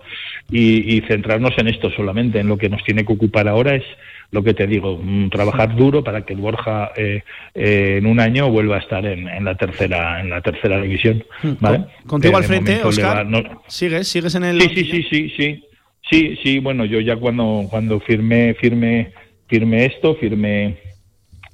[0.51, 3.83] y, centrarnos en esto solamente, en lo que nos tiene que ocupar ahora es
[4.31, 5.01] lo que te digo,
[5.31, 7.23] trabajar duro para que el Borja eh,
[7.55, 11.23] en un año vuelva a estar en, la tercera en la tercera división.
[11.41, 11.53] Hmm.
[11.59, 11.85] ¿vale?
[12.05, 13.27] Contigo al frente, Oscar.
[13.67, 14.07] ¿Sigues?
[14.07, 14.61] ¿Sigues en el.?
[14.61, 15.63] Sí, sí, sí, sí, sí.
[16.09, 19.13] Sí, sí, bueno, yo ya cuando, cuando firmé, firmé
[19.49, 20.77] firme esto, firme,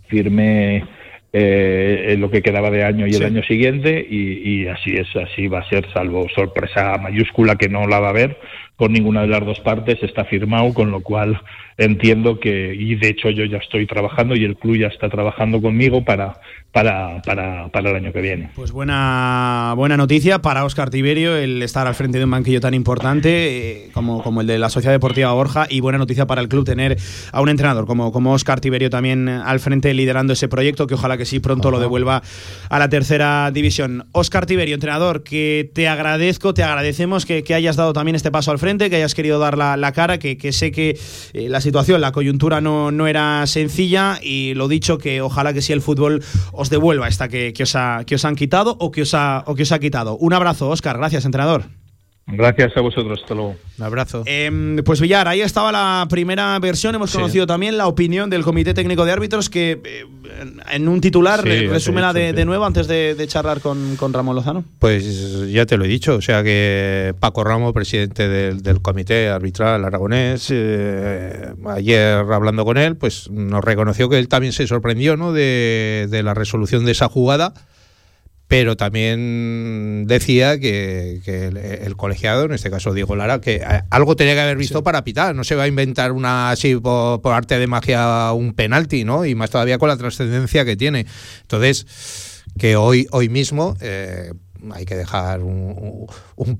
[0.07, 0.85] firme
[1.31, 5.59] eh, lo que quedaba de año y el año siguiente y, así es, así va
[5.59, 8.37] a ser, salvo sorpresa mayúscula que no la va a haber
[8.77, 11.39] por ninguna de las dos partes, está firmado, con lo cual
[11.77, 15.61] entiendo que, y de hecho yo ya estoy trabajando y el club ya está trabajando
[15.61, 16.39] conmigo para,
[16.71, 18.49] para, para, para el año que viene.
[18.53, 22.73] Pues buena, buena noticia para Oscar Tiberio el estar al frente de un banquillo tan
[22.73, 26.49] importante eh, como, como el de la Sociedad Deportiva Borja y buena noticia para el
[26.49, 26.97] club tener
[27.31, 31.17] a un entrenador como, como Oscar Tiberio también al frente liderando ese proyecto que ojalá
[31.17, 32.21] que sí pronto lo devuelva
[32.69, 34.07] a la tercera división.
[34.11, 38.51] Oscar Tiberio, entrenador, que te agradezco, te agradecemos que, que hayas dado también este paso
[38.51, 40.97] al frente, que hayas querido dar la, cara, que, que, sé que
[41.33, 45.61] eh, la situación, la coyuntura no, no era sencilla y lo dicho, que ojalá que
[45.61, 48.91] sí el fútbol os devuelva esta que, que, os, ha, que os han quitado o
[48.91, 50.17] que os ha, o que os ha quitado.
[50.17, 50.97] Un abrazo, Oscar.
[50.97, 51.84] Gracias, entrenador.
[52.27, 53.55] Gracias a vosotros, hasta luego.
[53.77, 54.23] Un abrazo.
[54.25, 56.95] Em, pues Villar, ahí estaba la primera versión.
[56.95, 60.05] Hemos conocido también la opinión del Comité Técnico de Árbitros, que eh,
[60.71, 64.63] en un titular sí, resúmela de, nuevo antes de, charlar con, Ramón Lozano.
[64.79, 69.85] Pues ya te lo he dicho, o sea que Paco Ramos, presidente del, Comité Arbitral
[69.85, 75.31] Aragonés, eh, ayer hablando con él, pues nos reconoció que él también se sorprendió ¿no?
[75.31, 77.53] de, de la resolución de esa jugada
[78.47, 81.21] pero también decía que,
[81.83, 85.03] el, colegiado, en este caso Diego Lara, que eh, algo tenía que haber visto para
[85.03, 89.25] pitar, no se va a inventar una así por, arte de magia un penalti, ¿no?
[89.25, 91.07] Y más todavía con la trascendencia que tiene.
[91.41, 94.31] Entonces, que hoy, hoy mismo, eh,
[94.73, 96.07] hay que dejar un,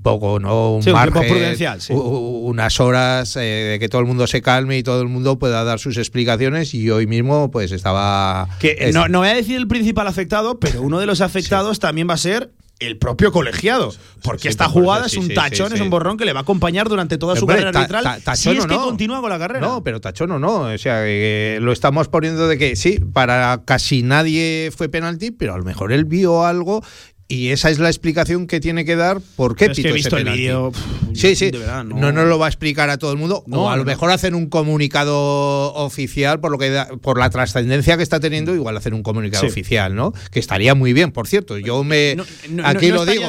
[0.02, 0.74] poco, ¿no?
[0.76, 5.02] Un margen, prudencial, unas horas eh, de que todo el mundo se calme y todo
[5.02, 6.74] el mundo pueda dar sus explicaciones.
[6.74, 8.48] Y hoy mismo, pues estaba.
[8.58, 12.08] Que no, no voy a decir el principal afectado, pero uno de los afectados también
[12.08, 13.92] va a ser el propio colegiado.
[14.22, 17.18] Porque esta jugada es un tachón, es un borrón que le va a acompañar durante
[17.18, 18.22] toda su carrera arbitral.
[18.34, 19.60] si es que continúa con la carrera.
[19.66, 20.60] No, pero tachón o no.
[20.62, 21.02] O sea,
[21.60, 25.92] lo estamos poniendo de que sí, para casi nadie fue penalti, pero a lo mejor
[25.92, 26.82] él vio algo
[27.28, 30.30] y esa es la explicación que tiene que dar por qué Pito he visto el
[30.30, 30.72] vídeo.
[31.12, 31.50] Sí, sí.
[31.84, 32.12] no.
[32.12, 32.24] no.
[32.24, 33.42] lo va a explicar a todo el mundo.
[33.50, 38.04] o a lo mejor hacen un comunicado oficial por lo que por la trascendencia que
[38.04, 40.12] está teniendo, igual hacer un comunicado oficial, ¿no?
[40.30, 41.58] Que estaría muy bien, por cierto.
[41.58, 42.16] Yo me
[42.62, 43.24] aquí lo digo.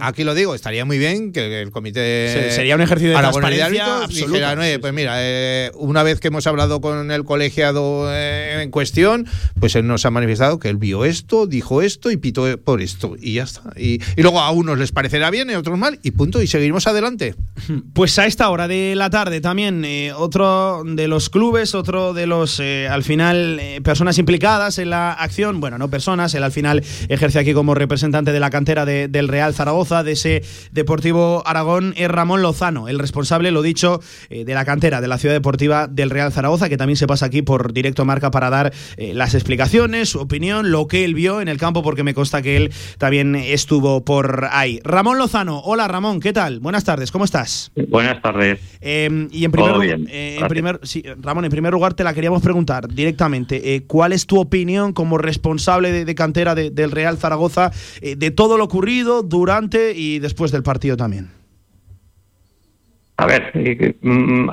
[0.00, 4.78] aquí lo digo, estaría muy bien que el comité sería un ejercicio de transparencia dijera,
[4.80, 9.26] pues mira, eh, una vez que hemos hablado con el colegiado eh, en cuestión,
[9.58, 13.16] pues él nos ha manifestado que él vio esto, dijo esto y pitó por esto
[13.20, 13.62] y ya está.
[13.76, 16.86] Y, luego a unos les parecerá bien y a otros mal y punto, y seguimos
[16.86, 17.34] adelante.
[17.92, 22.26] Pues a esta hora de la tarde también eh, otro de los clubes, otro de
[22.26, 26.52] los, eh, al final, eh, personas implicadas en la acción, bueno, no personas, él al
[26.52, 30.42] final ejerce aquí como representante de la cantera del Real Zaragoza, de ese
[30.72, 34.00] Deportivo Aragón, es Ramón Lozano, el responsable, lo dicho,
[34.30, 37.42] de la cantera de la Ciudad Deportiva del Real Zaragoza, que también se pasa aquí
[37.42, 41.58] por directo marca para dar las explicaciones, su opinión, lo que él vio en el
[41.58, 44.80] campo, porque me consta que él también estuvo por ahí.
[44.84, 46.60] Ramón Lozano, hola Ramón, ¿qué tal?
[46.60, 47.70] Buenas tardes, ¿cómo estás?
[47.88, 48.60] Buenas tardes.
[48.80, 52.14] Em, y en primer, lugar, eh, en primer sí, Ramón, en primer lugar te la
[52.14, 53.74] queríamos preguntar directamente.
[53.74, 57.70] Eh, ¿Cuál es tu opinión como responsable de, cantera del Real Zaragoza
[58.00, 61.30] eh, de todo lo ocurrido durante y después del partido también?
[63.16, 63.52] A ver,
[64.00, 64.48] mm,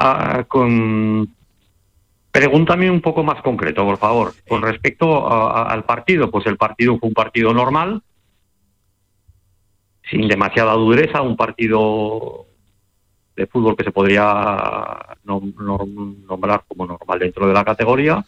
[0.48, 1.30] con
[2.38, 4.32] Pregúntame un poco más concreto, por favor.
[4.48, 8.04] Con respecto al partido, pues el partido fue un partido normal,
[10.10, 12.46] sin demasiada dureza, un partido
[13.36, 18.26] de fútbol que se podría nombrar como normal dentro de la categoría.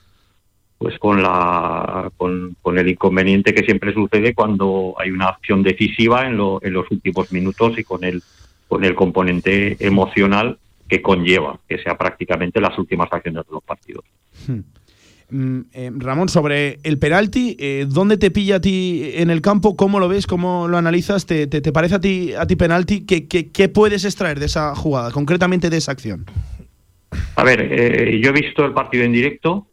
[0.77, 6.37] pues con la con, el inconveniente que siempre sucede cuando hay una acción decisiva en,
[6.37, 8.23] lo, en los últimos minutos y con el
[8.67, 10.57] con el componente emocional
[10.87, 14.05] que conlleva que sea prácticamente las últimas acciones de los partidos.
[14.47, 14.61] Hmm.
[15.31, 19.75] Mm, eh, Ramón, sobre el penalti, eh, ¿dónde te pilla a ti en el campo?
[19.75, 20.25] ¿Cómo lo ves?
[20.25, 21.27] ¿Cómo lo analizas?
[21.27, 23.05] ¿Te, te, parece a ti, a ti penalti?
[23.05, 26.25] ¿Qué, ¿Qué, puedes extraer de esa jugada, concretamente de esa acción?
[27.35, 29.67] A ver, eh, yo he visto el partido en directo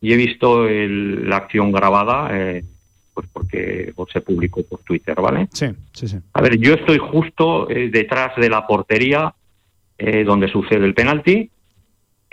[0.00, 2.28] y he visto la acción grabada,
[3.14, 5.48] pues porque se publicó por Twitter, ¿vale?
[5.52, 6.16] Sí, sí, sí.
[6.32, 9.32] A ver, yo estoy justo detrás de la portería
[10.26, 11.48] donde sucede el penalti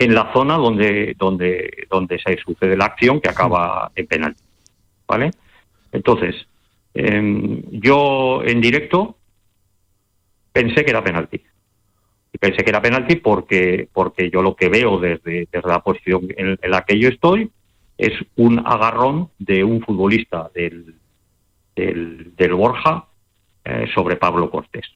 [0.00, 4.34] en la zona donde, donde, donde se sucede la acción que acaba en penal.
[5.06, 5.30] ¿Vale?
[5.92, 6.34] Entonces,
[6.94, 9.18] em, yo en directo
[10.52, 11.42] pensé que era penalti.
[12.32, 16.28] Y pensé que era penalti porque, porque yo lo que veo desde, desde la posición
[16.34, 17.50] en, la que yo estoy
[17.98, 20.94] es un agarrón de un futbolista del,
[21.76, 23.04] del, Borja
[23.64, 24.86] eh, sobre Pablo Cortés.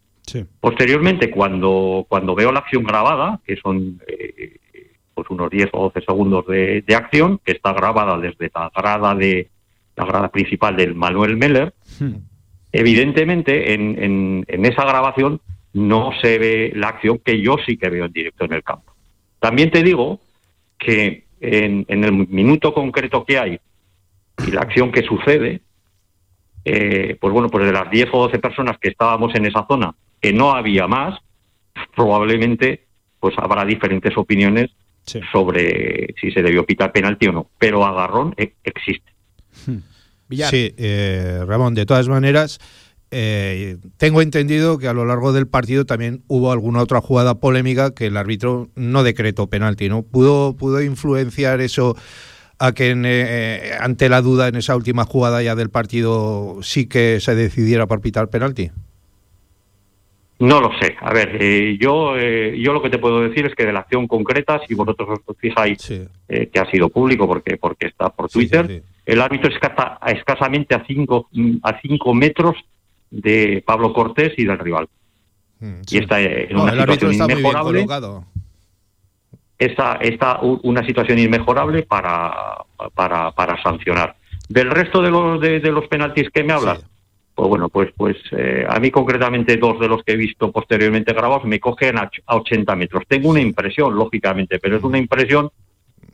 [0.59, 4.57] Posteriormente, cuando, cuando veo la acción grabada, que son eh,
[5.25, 9.49] pues unos 10 o 12 segundos de, acción, que está grabada desde la grada de
[9.97, 11.75] la grada principal del Manuel Meller.
[11.99, 12.17] Hmm.
[12.73, 15.41] Evidentemente, en, en, esa grabación
[15.73, 18.93] no se ve la acción que yo sí que veo en directo en el campo.
[19.39, 20.21] También te digo
[20.79, 23.61] que en, en el minuto concreto que hay
[24.47, 25.61] y la acción que sucede,
[26.65, 29.95] eh, pues bueno, pues de las 10 o 12 personas que estábamos en esa zona,
[30.21, 31.19] que no había más,
[31.95, 32.87] probablemente
[33.21, 34.71] pues habrá diferentes opiniones
[35.33, 39.13] sobre si se debió pitar penalti o no, pero agarrón e-, existe.
[39.67, 39.79] Hmm.
[40.31, 42.59] Sí, eh, Ramón, de todas maneras,
[43.11, 47.95] eh, tengo entendido que a lo largo del partido también hubo alguna otra jugada polémica
[47.95, 50.03] que el árbitro no decretó penalti, ¿no?
[50.03, 51.97] ¿Pudo, pudo influenciar eso
[52.59, 57.21] a que eh, ante la duda en esa última jugada ya del partido sí que
[57.21, 58.71] se decidiera por pitar penalti?
[60.39, 60.97] No lo sé.
[61.01, 63.81] A ver, eh, yo eh, yo lo que te puedo decir es que de la
[63.81, 65.79] acción concreta, si vosotros os fijáis
[66.29, 70.85] eh, que ha sido público porque porque está por Twitter, el árbitro está escasamente a
[70.87, 71.29] cinco
[71.63, 72.57] a cinco metros
[73.11, 74.89] de Pablo Cortés y del rival.
[75.61, 77.87] Mm, y está en una situación inmejorable.
[79.57, 82.57] Está, está una situación inmejorable para,
[82.93, 84.17] para, para sancionar.
[84.49, 86.85] Del resto de los de, los penaltis que me hablas,
[87.35, 91.13] pues bueno, pues, pues eh, a mí concretamente dos de los que he visto posteriormente
[91.13, 93.05] grabados me cogen a, 80 metros.
[93.09, 95.51] Tengo una impresión, lógicamente, pero es una impresión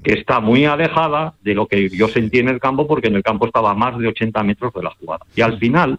[0.02, 3.22] que está muy alejada de lo que yo sentí en el campo, porque en el
[3.22, 5.26] campo estaba a más de 80 metros de la jugada.
[5.36, 5.98] Y al final,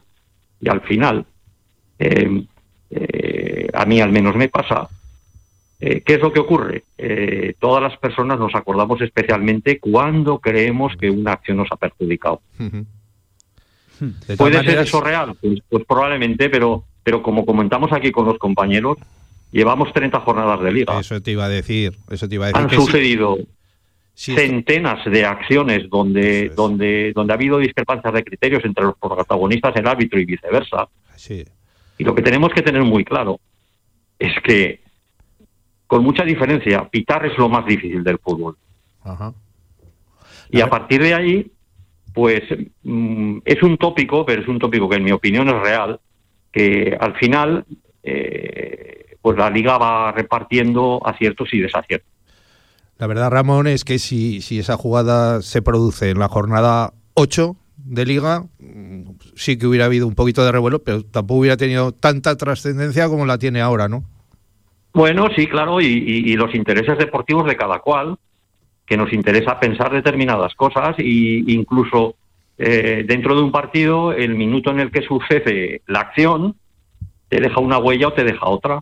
[0.60, 1.26] y al final,
[1.99, 2.43] eh,
[2.89, 4.89] eh, a mí al menos me pasa,
[5.80, 6.84] ¿qué es lo que ocurre?
[7.60, 12.41] todas las personas nos acordamos especialmente cuando creemos que una acción nos ha perjudicado.
[14.37, 15.35] ¿Puede ser eso real?
[15.39, 18.97] Pues, pues, probablemente, pero, pero como comentamos aquí con los compañeros,
[19.51, 20.99] llevamos 30 jornadas de liga.
[20.99, 21.97] Eso te iba a decir.
[22.09, 23.37] Eso te iba a decir Han sucedido
[24.13, 29.87] centenas de acciones donde, donde, donde ha habido discrepancias de criterios entre los protagonistas, el
[29.87, 30.87] árbitro y viceversa.
[31.97, 33.39] Y lo que tenemos que tener muy claro
[34.17, 34.81] es que,
[35.87, 38.57] con mucha diferencia, pitar es lo más difícil del fútbol.
[40.51, 41.51] Y a partir de ahí,
[42.13, 42.41] pues
[42.83, 45.99] mm, es un tópico, pero es un tópico que en mi opinión es real,
[46.51, 47.65] que al final
[48.03, 52.09] eh, pues la liga va repartiendo aciertos y desaciertos.
[52.97, 57.55] La verdad, Ramón, es que si, si esa jugada se produce en la jornada 8
[57.77, 59.03] de liga, mm,
[59.35, 63.25] sí que hubiera habido un poquito de revuelo, pero tampoco hubiera tenido tanta trascendencia como
[63.25, 64.03] la tiene ahora, ¿no?
[64.93, 68.17] Bueno, sí, claro, y los intereses deportivos de cada cual,
[68.91, 72.15] que nos interesa pensar determinadas cosas e incluso
[72.57, 76.57] eh, dentro de un partido el minuto en el que sucede la acción
[77.30, 78.81] te deja una huella o te deja otra.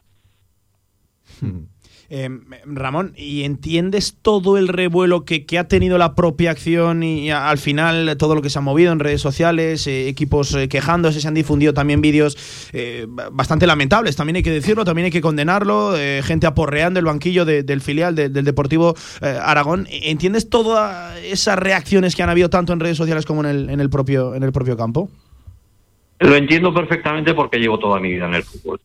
[2.11, 7.59] Em, Ramón, ¿y entiendes todo el revuelo que, ha tenido la propia acción y al
[7.59, 11.27] final todo lo que se ha movido en redes sociales, eh, equipos eh, quejándose, se
[11.27, 15.93] han difundido también vídeos eh, bastante lamentables, también hay que decirlo, también hay que condenarlo,
[16.23, 19.87] gente aporreando el banquillo del filial del Deportivo Aragón.
[19.89, 23.79] ¿Entiendes todas esas reacciones que han habido tanto en redes sociales como en el, en
[23.79, 25.09] el, propio, en el propio campo?
[26.19, 28.79] Lo entiendo perfectamente porque llevo toda mi vida en el fútbol.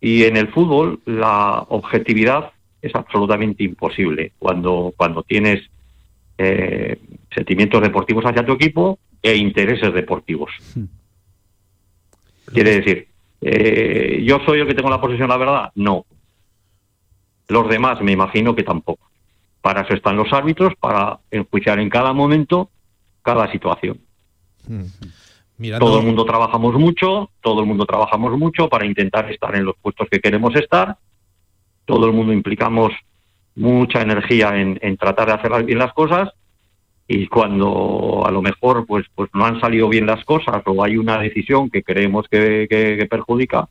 [0.00, 2.52] Y en el fútbol la objetividad
[2.82, 5.68] es absolutamente imposible cuando, cuando tienes
[6.38, 6.98] eh,
[7.34, 10.50] sentimientos deportivos hacia tu equipo e intereses deportivos.
[10.74, 10.84] Hmm.
[12.52, 13.08] Quiere decir,
[13.40, 15.72] eh, ¿yo soy el que tengo la posesión la verdad?
[15.74, 16.06] No.
[17.48, 19.10] Los demás me imagino que tampoco.
[19.60, 22.70] Para eso están los árbitros, para enjuiciar en cada momento
[23.22, 23.98] cada situación.
[25.78, 29.74] Todo el mundo trabajamos mucho, todo el mundo trabajamos mucho para intentar estar en los
[29.80, 30.96] puestos que queremos estar.
[31.86, 32.92] Todo el mundo implicamos
[33.54, 36.30] mucha energía en, en tratar de hacer bien las cosas.
[37.08, 40.96] Y cuando a lo mejor pues pues no han salido bien las cosas o hay
[40.96, 43.68] una decisión que creemos que, que, perjudica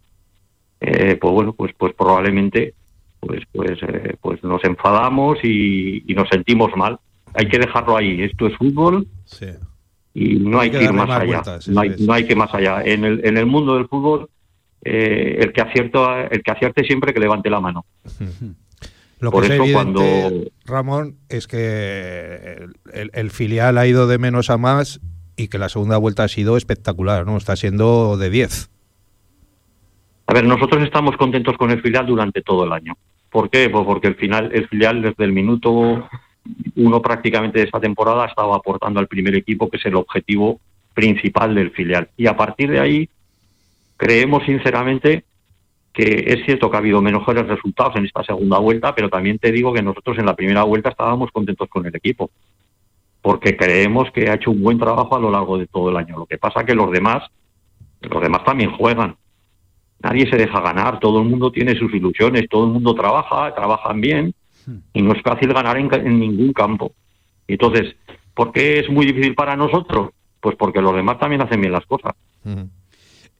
[0.79, 2.73] eh, pues bueno pues pues probablemente
[3.19, 6.97] pues pues eh, pues nos enfadamos y, nos sentimos mal.
[7.33, 8.23] Hay que dejarlo ahí.
[8.23, 9.05] Esto es fútbol
[10.15, 13.03] y no hay, que, ir más, allá no, hay, no hay que más allá en
[13.03, 14.29] el en el mundo del fútbol
[14.81, 17.85] eh, el que acierto el que acierte siempre que levante la mano
[19.19, 24.99] Lo que es evidente, Ramón, es que el, filial ha ido de menos a más
[25.37, 27.37] y que la segunda vuelta ha sido espectacular, ¿no?
[27.37, 28.69] Está siendo de 10.
[30.27, 32.97] A ver, nosotros estamos contentos con el filial durante todo el año.
[33.29, 33.69] ¿Por qué?
[33.69, 36.07] Pues porque el, final, el filial desde el minuto
[36.75, 40.59] uno prácticamente de esta temporada estaba aportando al primer equipo, que es el objetivo
[40.93, 42.09] principal del filial.
[42.17, 43.09] Y a partir de ahí,
[43.97, 45.23] creemos sinceramente
[45.93, 49.51] que es cierto que ha habido mejores resultados en esta segunda vuelta, pero también te
[49.51, 52.31] digo que nosotros en la primera vuelta estábamos contentos con el equipo,
[53.21, 56.17] porque creemos que ha hecho un buen trabajo a lo largo de todo el año.
[56.19, 57.23] Lo que pasa que los demás,
[58.01, 59.15] los demás también juegan.
[60.01, 64.01] Nadie se deja ganar, todo el mundo tiene sus ilusiones, todo el mundo trabaja, trabajan
[64.01, 64.35] bien,
[64.93, 66.93] y no es fácil ganar en, ningún campo.
[67.47, 67.95] Entonces,
[68.33, 70.09] ¿por qué es muy difícil para nosotros?
[70.39, 72.13] Pues porque los demás también hacen bien las cosas.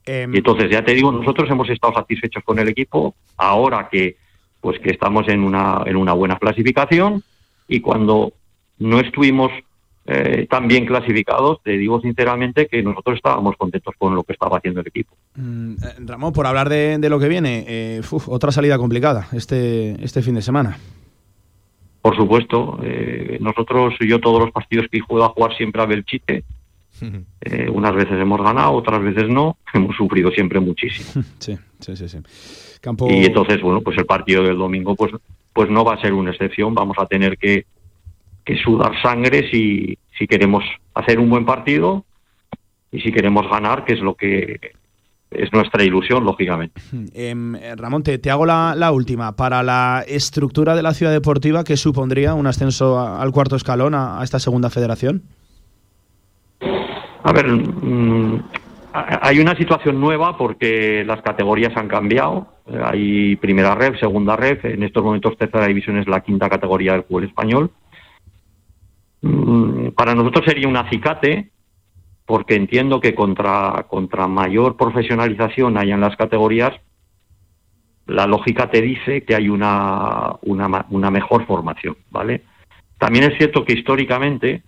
[0.06, 4.18] Em, y entonces, ya te digo, nosotros hemos estado satisfechos con el equipo, ahora que
[4.62, 7.24] pues que estamos en una, en una buena clasificación,
[7.68, 8.34] y cuando
[8.80, 9.52] no estuvimos
[10.08, 14.58] eh, tan bien clasificados, te digo sinceramente que nosotros estábamos contentos con lo que estaba
[14.58, 15.16] haciendo el equipo.
[15.36, 20.22] Mm, eh, Ramón, por hablar de, lo que viene, eh, otra salida complicada este, este
[20.22, 20.78] fin de semana.
[22.06, 22.80] Por supuesto,
[23.40, 26.44] nosotros, yo todos los partidos que juego a jugar siempre a Belchite,
[27.42, 29.58] eh, unas veces hemos ganado, otras veces no.
[29.74, 31.24] Hemos sufrido siempre muchísimo.
[31.40, 32.20] Sí, sí, sí.
[33.10, 35.14] Y entonces, bueno, pues el partido del domingo pues,
[35.52, 36.76] pues no va a ser una excepción.
[36.76, 37.66] Vamos a tener que,
[38.44, 40.64] que sudar sangre si, si queremos
[40.94, 42.06] hacer un buen partido
[42.92, 44.60] y si queremos ganar, que es lo que
[45.38, 46.82] es nuestra ilusión, lógicamente.
[47.14, 49.36] Em, Ramón, te, hago la, la, última.
[49.36, 54.20] Para la estructura de la ciudad deportiva, ¿qué supondría un ascenso al cuarto escalón a
[54.24, 55.24] esta segunda federación?
[57.26, 58.44] A ver, mm,
[58.94, 62.48] hay una situación nueva porque las categorías han cambiado.
[62.84, 64.64] Hay primera red, segunda red.
[64.64, 67.72] En estos momentos tercera división es la quinta categoría del fútbol español.
[69.22, 71.50] Mm, para nosotros sería un acicate
[72.26, 76.74] porque entiendo que contra, contra mayor profesionalización hay en las categorías,
[78.08, 82.44] la lógica te dice que hay una, una, una mejor formación, ¿vale?
[82.98, 84.64] También es cierto que históricamente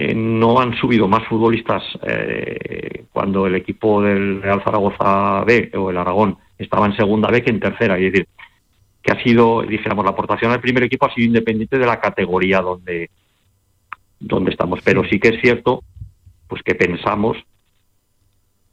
[0.00, 5.90] eh, no han subido más futbolistas eh, cuando el equipo del Real Zaragoza B o
[5.90, 7.98] el Aragón estaba en segunda B que en tercera.
[7.98, 8.28] Es decir,
[9.02, 12.60] que ha sido, dijéramos, la aportación al primer equipo ha sido independiente de la categoría
[12.60, 13.10] donde,
[14.20, 14.80] donde estamos.
[14.84, 15.82] Pero sí que es cierto
[16.48, 17.36] pues que pensamos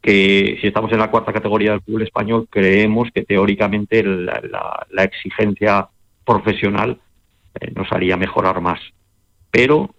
[0.02, 5.88] que si estamos en la cuarta categoría del fútbol español, creemos que teóricamente la, exigencia
[6.24, 7.00] profesional
[7.60, 8.80] eh, nos haría mejorar más.
[9.50, 9.96] Pero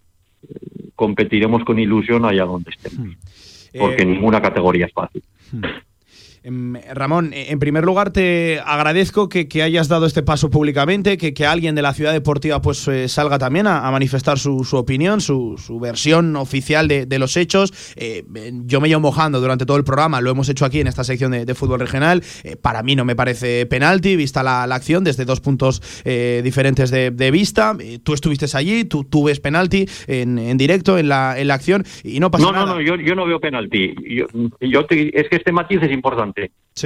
[0.95, 3.09] competiremos con ilusión allá donde estemos.
[3.09, 3.79] Hmm.
[3.79, 5.23] Porque eh, ninguna categoría es fácil.
[6.47, 11.47] Em, Ramón, eh, en primer lugar te agradezco que, hayas dado este paso públicamente, que,
[11.47, 16.37] alguien de la ciudad deportiva pues eh, salga también a, manifestar su, opinión, su, versión
[16.37, 17.73] oficial de, los hechos.
[17.97, 18.23] Eh,
[18.65, 21.33] yo me llevo mojando durante todo el programa, lo hemos hecho aquí en esta sección
[21.33, 22.23] de, fútbol regional.
[22.63, 27.77] para mí no me parece penalti, vista la, acción desde dos puntos diferentes de, vista.
[28.05, 32.21] tú estuviste allí, tú, tú ves penalti en, directo en la, en la acción y
[32.21, 32.67] no pasa nada.
[32.67, 33.97] No, no, yo, yo no veo penalti.
[34.07, 34.27] Yo,
[34.91, 36.36] es que este matiz es importante.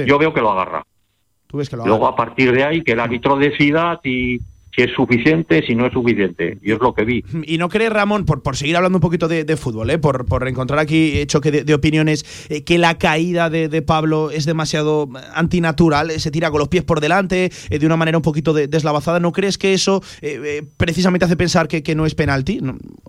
[0.05, 0.83] Yo veo que lo agarra.
[1.85, 4.39] Luego, a partir de ahí, que el árbitro decida si,
[4.75, 6.57] si es suficiente, si no es suficiente.
[6.61, 7.23] Y es lo que vi.
[7.45, 9.99] Y no crees, Ramón, por, por seguir hablando un poquito de, fútbol, ¿eh?
[9.99, 15.09] por, por encontrar aquí choque de, opiniones, eh, que la caída de, Pablo es demasiado
[15.33, 18.53] antinatural, eh, se tira con los pies por delante, eh, de una manera un poquito
[18.53, 19.19] deslavazada.
[19.19, 20.01] ¿No crees que eso
[20.77, 22.59] precisamente hace pensar que, que no es penalti?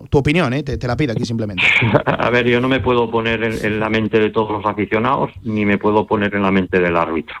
[0.09, 1.63] tu opinión, te, te, la pido aquí simplemente.
[2.05, 5.65] A ver, yo no me puedo poner en, la mente de todos los aficionados, ni
[5.65, 7.35] me puedo poner en la mente del árbitro.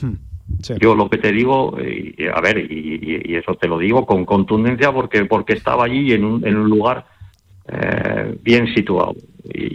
[0.00, 0.31] Hmm.
[0.80, 4.92] Yo lo que te digo, y, a ver, y, eso te lo digo con contundencia
[4.92, 7.06] porque porque estaba allí en un, en un lugar
[7.68, 9.14] eh, bien situado.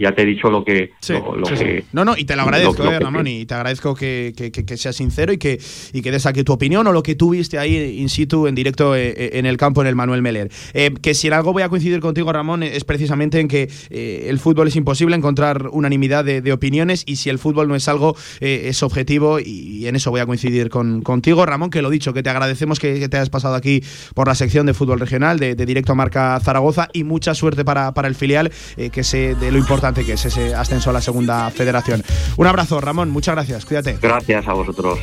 [0.00, 0.92] Ya te he dicho lo que...
[1.00, 1.64] Sí, lo, lo sí, sí.
[1.64, 4.32] que No, no, y te lo agradezco, lo- eh, que Ramón, y te agradezco que,
[4.36, 5.60] que- que- seas sincero y que,
[5.92, 8.54] y que des aquí tu opinión o lo que tú viste ahí in situ, en
[8.54, 10.50] directo, eh, eh, en el campo, en el Manuel Meller.
[10.74, 14.38] Eh, que si en algo voy a coincidir contigo, Ramón, es precisamente en que el
[14.38, 18.16] fútbol es imposible encontrar unanimidad de, de opiniones y si el fútbol no es algo,
[18.40, 22.22] es objetivo y, en eso voy a coincidir con, contigo, Ramón, que lo dicho, que
[22.22, 23.82] te agradecemos que, te hayas pasado aquí
[24.14, 27.64] por la sección de fútbol regional de, de directo a Marca Zaragoza y mucha suerte
[27.64, 28.50] para, para el filial,
[28.92, 32.04] que sé de lo importante que es ese ascenso a la segunda federación.
[32.36, 33.98] Un abrazo, Ramón, muchas gracias, cuídate.
[34.00, 35.00] Gracias a vosotros.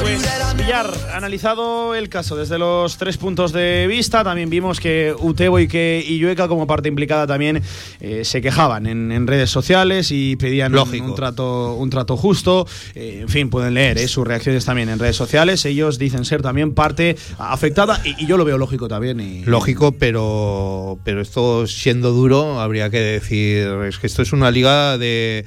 [0.00, 5.58] Pues Villar, analizado el caso desde los tres puntos de vista, también vimos que Utebo
[5.58, 7.60] y que Illueca como parte implicada también
[7.98, 11.04] eh, se quejaban en, en redes sociales y pedían un, Lógico.
[11.04, 12.64] un trato, un trato justo.
[12.94, 15.64] Eh, en fin, pueden leer eh, sus reacciones también en redes sociales.
[15.64, 19.18] Ellos dicen ser también parte afectada y, y yo lo veo lógico también.
[19.18, 24.52] Y, Lógico, pero, pero esto siendo duro, habría que decir, es que esto es una
[24.52, 25.44] liga de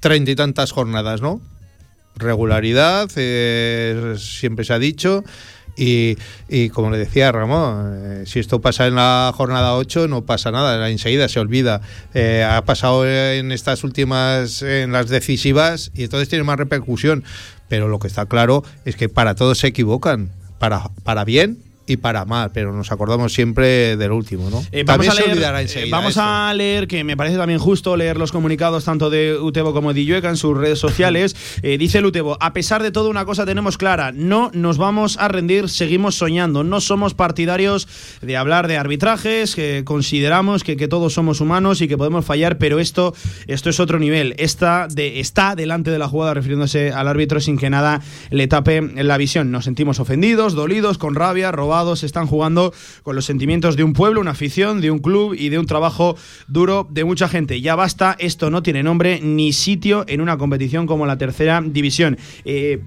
[0.00, 1.40] treinta y tantas jornadas, ¿no?
[2.16, 5.24] Regularidad, eh, siempre se ha dicho.
[5.76, 6.16] Y,
[6.48, 10.50] y como le decía Ramón, eh, si esto pasa en la jornada 8, no pasa
[10.50, 11.82] nada, enseguida se olvida.
[12.14, 17.24] Eh, ha pasado en estas últimas, en las decisivas, y entonces tiene más repercusión.
[17.68, 21.96] Pero lo que está claro es que para todos se equivocan, para, para bien y
[21.96, 24.64] para mal, pero nos acordamos siempre del último, ¿no?
[24.72, 26.22] Eh, vamos a leer, eh, vamos esto.
[26.22, 30.00] a leer, que me parece también justo leer los comunicados tanto de Utebo como de
[30.00, 31.36] Illueca en sus redes sociales.
[31.62, 35.16] Eh, dice el Utebo, a pesar de todo una cosa tenemos clara, no nos vamos
[35.16, 37.88] a rendir, seguimos soñando, no somos partidarios
[38.20, 42.58] de hablar de arbitrajes, que consideramos que, que todos somos humanos y que podemos fallar,
[42.58, 43.14] pero esto,
[43.46, 44.34] esto es otro nivel.
[44.38, 48.82] Está, de, está delante de la jugada refiriéndose al árbitro sin que nada le tape
[49.02, 49.50] la visión.
[49.50, 52.72] Nos sentimos ofendidos, dolidos, con rabia, robados, están jugando
[53.02, 56.16] con los sentimientos de un pueblo, una afición, de un club y de un trabajo
[56.48, 57.60] duro de mucha gente.
[57.60, 62.18] Ya basta, esto no tiene nombre ni sitio en una competición como la tercera división.
[62.44, 62.80] Eh,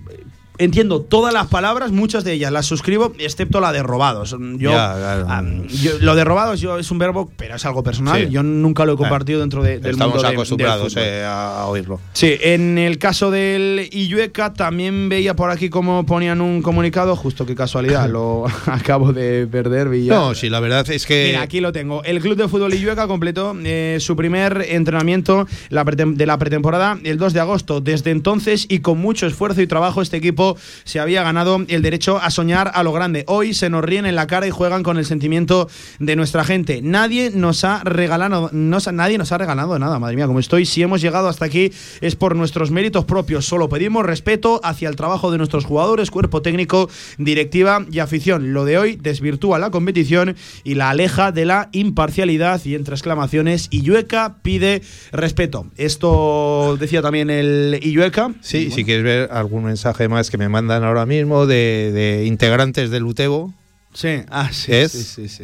[0.59, 4.31] Entiendo todas las palabras, muchas de ellas las suscribo, excepto la de robados.
[4.31, 5.25] Yo, Ya, claro.
[5.29, 8.25] ah, yo- lo de robados yo, es un verbo, pero es algo personal.
[8.25, 8.29] Sí.
[8.29, 11.65] Yo nunca lo he compartido dentro de- del Estamos mundo de- del acostumbrados eh, a
[11.67, 12.01] oírlo.
[12.11, 17.45] Sí, en el caso del Illueca también veía por aquí cómo ponían un comunicado, justo
[17.45, 20.17] qué casualidad, lo acabo de perder, Villar.
[20.17, 21.27] No, sí, la verdad es que.
[21.27, 22.03] Mira, aquí lo tengo.
[22.03, 27.31] El Club de Fútbol Illueca completó eh, su primer entrenamiento de la pretemporada el 2
[27.31, 27.79] de agosto.
[27.79, 30.48] Desde entonces y con mucho esfuerzo y trabajo este equipo
[30.83, 33.23] se había ganado el derecho a soñar a lo grande.
[33.27, 35.69] Hoy se nos ríen en la cara y juegan con el sentimiento
[35.99, 36.81] de nuestra gente.
[36.81, 40.65] Nadie nos ha regalado, nos- nadie nos ha regalado nada, madre mía, como estoy.
[40.65, 41.71] Si hemos llegado hasta aquí
[42.01, 43.45] es por nuestros méritos propios.
[43.45, 48.53] Solo pedimos respeto hacia el trabajo de nuestros jugadores, cuerpo técnico, directiva y afición.
[48.53, 53.67] Lo de hoy desvirtúa la competición y la aleja de la imparcialidad y entre exclamaciones
[53.71, 54.81] Illueca pide
[55.11, 55.65] respeto.
[55.77, 58.33] Esto decía también el Illueca.
[58.41, 62.89] Sí, si quieres ver algún mensaje más que me mandan ahora mismo de, de integrantes
[62.91, 63.53] del Utebo.
[63.93, 64.93] Sí, ah, sí, ¿Es?
[64.93, 65.43] sí, sí, sí.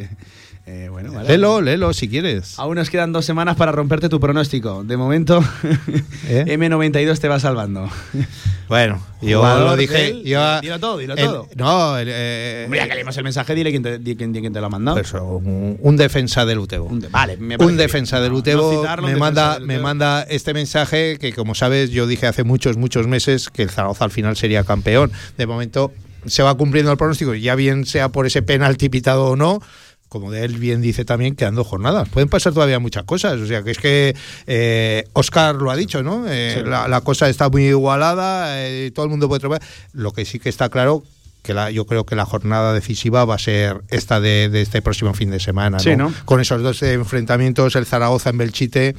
[0.68, 1.38] Eh, bueno, vale.
[1.38, 2.58] Léelo si quieres.
[2.58, 4.82] Aún nos quedan dos semanas para romperte tu pronóstico.
[4.82, 5.40] De momento,
[6.28, 6.44] ¿Eh?
[6.58, 7.88] M92 te va salvando.
[8.68, 9.94] Bueno, yo Jugador lo dije.
[9.94, 11.48] del- yo- dilo todo, dilo el- todo.
[11.54, 14.52] No, el, eh, Hombre, ya que leemos el mensaje, dile quién te, di- quién- quién
[14.52, 14.98] te lo ha mandado.
[14.98, 16.86] Eso, un, un defensa del Utebo.
[16.86, 20.22] Un, vale, me parece defensa del Utebo no un me, defensa manda, del me manda
[20.28, 24.10] este mensaje que, como sabes, yo dije hace muchos, muchos meses que el Zaragoza al
[24.10, 25.12] final sería campeón.
[25.38, 25.92] De momento
[26.26, 29.60] se va cumpliendo el pronóstico, ya bien sea por ese penalti pitado o no.
[30.20, 32.08] Como de él bien dice también, quedando jornadas.
[32.08, 33.40] Pueden pasar todavía muchas cosas.
[33.40, 34.14] O sea, que es que
[34.46, 36.24] eh, Oscar lo ha dicho, ¿no?
[36.28, 36.62] Eh, Sí.
[36.68, 39.62] la, la cosa está muy igualada, eh, todo el mundo puede tropear.
[39.92, 41.02] Lo que sí que está claro
[41.42, 44.82] que la, yo creo que la jornada decisiva va a ser esta de, de este
[44.82, 46.12] próximo fin de semana, Sí, ¿no?
[46.24, 48.96] Con esos dos enfrentamientos, el Zaragoza en Belchite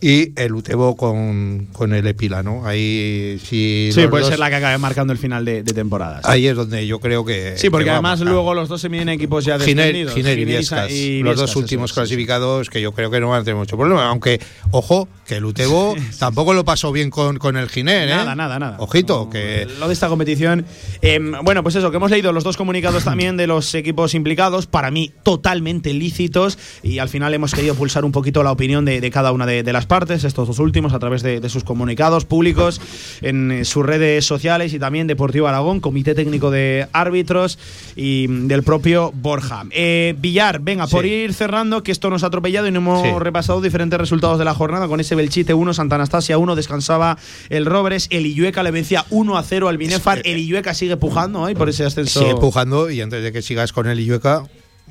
[0.00, 2.66] y el Utebo con, con el Epila, ¿no?
[2.66, 3.90] Ahí sí.
[3.92, 6.20] Sí, puede dos- ser la que acabe marcando el final de, de temporada.
[6.22, 6.28] sí.
[6.30, 7.54] Ahí es donde yo creo que.
[7.56, 10.14] Sí, porque que además luego los dos se miden equipos ya descendidos.
[10.14, 13.40] Giner y Viescas, y los dos últimos es, clasificados que yo creo que no van
[13.42, 14.08] a tener mucho problema.
[14.08, 18.12] Aunque, ojo, que el Utebo tampoco lo pasó bien con, con el Giner, ¿eh?
[18.14, 18.76] Nada, nada, nada.
[18.80, 19.66] Ojito, que.
[19.80, 20.64] Lo de esta competición.
[21.02, 24.66] Em, bueno, pues eso, que hemos leído los dos comunicados también de los equipos implicados,
[24.66, 29.00] para mí totalmente lícitos, y al final hemos querido pulsar un poquito la opinión de,
[29.00, 31.64] de cada una de, de las partes, estos dos últimos, a través de, de sus
[31.64, 32.80] comunicados públicos
[33.22, 37.58] en eh, sus redes sociales y también Deportivo Aragón, Comité Técnico de Árbitros
[37.96, 39.64] y mm, del propio Borja.
[39.72, 43.08] Eh, Villar, venga, por ir cerrando, que esto nos ha atropellado y no hemos Sí.
[43.18, 47.16] repasado diferentes resultados de la jornada con ese Belchite 1, Santa Anastasia 1, descansaba
[47.48, 51.44] el Robres, el Illueca le vencía 1 a 0 al Binefar, el Illueca sigue pujando
[51.44, 52.20] ahí por ese ascenso.
[52.20, 54.42] Sigue empujando y antes de que sigas con el Illueca,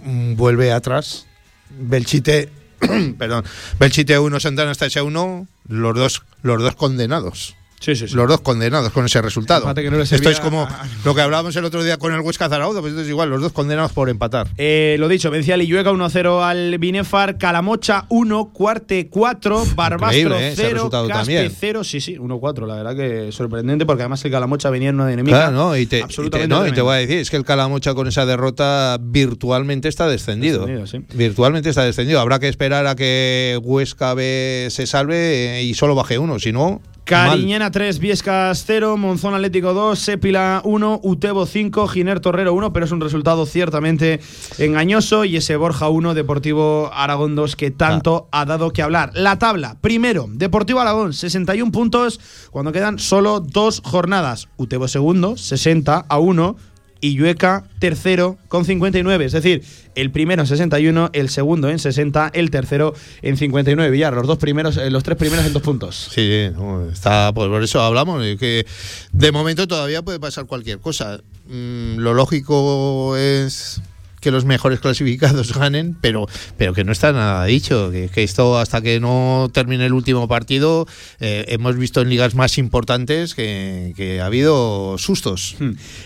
[0.03, 1.28] mm, vuelve atrás.
[1.69, 2.49] Belchite,
[3.18, 3.44] perdón,
[3.80, 7.56] Belchite 1, Santana Anastasia 1, los dos, los dos condenados.
[7.80, 9.72] Sí, sí, Los dos condenados con ese resultado.
[9.72, 12.82] No Esto es como a- lo que hablábamos el otro día con el Huesca Zaragoza,
[12.82, 14.48] pues es igual, los dos condenados por empatar.
[14.58, 20.48] Eh, lo dicho, vencía el Illueca 1-0 al Binefar, Calamocha 1, Cuarte 4, Barbastro Increíble,
[20.48, 20.52] ¿eh?
[20.54, 21.52] ese 0, resultado Caspe también.
[21.60, 21.84] 0.
[21.84, 25.38] Sí, sí, 1-4, la verdad que sorprendente porque además el Calamocha venía en una dinámica
[25.38, 25.78] Claro, ¿no?
[25.78, 27.94] Y te, y te- absolutamente no, y te voy a decir, es que el Calamocha
[27.94, 30.66] con esa derrota virtualmente está descendido.
[30.66, 31.06] Descendido, sí.
[31.16, 32.20] Virtualmente está descendido.
[32.20, 36.52] Habrá que esperar a que Huesca B se salve eh, y solo baje uno, si
[36.52, 36.82] no.
[37.07, 42.85] Cariñena 3, Viescas 0, Monzón Atlético 2, Sepila 1, Utebo 5, Giner Torrero 1, pero
[42.85, 44.19] es un resultado ciertamente
[44.57, 48.41] engañoso y ese Borja 1, Deportivo Aragón 2 que tanto Ah.
[48.41, 49.11] ha dado que hablar.
[49.13, 52.19] La tabla, primero, Deportivo Aragón 61 puntos
[52.51, 54.49] cuando quedan solo dos jornadas.
[54.57, 56.55] Utebo segundo, 60 a 1
[57.02, 59.64] y Llueca tercero con 59, es decir,
[59.95, 63.91] el primero en 61, el segundo en 60, el tercero en 59.
[63.91, 66.10] Villar, los dos primeros, eh, los tres primeros en dos puntos.
[66.11, 66.49] Sí,
[66.91, 68.65] está, pues por eso hablamos, que
[69.11, 71.22] de momento todavía puede pasar cualquier cosa.
[71.48, 73.82] Mm, lo lógico es
[74.28, 76.28] que los mejores clasificados ganen, pero,
[76.58, 80.86] pero que no está nada dicho, que, esto hasta que no termine el último partido,
[81.22, 85.56] eh, hemos visto en ligas más importantes que, ha habido sustos.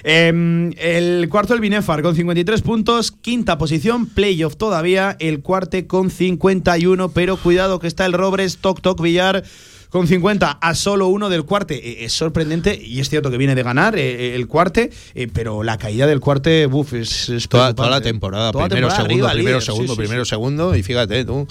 [0.04, 6.12] Em, el cuarto el Binefar con 53 puntos, quinta posición, playoff todavía, el cuarte con
[6.12, 9.44] 51, pero cuidado que está el Robres, Toc Toc Villar
[9.92, 11.76] con 50 a solo uno del cuarte.
[11.76, 15.62] Eh, Es sorprendente y es cierto que viene de ganar eh, el cuarte, eh, pero
[15.62, 19.28] la caída del cuarte, buf, es, es Toda, toda la temporada, Toda primero, temporada segundo,
[19.34, 20.30] primero, líder, segundo, sí, primero, sí.
[20.30, 21.46] segundo, y fíjate tú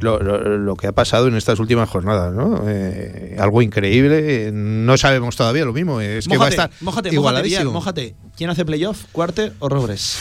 [0.00, 2.62] lo, lo- lo que ha pasado en estas últimas jornadas, ¿no?
[2.68, 6.70] Eh, algo increíble, eh, no sabemos todavía lo mismo, es que va a Mójate, estar
[6.82, 7.72] mójate, mójate, igualadísimo.
[7.72, 8.14] mójate.
[8.36, 10.18] ¿Quién hace playoff, cuarte o Robres?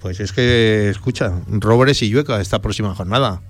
[0.00, 3.40] Pues es que, escucha, Robres y Llueca esta próxima jornada.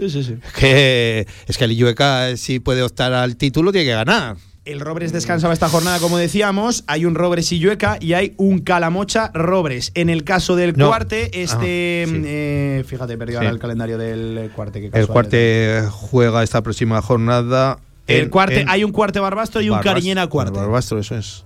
[0.00, 0.36] Sí, sí, sí.
[0.58, 4.36] Que es que el Llueca si puede optar al título tiene que ganar.
[4.64, 6.84] El Robres descansaba esta jornada, como decíamos.
[6.86, 9.90] Hay un Robres y Llueca y hay un Calamocha Robres.
[9.94, 10.88] En el caso del No.
[10.88, 12.04] cuarte, este.
[12.06, 12.22] Ah, sí.
[12.26, 13.54] eh, fíjate, perdió ahora Sí.
[13.54, 14.80] el calendario del cuarte.
[14.80, 17.78] qué El cuarte juega esta próxima jornada.
[18.06, 20.58] El en- cuarte, en hay un cuarte Barbastro y un Barbastro, Cariñena cuarte.
[20.58, 21.44] Barbastro, eso es.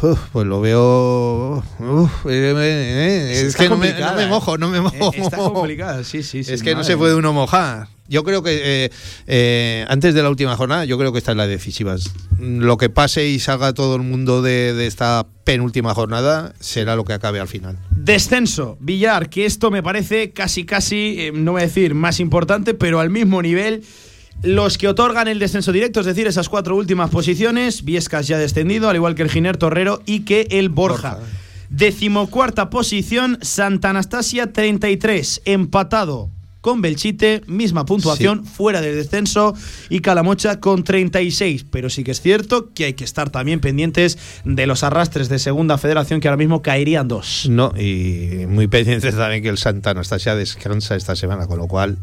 [0.00, 1.62] Uf, pues lo veo.
[1.80, 4.28] uf, eh, eh, es Está que no me, complicada, no me ¿eh?
[4.28, 5.12] mojo, no me mojo.
[5.12, 6.52] Eh, Está complicada, sí, sí, sí.
[6.52, 7.88] es que no se puede uno mojar.
[8.10, 8.90] Yo creo que eh,
[9.26, 11.94] eh, antes de la última jornada, yo creo que esta es la decisiva.
[12.38, 17.04] Lo que pase y salga todo el mundo de, de esta penúltima jornada será lo
[17.04, 17.76] que acabe al final.
[17.90, 22.72] Descenso, Villar, que esto me parece casi, casi, eh, no voy a decir más importante,
[22.72, 23.82] pero al mismo nivel.
[24.42, 28.88] Los que otorgan el descenso directo, es decir, esas cuatro últimas posiciones, Viescas ya descendido,
[28.88, 31.18] al igual que el Giner Torrero y que el Borja.
[31.70, 39.54] Decimocuarta posición, Santa Anastasia 33, empatado con Belchite, misma puntuación, fuera del descenso,
[39.88, 41.66] y Calamocha con 36.
[41.70, 45.38] Pero sí que es cierto que hay que estar también pendientes de los arrastres de
[45.38, 47.46] Segunda Federación, que ahora mismo caerían dos.
[47.48, 51.98] No, y muy pendientes también que el Santa Anastasia descansa esta semana, con lo cual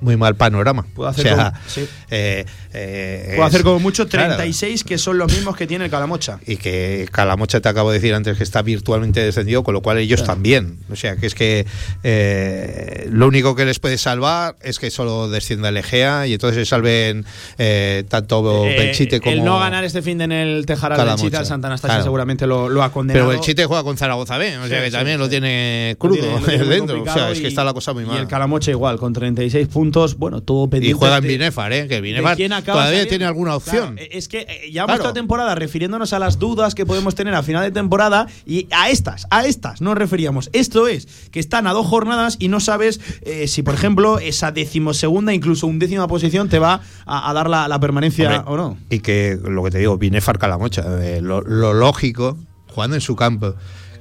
[0.00, 0.86] muy mal panorama.
[0.94, 1.88] Puede hacer o sea, como- sí.
[2.10, 6.38] eh, eh, hacer como mucho claro, 36, que son los mismos que tiene el Calamocha.
[6.46, 9.98] y que Calamocha te acabo de decir antes que está virtualmente descendido, con lo cual
[9.98, 10.34] ellos Claro.
[10.34, 10.78] también.
[10.90, 11.66] O sea, que es que
[12.02, 16.58] eh, lo único que les puede salvar es que solo descienda el Egea y entonces
[16.66, 17.24] se salven
[17.58, 19.32] eh, tanto Belchite como.
[19.32, 21.04] El no ganar este fin de en el Calamocha.
[21.16, 22.04] Belchite al Santa Anastasia Claro.
[22.04, 23.28] seguramente lo, lo ha condenado.
[23.28, 25.98] Pero Belchite juega con Zaragoza B, o sea Sí, que sí, también lo tiene Lo
[25.98, 27.02] crudo tiene- lo tiene muy dentro.
[27.02, 28.18] O sea, es que y- está la cosa muy Y mal.
[28.18, 29.89] el Calamocha igual, con 36 puntos.
[30.18, 30.96] Bueno, todo pendiente.
[30.96, 31.88] Y juega en de- Binefar, ¿eh?
[31.88, 33.98] Que Binefar todavía tiene alguna opción.
[33.98, 35.02] eh, es que eh, llevamos Claro.
[35.02, 38.90] toda temporada refiriéndonos a las dudas que podemos tener a final de temporada y a
[38.90, 40.50] estas, a estas nos referíamos.
[40.52, 44.52] Esto es, que están a dos jornadas y no sabes eh, si, por ejemplo, esa
[44.52, 48.78] decimosegunda, incluso undécima posición te va a, a dar la, la permanencia Hombre, o no.
[48.90, 52.36] Y que lo que te digo, Binefar Calamocha, eh, lo, lo lógico,
[52.68, 53.54] jugando en su campo,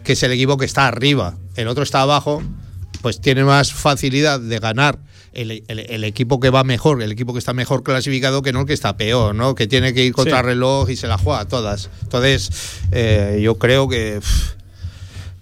[0.04, 2.42] que es el equipo que está arriba, el otro está abajo,
[3.02, 5.00] pues tiene más facilidad de ganar
[5.34, 8.62] el, el- el equipo que va mejor, el equipo que está mejor clasificado que no
[8.62, 9.56] el que está peor, ¿no?
[9.56, 10.44] Que tiene que ir contra Sí.
[10.46, 11.90] reloj y se la juega a todas.
[12.04, 12.50] Entonces,
[12.92, 14.20] eh, yo creo que.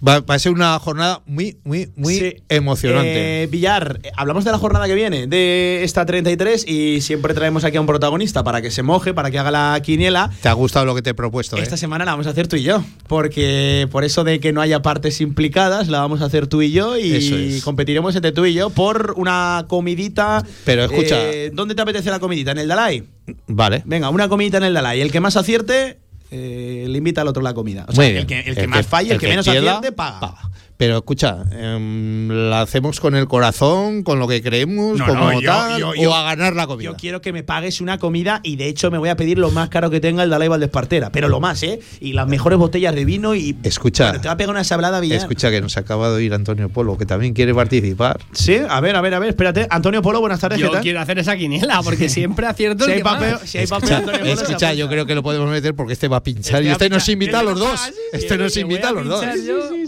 [0.06, 2.36] Va, va a ser una jornada muy, muy, muy Sí.
[2.48, 3.42] emocionante.
[3.42, 7.64] Eh, Villar, eh, hablamos de la jornada que viene, de esta 33, y siempre traemos
[7.64, 10.30] aquí a un protagonista para que se moje, para que haga la quiniela.
[10.40, 11.56] ¿Te ha gustado lo que te he propuesto?
[11.56, 11.62] eh?
[11.62, 14.60] Esta semana la vamos a hacer tú y yo, porque por eso de que no
[14.60, 17.64] haya partes implicadas, la vamos a hacer tú y yo y es.
[17.64, 20.44] competiremos entre tú y yo por una comidita.
[20.64, 22.52] Pero escucha- Eh, ¿Dónde te apetece la comidita?
[22.52, 23.02] ¿En el Dalai?
[23.46, 23.82] Vale.
[23.84, 25.00] Venga, una comidita en el Dalai.
[25.00, 25.98] El que más acierte,
[26.30, 27.86] eh, le invita al otro la comida.
[27.88, 30.34] O sea, el que, el que más falle, el, que, menos pierda, acierte, paga.
[30.78, 35.40] Pero escucha, em, ¿la hacemos con el corazón, con lo que creemos, No, como no,
[35.40, 36.88] yo- tal, yo- o yo- a ganar la comida?
[36.90, 39.50] Yo quiero que me pagues una comida y de hecho me voy a pedir lo
[39.50, 41.80] más caro que tenga el Dalai Valdespartera, pero lo más, ¿eh?
[41.98, 45.18] Y las mejores botellas de vino y Escucha, te va a pegar una sablada Villar.
[45.18, 48.20] escucha que nos acaba de oír Antonio Polo, que también quiere participar.
[48.32, 49.66] Sí, a ver, a ver, a ver, espérate.
[49.70, 50.82] Antonio Polo, buenas tardes, Yo ¿qué tal?
[50.84, 53.88] quiero hacer esa quiniela, porque siempre acierto Si el hay que papel- si hay papel,
[53.88, 56.62] Escucha, Antonio Polo escucha, yo creo que lo podemos meter porque este va a pinchar
[56.62, 57.92] y va a este nos invita a los Este dos.
[58.12, 59.24] Este nos invita a los dos.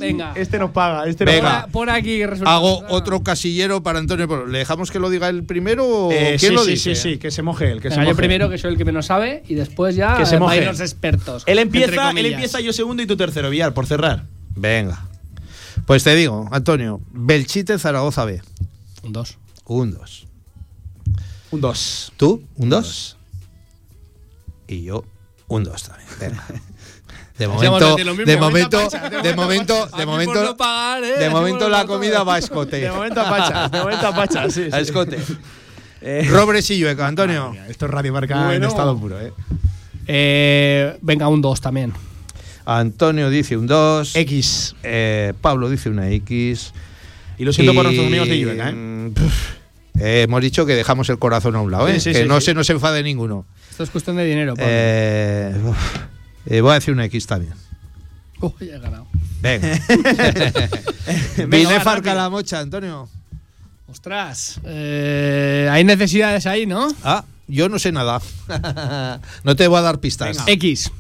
[0.01, 0.33] Venga.
[0.35, 1.43] Este nos paga, este Venga.
[1.43, 1.67] paga.
[1.69, 2.23] Pon aquí.
[2.23, 4.47] Hago otro casillero para Antonio Polo.
[4.47, 6.95] ¿Le dejamos que lo diga el primero o Eh, quién sí, lo sí, dice?
[6.95, 8.17] sí, sí, que se moje él, que Venga, se yo moje.
[8.17, 10.65] primero, que soy el que menos sabe, y después ya Que se moje.
[10.65, 11.43] los expertos.
[11.47, 12.33] Él entre empieza, él comillas.
[12.33, 14.25] empieza, yo segundo y tú tercero, Villar, por cerrar.
[14.57, 15.07] Venga.
[15.87, 18.41] Pues te digo, Antonio, Belchite Zaragoza B.
[19.03, 19.39] Un 2.
[19.67, 20.27] Un 2.
[21.51, 22.13] Un 2.
[22.17, 22.43] ¿Tú?
[22.57, 23.17] ¿Un 2?
[24.69, 25.05] Y yo,
[25.49, 26.09] un 2 también.
[26.21, 26.47] Venga.
[27.41, 30.57] De momento, de momento, Pacha, de momento, de momento,
[31.03, 31.19] ¿eh?
[31.19, 32.77] de momento la comida va a escote.
[32.81, 34.69] De momento a Pacha, de momento a Pacha, sí.
[34.71, 35.19] A escote.
[36.03, 37.55] Eh, Robres y Llueca, Antonio.
[37.69, 39.35] Esto es Radio Marca en estado puro, ¿eh?
[40.07, 41.93] Eh, venga, un 2 también.
[42.65, 44.17] Antonio dice un 2.
[44.17, 44.77] X.
[44.83, 46.73] Eh, Pablo dice una X.
[47.37, 49.13] Y lo siento por nuestros amigos de Llueca, ¿eh?
[50.01, 52.01] eh, hemos dicho que dejamos el corazón a un lado, ¿eh?
[52.01, 52.47] Sí, sí, que sí, no sí.
[52.47, 53.45] se nos enfade ninguno.
[53.71, 54.55] Esto es cuestión de dinero.
[54.55, 54.71] Pablo.
[54.71, 55.55] Eh,
[56.47, 57.55] eh, voy a decir una X también.
[58.41, 59.07] Uy, ya he ganado.
[59.41, 59.69] Venga.
[61.49, 63.09] Vine farca la mocha, Antonio.
[63.89, 64.61] Ostras.
[64.65, 66.89] eh, hay necesidades ahí, ¿no?
[67.03, 68.21] Ah, yo no sé nada.
[69.45, 70.37] no te voy a dar pistas.
[70.37, 70.53] Venga.
[70.53, 70.93] X.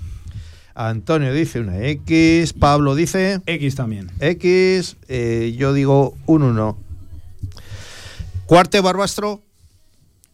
[0.74, 4.10] Antonio dice una X, Pablo dice X también.
[4.20, 6.78] X, eh, yo digo un 1.
[8.46, 9.42] Cuarte Barbastro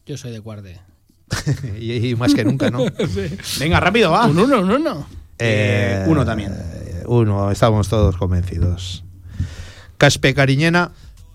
[0.06, 0.78] Yo soy de cuarde.
[1.80, 2.78] y, y más que nunca, ¿no?
[3.60, 4.26] Venga, rápido, va.
[4.26, 5.06] Un 1, un 1.
[5.38, 6.52] Eh, uno también.
[6.52, 9.04] eh, Uno, estamos todos convencidos.
[9.98, 10.92] Caspe Cariñena.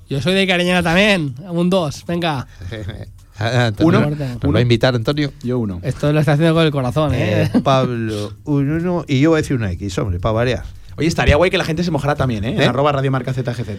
[0.09, 1.35] Yo soy de Cariñena también.
[1.49, 2.05] Un 2.
[2.07, 2.47] Venga.
[3.39, 4.09] Antonio, Uno.
[4.43, 5.31] ¿Nos va a invitar Antonio?
[5.41, 5.80] Yo uno.
[5.84, 7.43] Esto lo está haciendo con el corazón, ¿eh?
[7.53, 10.63] Eh, Pablo, un 1 y yo voy a decir una X, hombre, para variar.
[10.97, 12.53] Oye, estaría guay que la gente se mojara también, ¿eh?
[12.53, 12.65] En ¿Eh?
[12.65, 13.69] arroba Radio Marca ZGZ.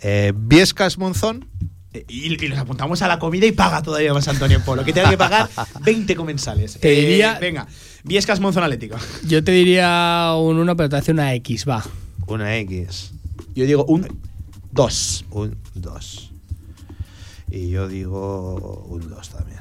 [0.00, 1.46] Eh, Viescas Monzón.
[1.96, 4.92] Eh, Y, y nos apuntamos a la comida y paga todavía más Antonio Polo, que
[4.92, 5.48] tenga que pagar
[5.84, 6.78] 20 comensales.
[6.78, 7.66] Te diría- Venga,
[8.04, 8.96] Viescas Monzón Atlético.
[9.26, 11.84] Yo te diría un 1, pero te hace una X, va.
[12.26, 13.12] Una X.
[13.54, 14.20] Yo digo un
[14.72, 15.24] 2.
[15.30, 16.32] Un 2.
[17.50, 19.58] Y yo digo un 2 también.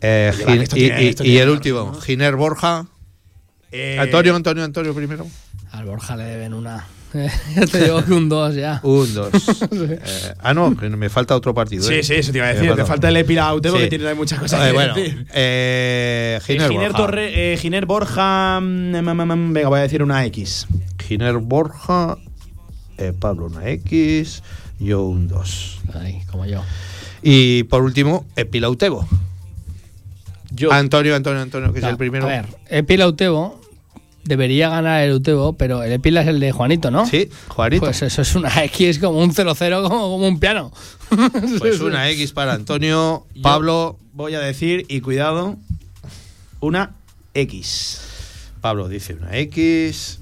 [0.00, 2.00] Eh, y, tiene- y- esto y tiene el último, ¿no?
[2.00, 2.86] Giner Borja.
[3.72, 5.26] Eh, Antonio, Antonio, Antonio primero.
[5.72, 6.86] Al Borja le deben una.
[7.56, 8.80] ya te digo que un 2 ya.
[8.82, 9.30] Un 2.
[10.40, 11.82] ah, no, me falta otro partido.
[11.84, 12.02] Sí, ¿eh?
[12.02, 12.74] sí, eso te iba a Me decir.
[12.74, 15.26] Te falta el Epilaute porque tiene muchas cosas Eh, que bueno, decir.
[15.32, 16.96] eh, Eh, Giner, Giner, Borja.
[16.98, 18.60] Torre, eh, Giner Borja.
[18.60, 20.66] mm, mm, mm, venga, voy a decir una X.
[21.06, 22.18] Giner Borja.
[22.98, 24.42] eh, Pablo una X.
[24.78, 25.80] Yo un 2.
[25.94, 26.62] Ahí, como yo.
[27.22, 29.08] Y por último, Epilautebo.
[30.50, 30.72] Yo.
[30.72, 32.26] Antonio, Antonio, Antonio, que es el primero.
[32.26, 33.60] A ver, Epila Utebo
[34.28, 37.06] debería ganar el Utebo, pero el Epila es el de Juanito, ¿no?
[37.06, 37.80] Sí, Juanito.
[37.80, 40.70] Pues eso es una X como un 0-0, como, como un piano.
[41.58, 43.26] Pues una X para Antonio.
[43.42, 43.98] Pablo.
[44.12, 45.56] Voy a decir, y cuidado,
[46.60, 46.94] una
[47.34, 48.00] X.
[48.60, 50.20] Pablo dice una X.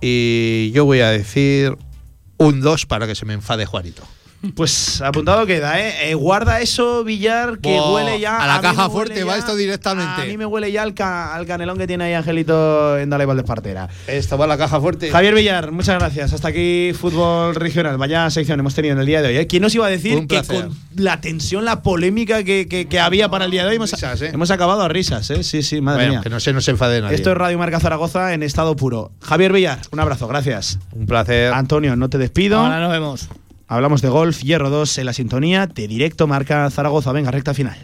[0.00, 1.76] Y yo voy a decir
[2.36, 4.02] un 2 para que se me enfade Juanito.
[4.54, 6.10] Pues apuntado queda, ¿eh?
[6.10, 8.36] Eh, guarda eso, Villar, que huele ya.
[8.38, 10.22] a la caja fuerte va esto directamente.
[10.22, 13.24] A mí me huele ya al, ca- al canelón que tiene ahí Angelito en Dale
[13.26, 13.88] Valdespartera.
[14.06, 15.10] Esta va la caja fuerte.
[15.10, 16.32] Javier Villar, muchas gracias.
[16.32, 17.96] Hasta aquí Fútbol Regional.
[17.96, 19.36] Vaya sección hemos tenido en el día de hoy.
[19.38, 19.46] ¿eh?
[19.46, 23.28] ¿Quién nos iba a decir que con la tensión, la polémica que, que- que había
[23.28, 24.30] para el día de hoy hemos, Risas, ¿eh?
[24.32, 25.30] hemos acabado a risas?
[25.30, 25.42] ¿eh?
[25.42, 26.20] Sí, sí, madre Bueno, mía.
[26.22, 27.14] que no se nos enfade nadie.
[27.16, 29.10] Esto es Radio Marca Zaragoza en estado puro.
[29.20, 30.78] Javier Villar, un abrazo, gracias.
[30.92, 31.52] Un placer.
[31.52, 32.58] Antonio, no te despido.
[32.58, 33.28] Ahora nos vemos.
[33.66, 37.12] Hablamos de golf, Hierro 2 en la sintonía de directo Marca Zaragoza.
[37.12, 37.76] Venga, recta final.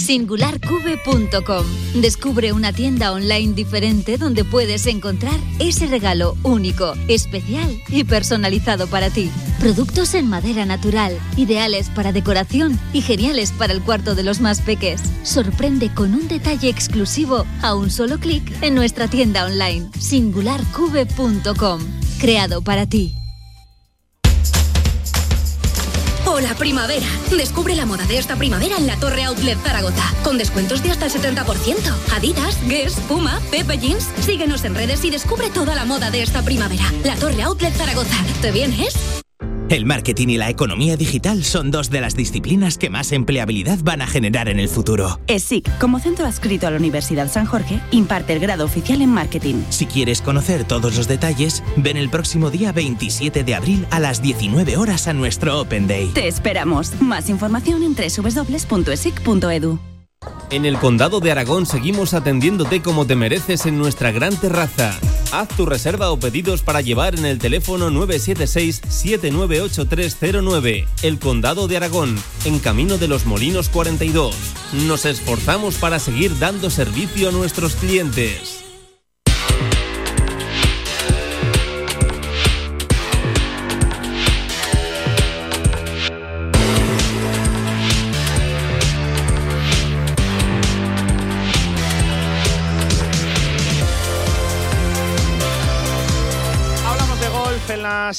[0.00, 1.66] Singularcube.com.
[2.00, 9.10] Descubre una tienda online diferente donde puedes encontrar ese regalo único, especial y personalizado para
[9.10, 9.30] ti.
[9.60, 14.62] Productos en madera natural, ideales para decoración y geniales para el cuarto de los más
[14.62, 15.02] peques.
[15.22, 21.80] Sorprende con un detalle exclusivo a un solo clic en nuestra tienda online singularcube.com.
[22.18, 23.19] Creado para ti.
[26.26, 27.06] Hola primavera.
[27.30, 31.06] Descubre la moda de esta primavera en la Torre Outlet Zaragoza, con descuentos de hasta
[31.06, 31.94] el 70%.
[32.14, 34.08] Adidas, Guess, Puma, Pepe Jeans.
[34.20, 36.84] Síguenos en redes y descubre toda la moda de esta primavera.
[37.04, 38.16] La Torre Outlet Zaragoza.
[38.42, 39.20] ¿Te vienes?
[39.70, 44.02] El marketing y la economía digital son dos de las disciplinas que más empleabilidad van
[44.02, 45.20] a generar en el futuro.
[45.28, 49.62] ESIC, como centro adscrito a la Universidad San Jorge, imparte el grado oficial en marketing.
[49.70, 54.20] Si quieres conocer todos los detalles, ven el próximo día 27 de abril a las
[54.20, 56.10] 19 horas a nuestro Open Day.
[56.14, 57.00] Te esperamos.
[57.00, 59.78] Más información en www.esic.edu.
[60.50, 64.98] En el Condado de Aragón seguimos atendiéndote como te mereces en nuestra gran terraza.
[65.32, 70.88] Haz tu reserva o pedidos para llevar en el teléfono 976-798309.
[71.02, 74.34] El Condado de Aragón, en Camino de los Molinos 42.
[74.86, 78.59] Nos esforzamos para seguir dando servicio a nuestros clientes.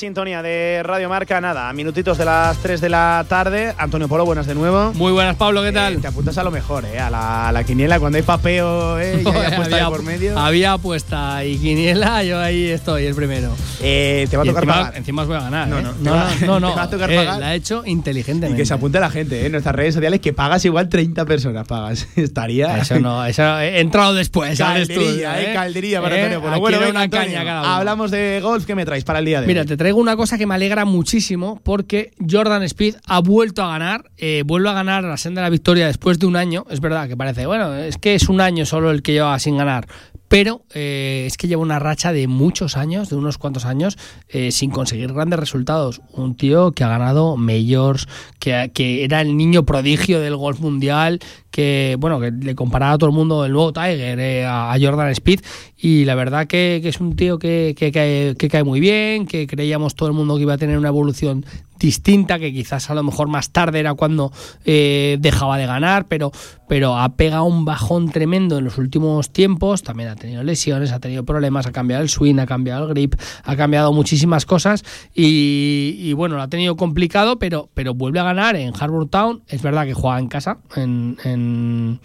[0.01, 1.39] Sintonía de Radio Marca.
[1.39, 3.73] Nada, a minutitos de las 3 de la tarde.
[3.77, 4.91] Antonio Polo, buenas de nuevo.
[4.95, 6.01] Muy buenas, Pablo, ¿qué tal?
[6.01, 6.99] te apuntas a lo mejor, ¿eh?
[6.99, 9.21] A la, a la quiniela cuando hay papeo, ¿eh?
[9.23, 10.39] Y hay apuesta había, por medio.
[10.39, 13.51] había apuesta y quiniela, yo ahí estoy, el primero.
[13.79, 14.97] Eh, te va a Y tocar encima, pagar.
[14.97, 15.67] Encima os voy a ganar.
[15.67, 15.83] No, ¿eh?
[15.83, 17.39] no, te no, va- no, no, te va a tocar Eh, pagar.
[17.39, 18.57] La he hecho Y inteligentemente.
[18.59, 19.45] que se apunte la gente, ¿eh?
[19.45, 21.67] En nuestras redes sociales que pagas igual 30 personas.
[21.67, 22.07] Pagas.
[22.15, 22.75] Estaría.
[22.79, 24.57] Eso no, eso he entrado después.
[24.57, 26.59] Caldería, eh, caldería para Eh, Antonio Polo.
[26.59, 27.69] Bueno, una Antonio, caña cada uno.
[27.75, 28.65] Hablamos de golf.
[28.65, 29.67] ¿Qué me traes para el día de Mira, hoy?
[29.67, 34.11] te traigo una cosa que me alegra muchísimo porque Jordan Speed ha vuelto a ganar,
[34.17, 36.65] eh, vuelve a ganar la senda de la victoria después de un año.
[36.69, 39.57] Es verdad que parece, bueno, es que es un año solo el que lleva sin
[39.57, 39.87] ganar,
[40.31, 43.97] pero eh, es que lleva una racha de muchos años, de unos cuantos años,
[44.29, 45.99] eh, sin conseguir grandes resultados.
[46.13, 48.07] Un tío que ha ganado majors,
[48.39, 51.19] que, que era el niño prodigio del golf mundial,
[51.51, 55.09] que bueno, que le comparaba a todo el mundo el nuevo Tiger eh, a, Jordan
[55.09, 55.41] Speed
[55.77, 59.47] y la verdad que, es un tío que, que cae, que cae muy bien, que
[59.47, 61.45] creíamos todo el mundo que iba a tener una evolución
[61.81, 64.31] distinta, que quizás a lo mejor más tarde era cuando
[64.63, 66.31] eh, dejaba de ganar, pero,
[66.67, 70.99] pero ha pegado un bajón tremendo en los últimos tiempos, también ha tenido lesiones, ha
[70.99, 76.13] tenido problemas, ha cambiado el swing, ha cambiado el grip, ha cambiado muchísimas cosas y,
[76.13, 79.85] bueno, lo ha tenido complicado, pero, pero vuelve a ganar en Harbour Town, es verdad
[79.85, 81.99] que juega en casa, en, en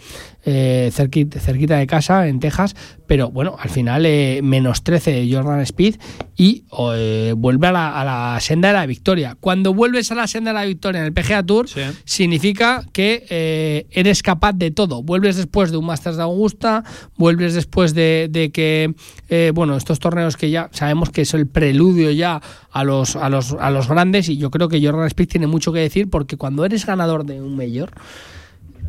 [0.44, 2.74] eh, cerquita, cerquita de casa, en Texas,
[3.07, 5.97] pero bueno, al final eh, menos 13 de Jordan Speed
[6.37, 6.65] y
[6.95, 9.37] eh, vuelve a la, a la senda de la victoria.
[9.41, 11.66] Cuando vuelves a la senda de la victoria en el PGA Tour,
[12.05, 15.03] significa que eh, eres capaz de todo.
[15.03, 16.85] Vuelves después de un Masters de Augusta,
[17.16, 18.95] vuelves después de, de que,
[19.28, 23.28] eh, bueno, estos torneos que ya sabemos que es el preludio ya a los, a
[23.28, 26.37] los, a los grandes y yo creo que Jordan Speed tiene mucho que decir porque
[26.37, 27.91] cuando eres ganador de un mayor,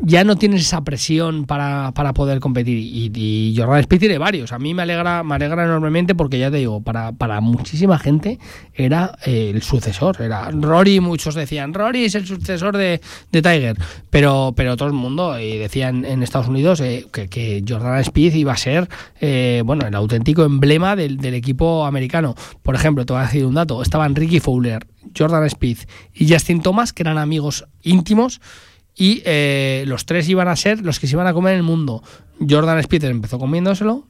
[0.00, 2.78] ya no tienes esa presión para, para poder competir.
[2.78, 4.52] Y, Jordan Speed tiene varios.
[4.52, 8.38] A mí me alegra, me alegra enormemente porque ya te digo, para, para muchísima gente
[8.74, 10.20] era eh, el sucesor.
[10.20, 13.00] Era Rory, muchos decían, Rory es el sucesor de,
[13.32, 13.76] de Tiger.
[14.10, 18.34] Pero, pero todo el mundo y decían en Estados Unidos eh, que, que Jordan Speed
[18.34, 18.88] iba a ser
[19.20, 22.34] eh, bueno, el auténtico emblema del, del equipo americano.
[22.62, 23.82] Por ejemplo, te voy a decir un dato.
[23.82, 25.78] Estaban Ricky Fowler, Jordan Speed
[26.14, 28.40] y Justin Thomas, que eran amigos íntimos
[28.98, 32.02] y eh, los tres iban a ser los que se iban a comer el mundo.
[32.46, 34.04] Jordan Speed empezó comiéndoselo.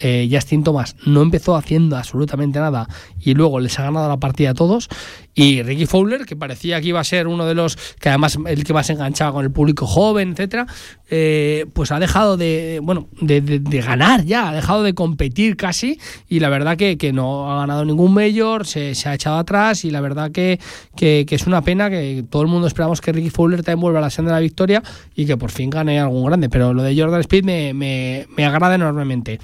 [0.00, 2.88] Eh, Justin Thomas no empezó haciendo absolutamente nada
[3.20, 4.88] y luego les ha ganado la partida a todos.
[5.34, 8.64] Y Ricky Fowler, que parecía que iba a ser uno de los que además el
[8.64, 10.66] que más enganchaba con el público joven, etcétera,
[11.10, 15.56] eh, pues ha dejado de bueno de, de- de ganar ya, ha dejado de competir
[15.56, 16.00] casi.
[16.28, 19.84] Y la verdad que, que no ha ganado ningún mayor, se, ha echado atrás.
[19.84, 20.58] Y la verdad que,
[20.96, 24.02] que, es una pena que todo el mundo esperamos que Ricky Fowler también vuelva a
[24.02, 24.82] la senda de la victoria
[25.14, 26.48] y que por fin gane algún grande.
[26.48, 29.38] Pero lo de Jordan Speed me, me agrada enormemente.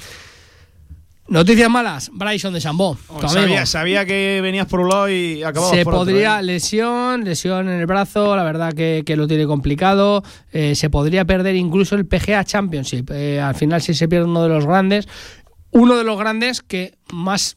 [1.27, 2.99] Noticias malas, Bryson de Chambó.
[3.09, 3.29] amigo.
[3.29, 6.43] Sabía, sabía que venías por un lado y acababas Se por otro, podría, ¿eh?
[6.43, 10.23] lesión, lesión en el brazo, la verdad que, que lo tiene complicado.
[10.53, 13.11] Eh, se podría perder incluso el PGA Championship.
[13.11, 15.09] Eh, al final, si se pierde uno de los grandes,
[15.71, 17.57] uno de los grandes que más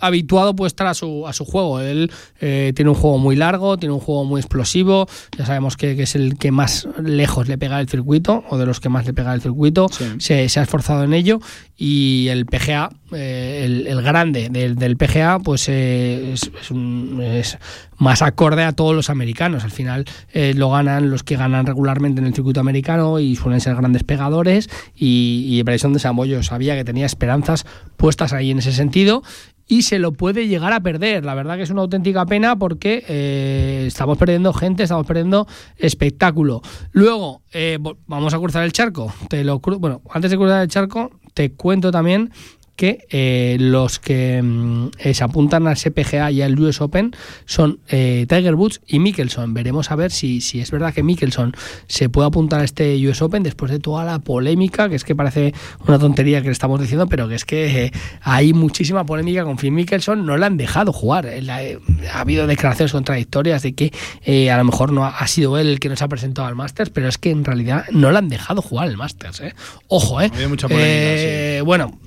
[0.00, 1.80] habituado puede estar a su, a su juego.
[1.80, 2.10] Él
[2.40, 5.06] eh, tiene un juego muy largo, tiene un juego muy explosivo.
[5.38, 8.66] Ya sabemos que, que es el que más lejos le pega el circuito, o de
[8.66, 9.88] los que más le pega el circuito.
[10.18, 11.40] Se, se ha esforzado en ello.
[11.76, 17.20] Y el PGA, eh, el, el grande del, del PGA, pues eh, es, es un-
[17.22, 17.58] es
[17.98, 19.64] más acorde a todos los americanos.
[19.64, 23.60] Al final eh, lo ganan los que ganan regularmente en el circuito americano y suelen
[23.60, 24.68] ser grandes pegadores.
[24.94, 27.66] Y, y Bryson de Samboyo sabía que tenía esperanzas
[27.96, 29.22] puestas ahí en ese sentido
[29.68, 31.24] y se lo puede llegar a perder.
[31.24, 35.46] La verdad que es una auténtica pena porque eh, estamos perdiendo gente, estamos perdiendo
[35.76, 36.62] espectáculo.
[36.92, 39.12] Luego, eh, vamos a cruzar el charco.
[39.28, 42.32] Te lo bueno, antes de cruzar el charco, te cuento también
[42.76, 47.12] que eh, los que mm, se apuntan al SPGA y al US Open
[47.46, 49.54] son eh, Tiger Woods y Mickelson.
[49.54, 51.54] Veremos a ver si, si es verdad que Mickelson
[51.88, 55.14] se puede apuntar a este US Open después de toda la polémica, que es que
[55.16, 55.54] parece
[55.88, 57.92] una tontería que le estamos diciendo, pero que es que eh,
[58.22, 61.26] hay muchísima polémica con Phil Mickelson, no le han dejado jugar.
[61.26, 61.62] Eh, la-
[62.12, 63.92] ha habido declaraciones contradictorias de que
[64.50, 66.90] a lo mejor no ha, ha sido él el que nos ha presentado al Masters,
[66.90, 69.40] pero es que en realidad no le han dejado jugar el Masters.
[69.40, 69.54] eh.
[69.88, 70.30] Ojo, ¿eh?
[70.34, 71.98] Había mucha polémica, Eh, Bueno,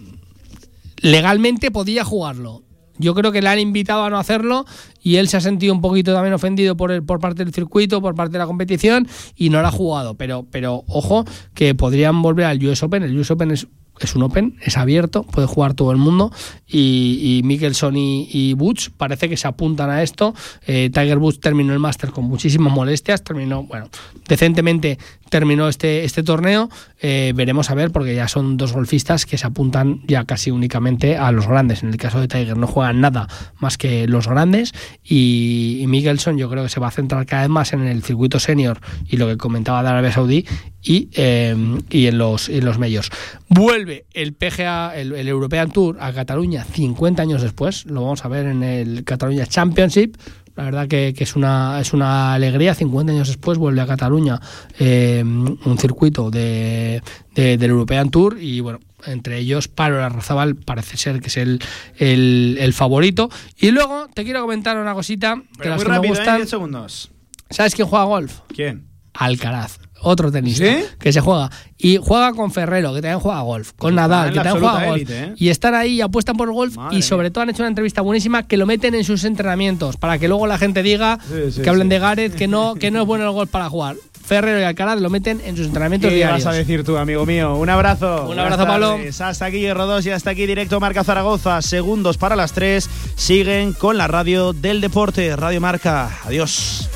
[1.01, 2.63] legalmente podía jugarlo.
[2.99, 4.65] Yo creo que le han invitado a no hacerlo
[5.01, 8.01] y él se ha sentido un poquito también ofendido por, el, por parte del circuito,
[8.01, 9.07] por parte de la competición
[9.37, 10.15] y no lo ha jugado.
[10.15, 13.03] Pero, pero ojo, que podrían volver al US Open.
[13.03, 13.67] El US Open es,
[14.01, 16.33] es un Open, es abierto, puede jugar todo el mundo.
[16.67, 20.35] Y, y Mickelson y, y Woods parece que se apuntan a esto.
[20.67, 23.89] Eh, Tiger Woods terminó el Master con muchísimas molestias, terminó, bueno,
[24.27, 26.69] decentemente terminó este, este torneo.
[27.01, 31.17] Eh, veremos a ver, porque ya son dos golfistas que se apuntan ya casi únicamente
[31.17, 31.83] a los grandes.
[31.83, 33.27] En el caso de Tiger no juegan nada
[33.59, 34.73] más que los grandes.
[35.03, 36.01] Y, y
[36.37, 39.17] yo creo que se va a centrar cada vez más en el circuito senior y
[39.17, 40.45] lo que comentaba de Arabia Saudí
[40.81, 41.55] y, eh,
[41.89, 43.11] y en los, en los medios.
[43.47, 47.85] Vuelve el PGA, el, el European Tour a Cataluña 50 años después.
[47.85, 50.15] Lo vamos a ver en el Cataluña Championship.
[50.59, 52.75] La verdad que, que es, una, es una alegría.
[52.75, 54.41] 50 años después vuelve a Cataluña
[54.77, 57.01] eh, un circuito de,
[57.33, 61.61] de- del European Tour y bueno, entre ellos Pablo Larrazabal parece ser que es el,
[61.97, 63.29] el, el favorito.
[63.57, 66.19] Y luego te quiero comentar una cosita Pero las muy que rápido, me ¿eh?
[66.19, 66.35] gustan.
[66.39, 67.11] 10 segundos.
[67.49, 68.39] ¿Sabes quién juega golf?
[68.53, 68.85] ¿Quién?
[69.13, 69.79] Alcaraz.
[70.01, 70.83] Otro tenista ¿Sí?
[70.99, 71.49] que se juega.
[71.77, 73.71] Y juega con Ferrero, que también juega golf.
[73.77, 74.97] Con Nadal, que también juega absoluta golf.
[74.97, 75.33] élite, ¿eh?
[75.37, 76.75] Y están ahí y apuestan por el golf.
[76.91, 79.97] y sobre todo han hecho una entrevista buenísima que lo meten en sus entrenamientos.
[79.97, 82.91] Para que luego la gente diga Sí, sí, que hablen de Gareth, que no, que
[82.91, 83.95] no es bueno el golf para jugar.
[84.25, 86.43] Ferrero y Alcaraz lo meten en sus entrenamientos ¿Qué diarios.
[86.45, 87.55] vas a decir tú, amigo mío?
[87.55, 88.27] Un abrazo.
[88.29, 88.99] Un abrazo, Pablo.
[89.19, 91.61] Hasta aquí, Rodos, y hasta aquí, directo Marca Zaragoza.
[91.63, 92.87] Segundos para las 3.
[93.15, 96.11] Siguen con la radio del deporte, Radio Marca.
[96.25, 96.87] Adiós.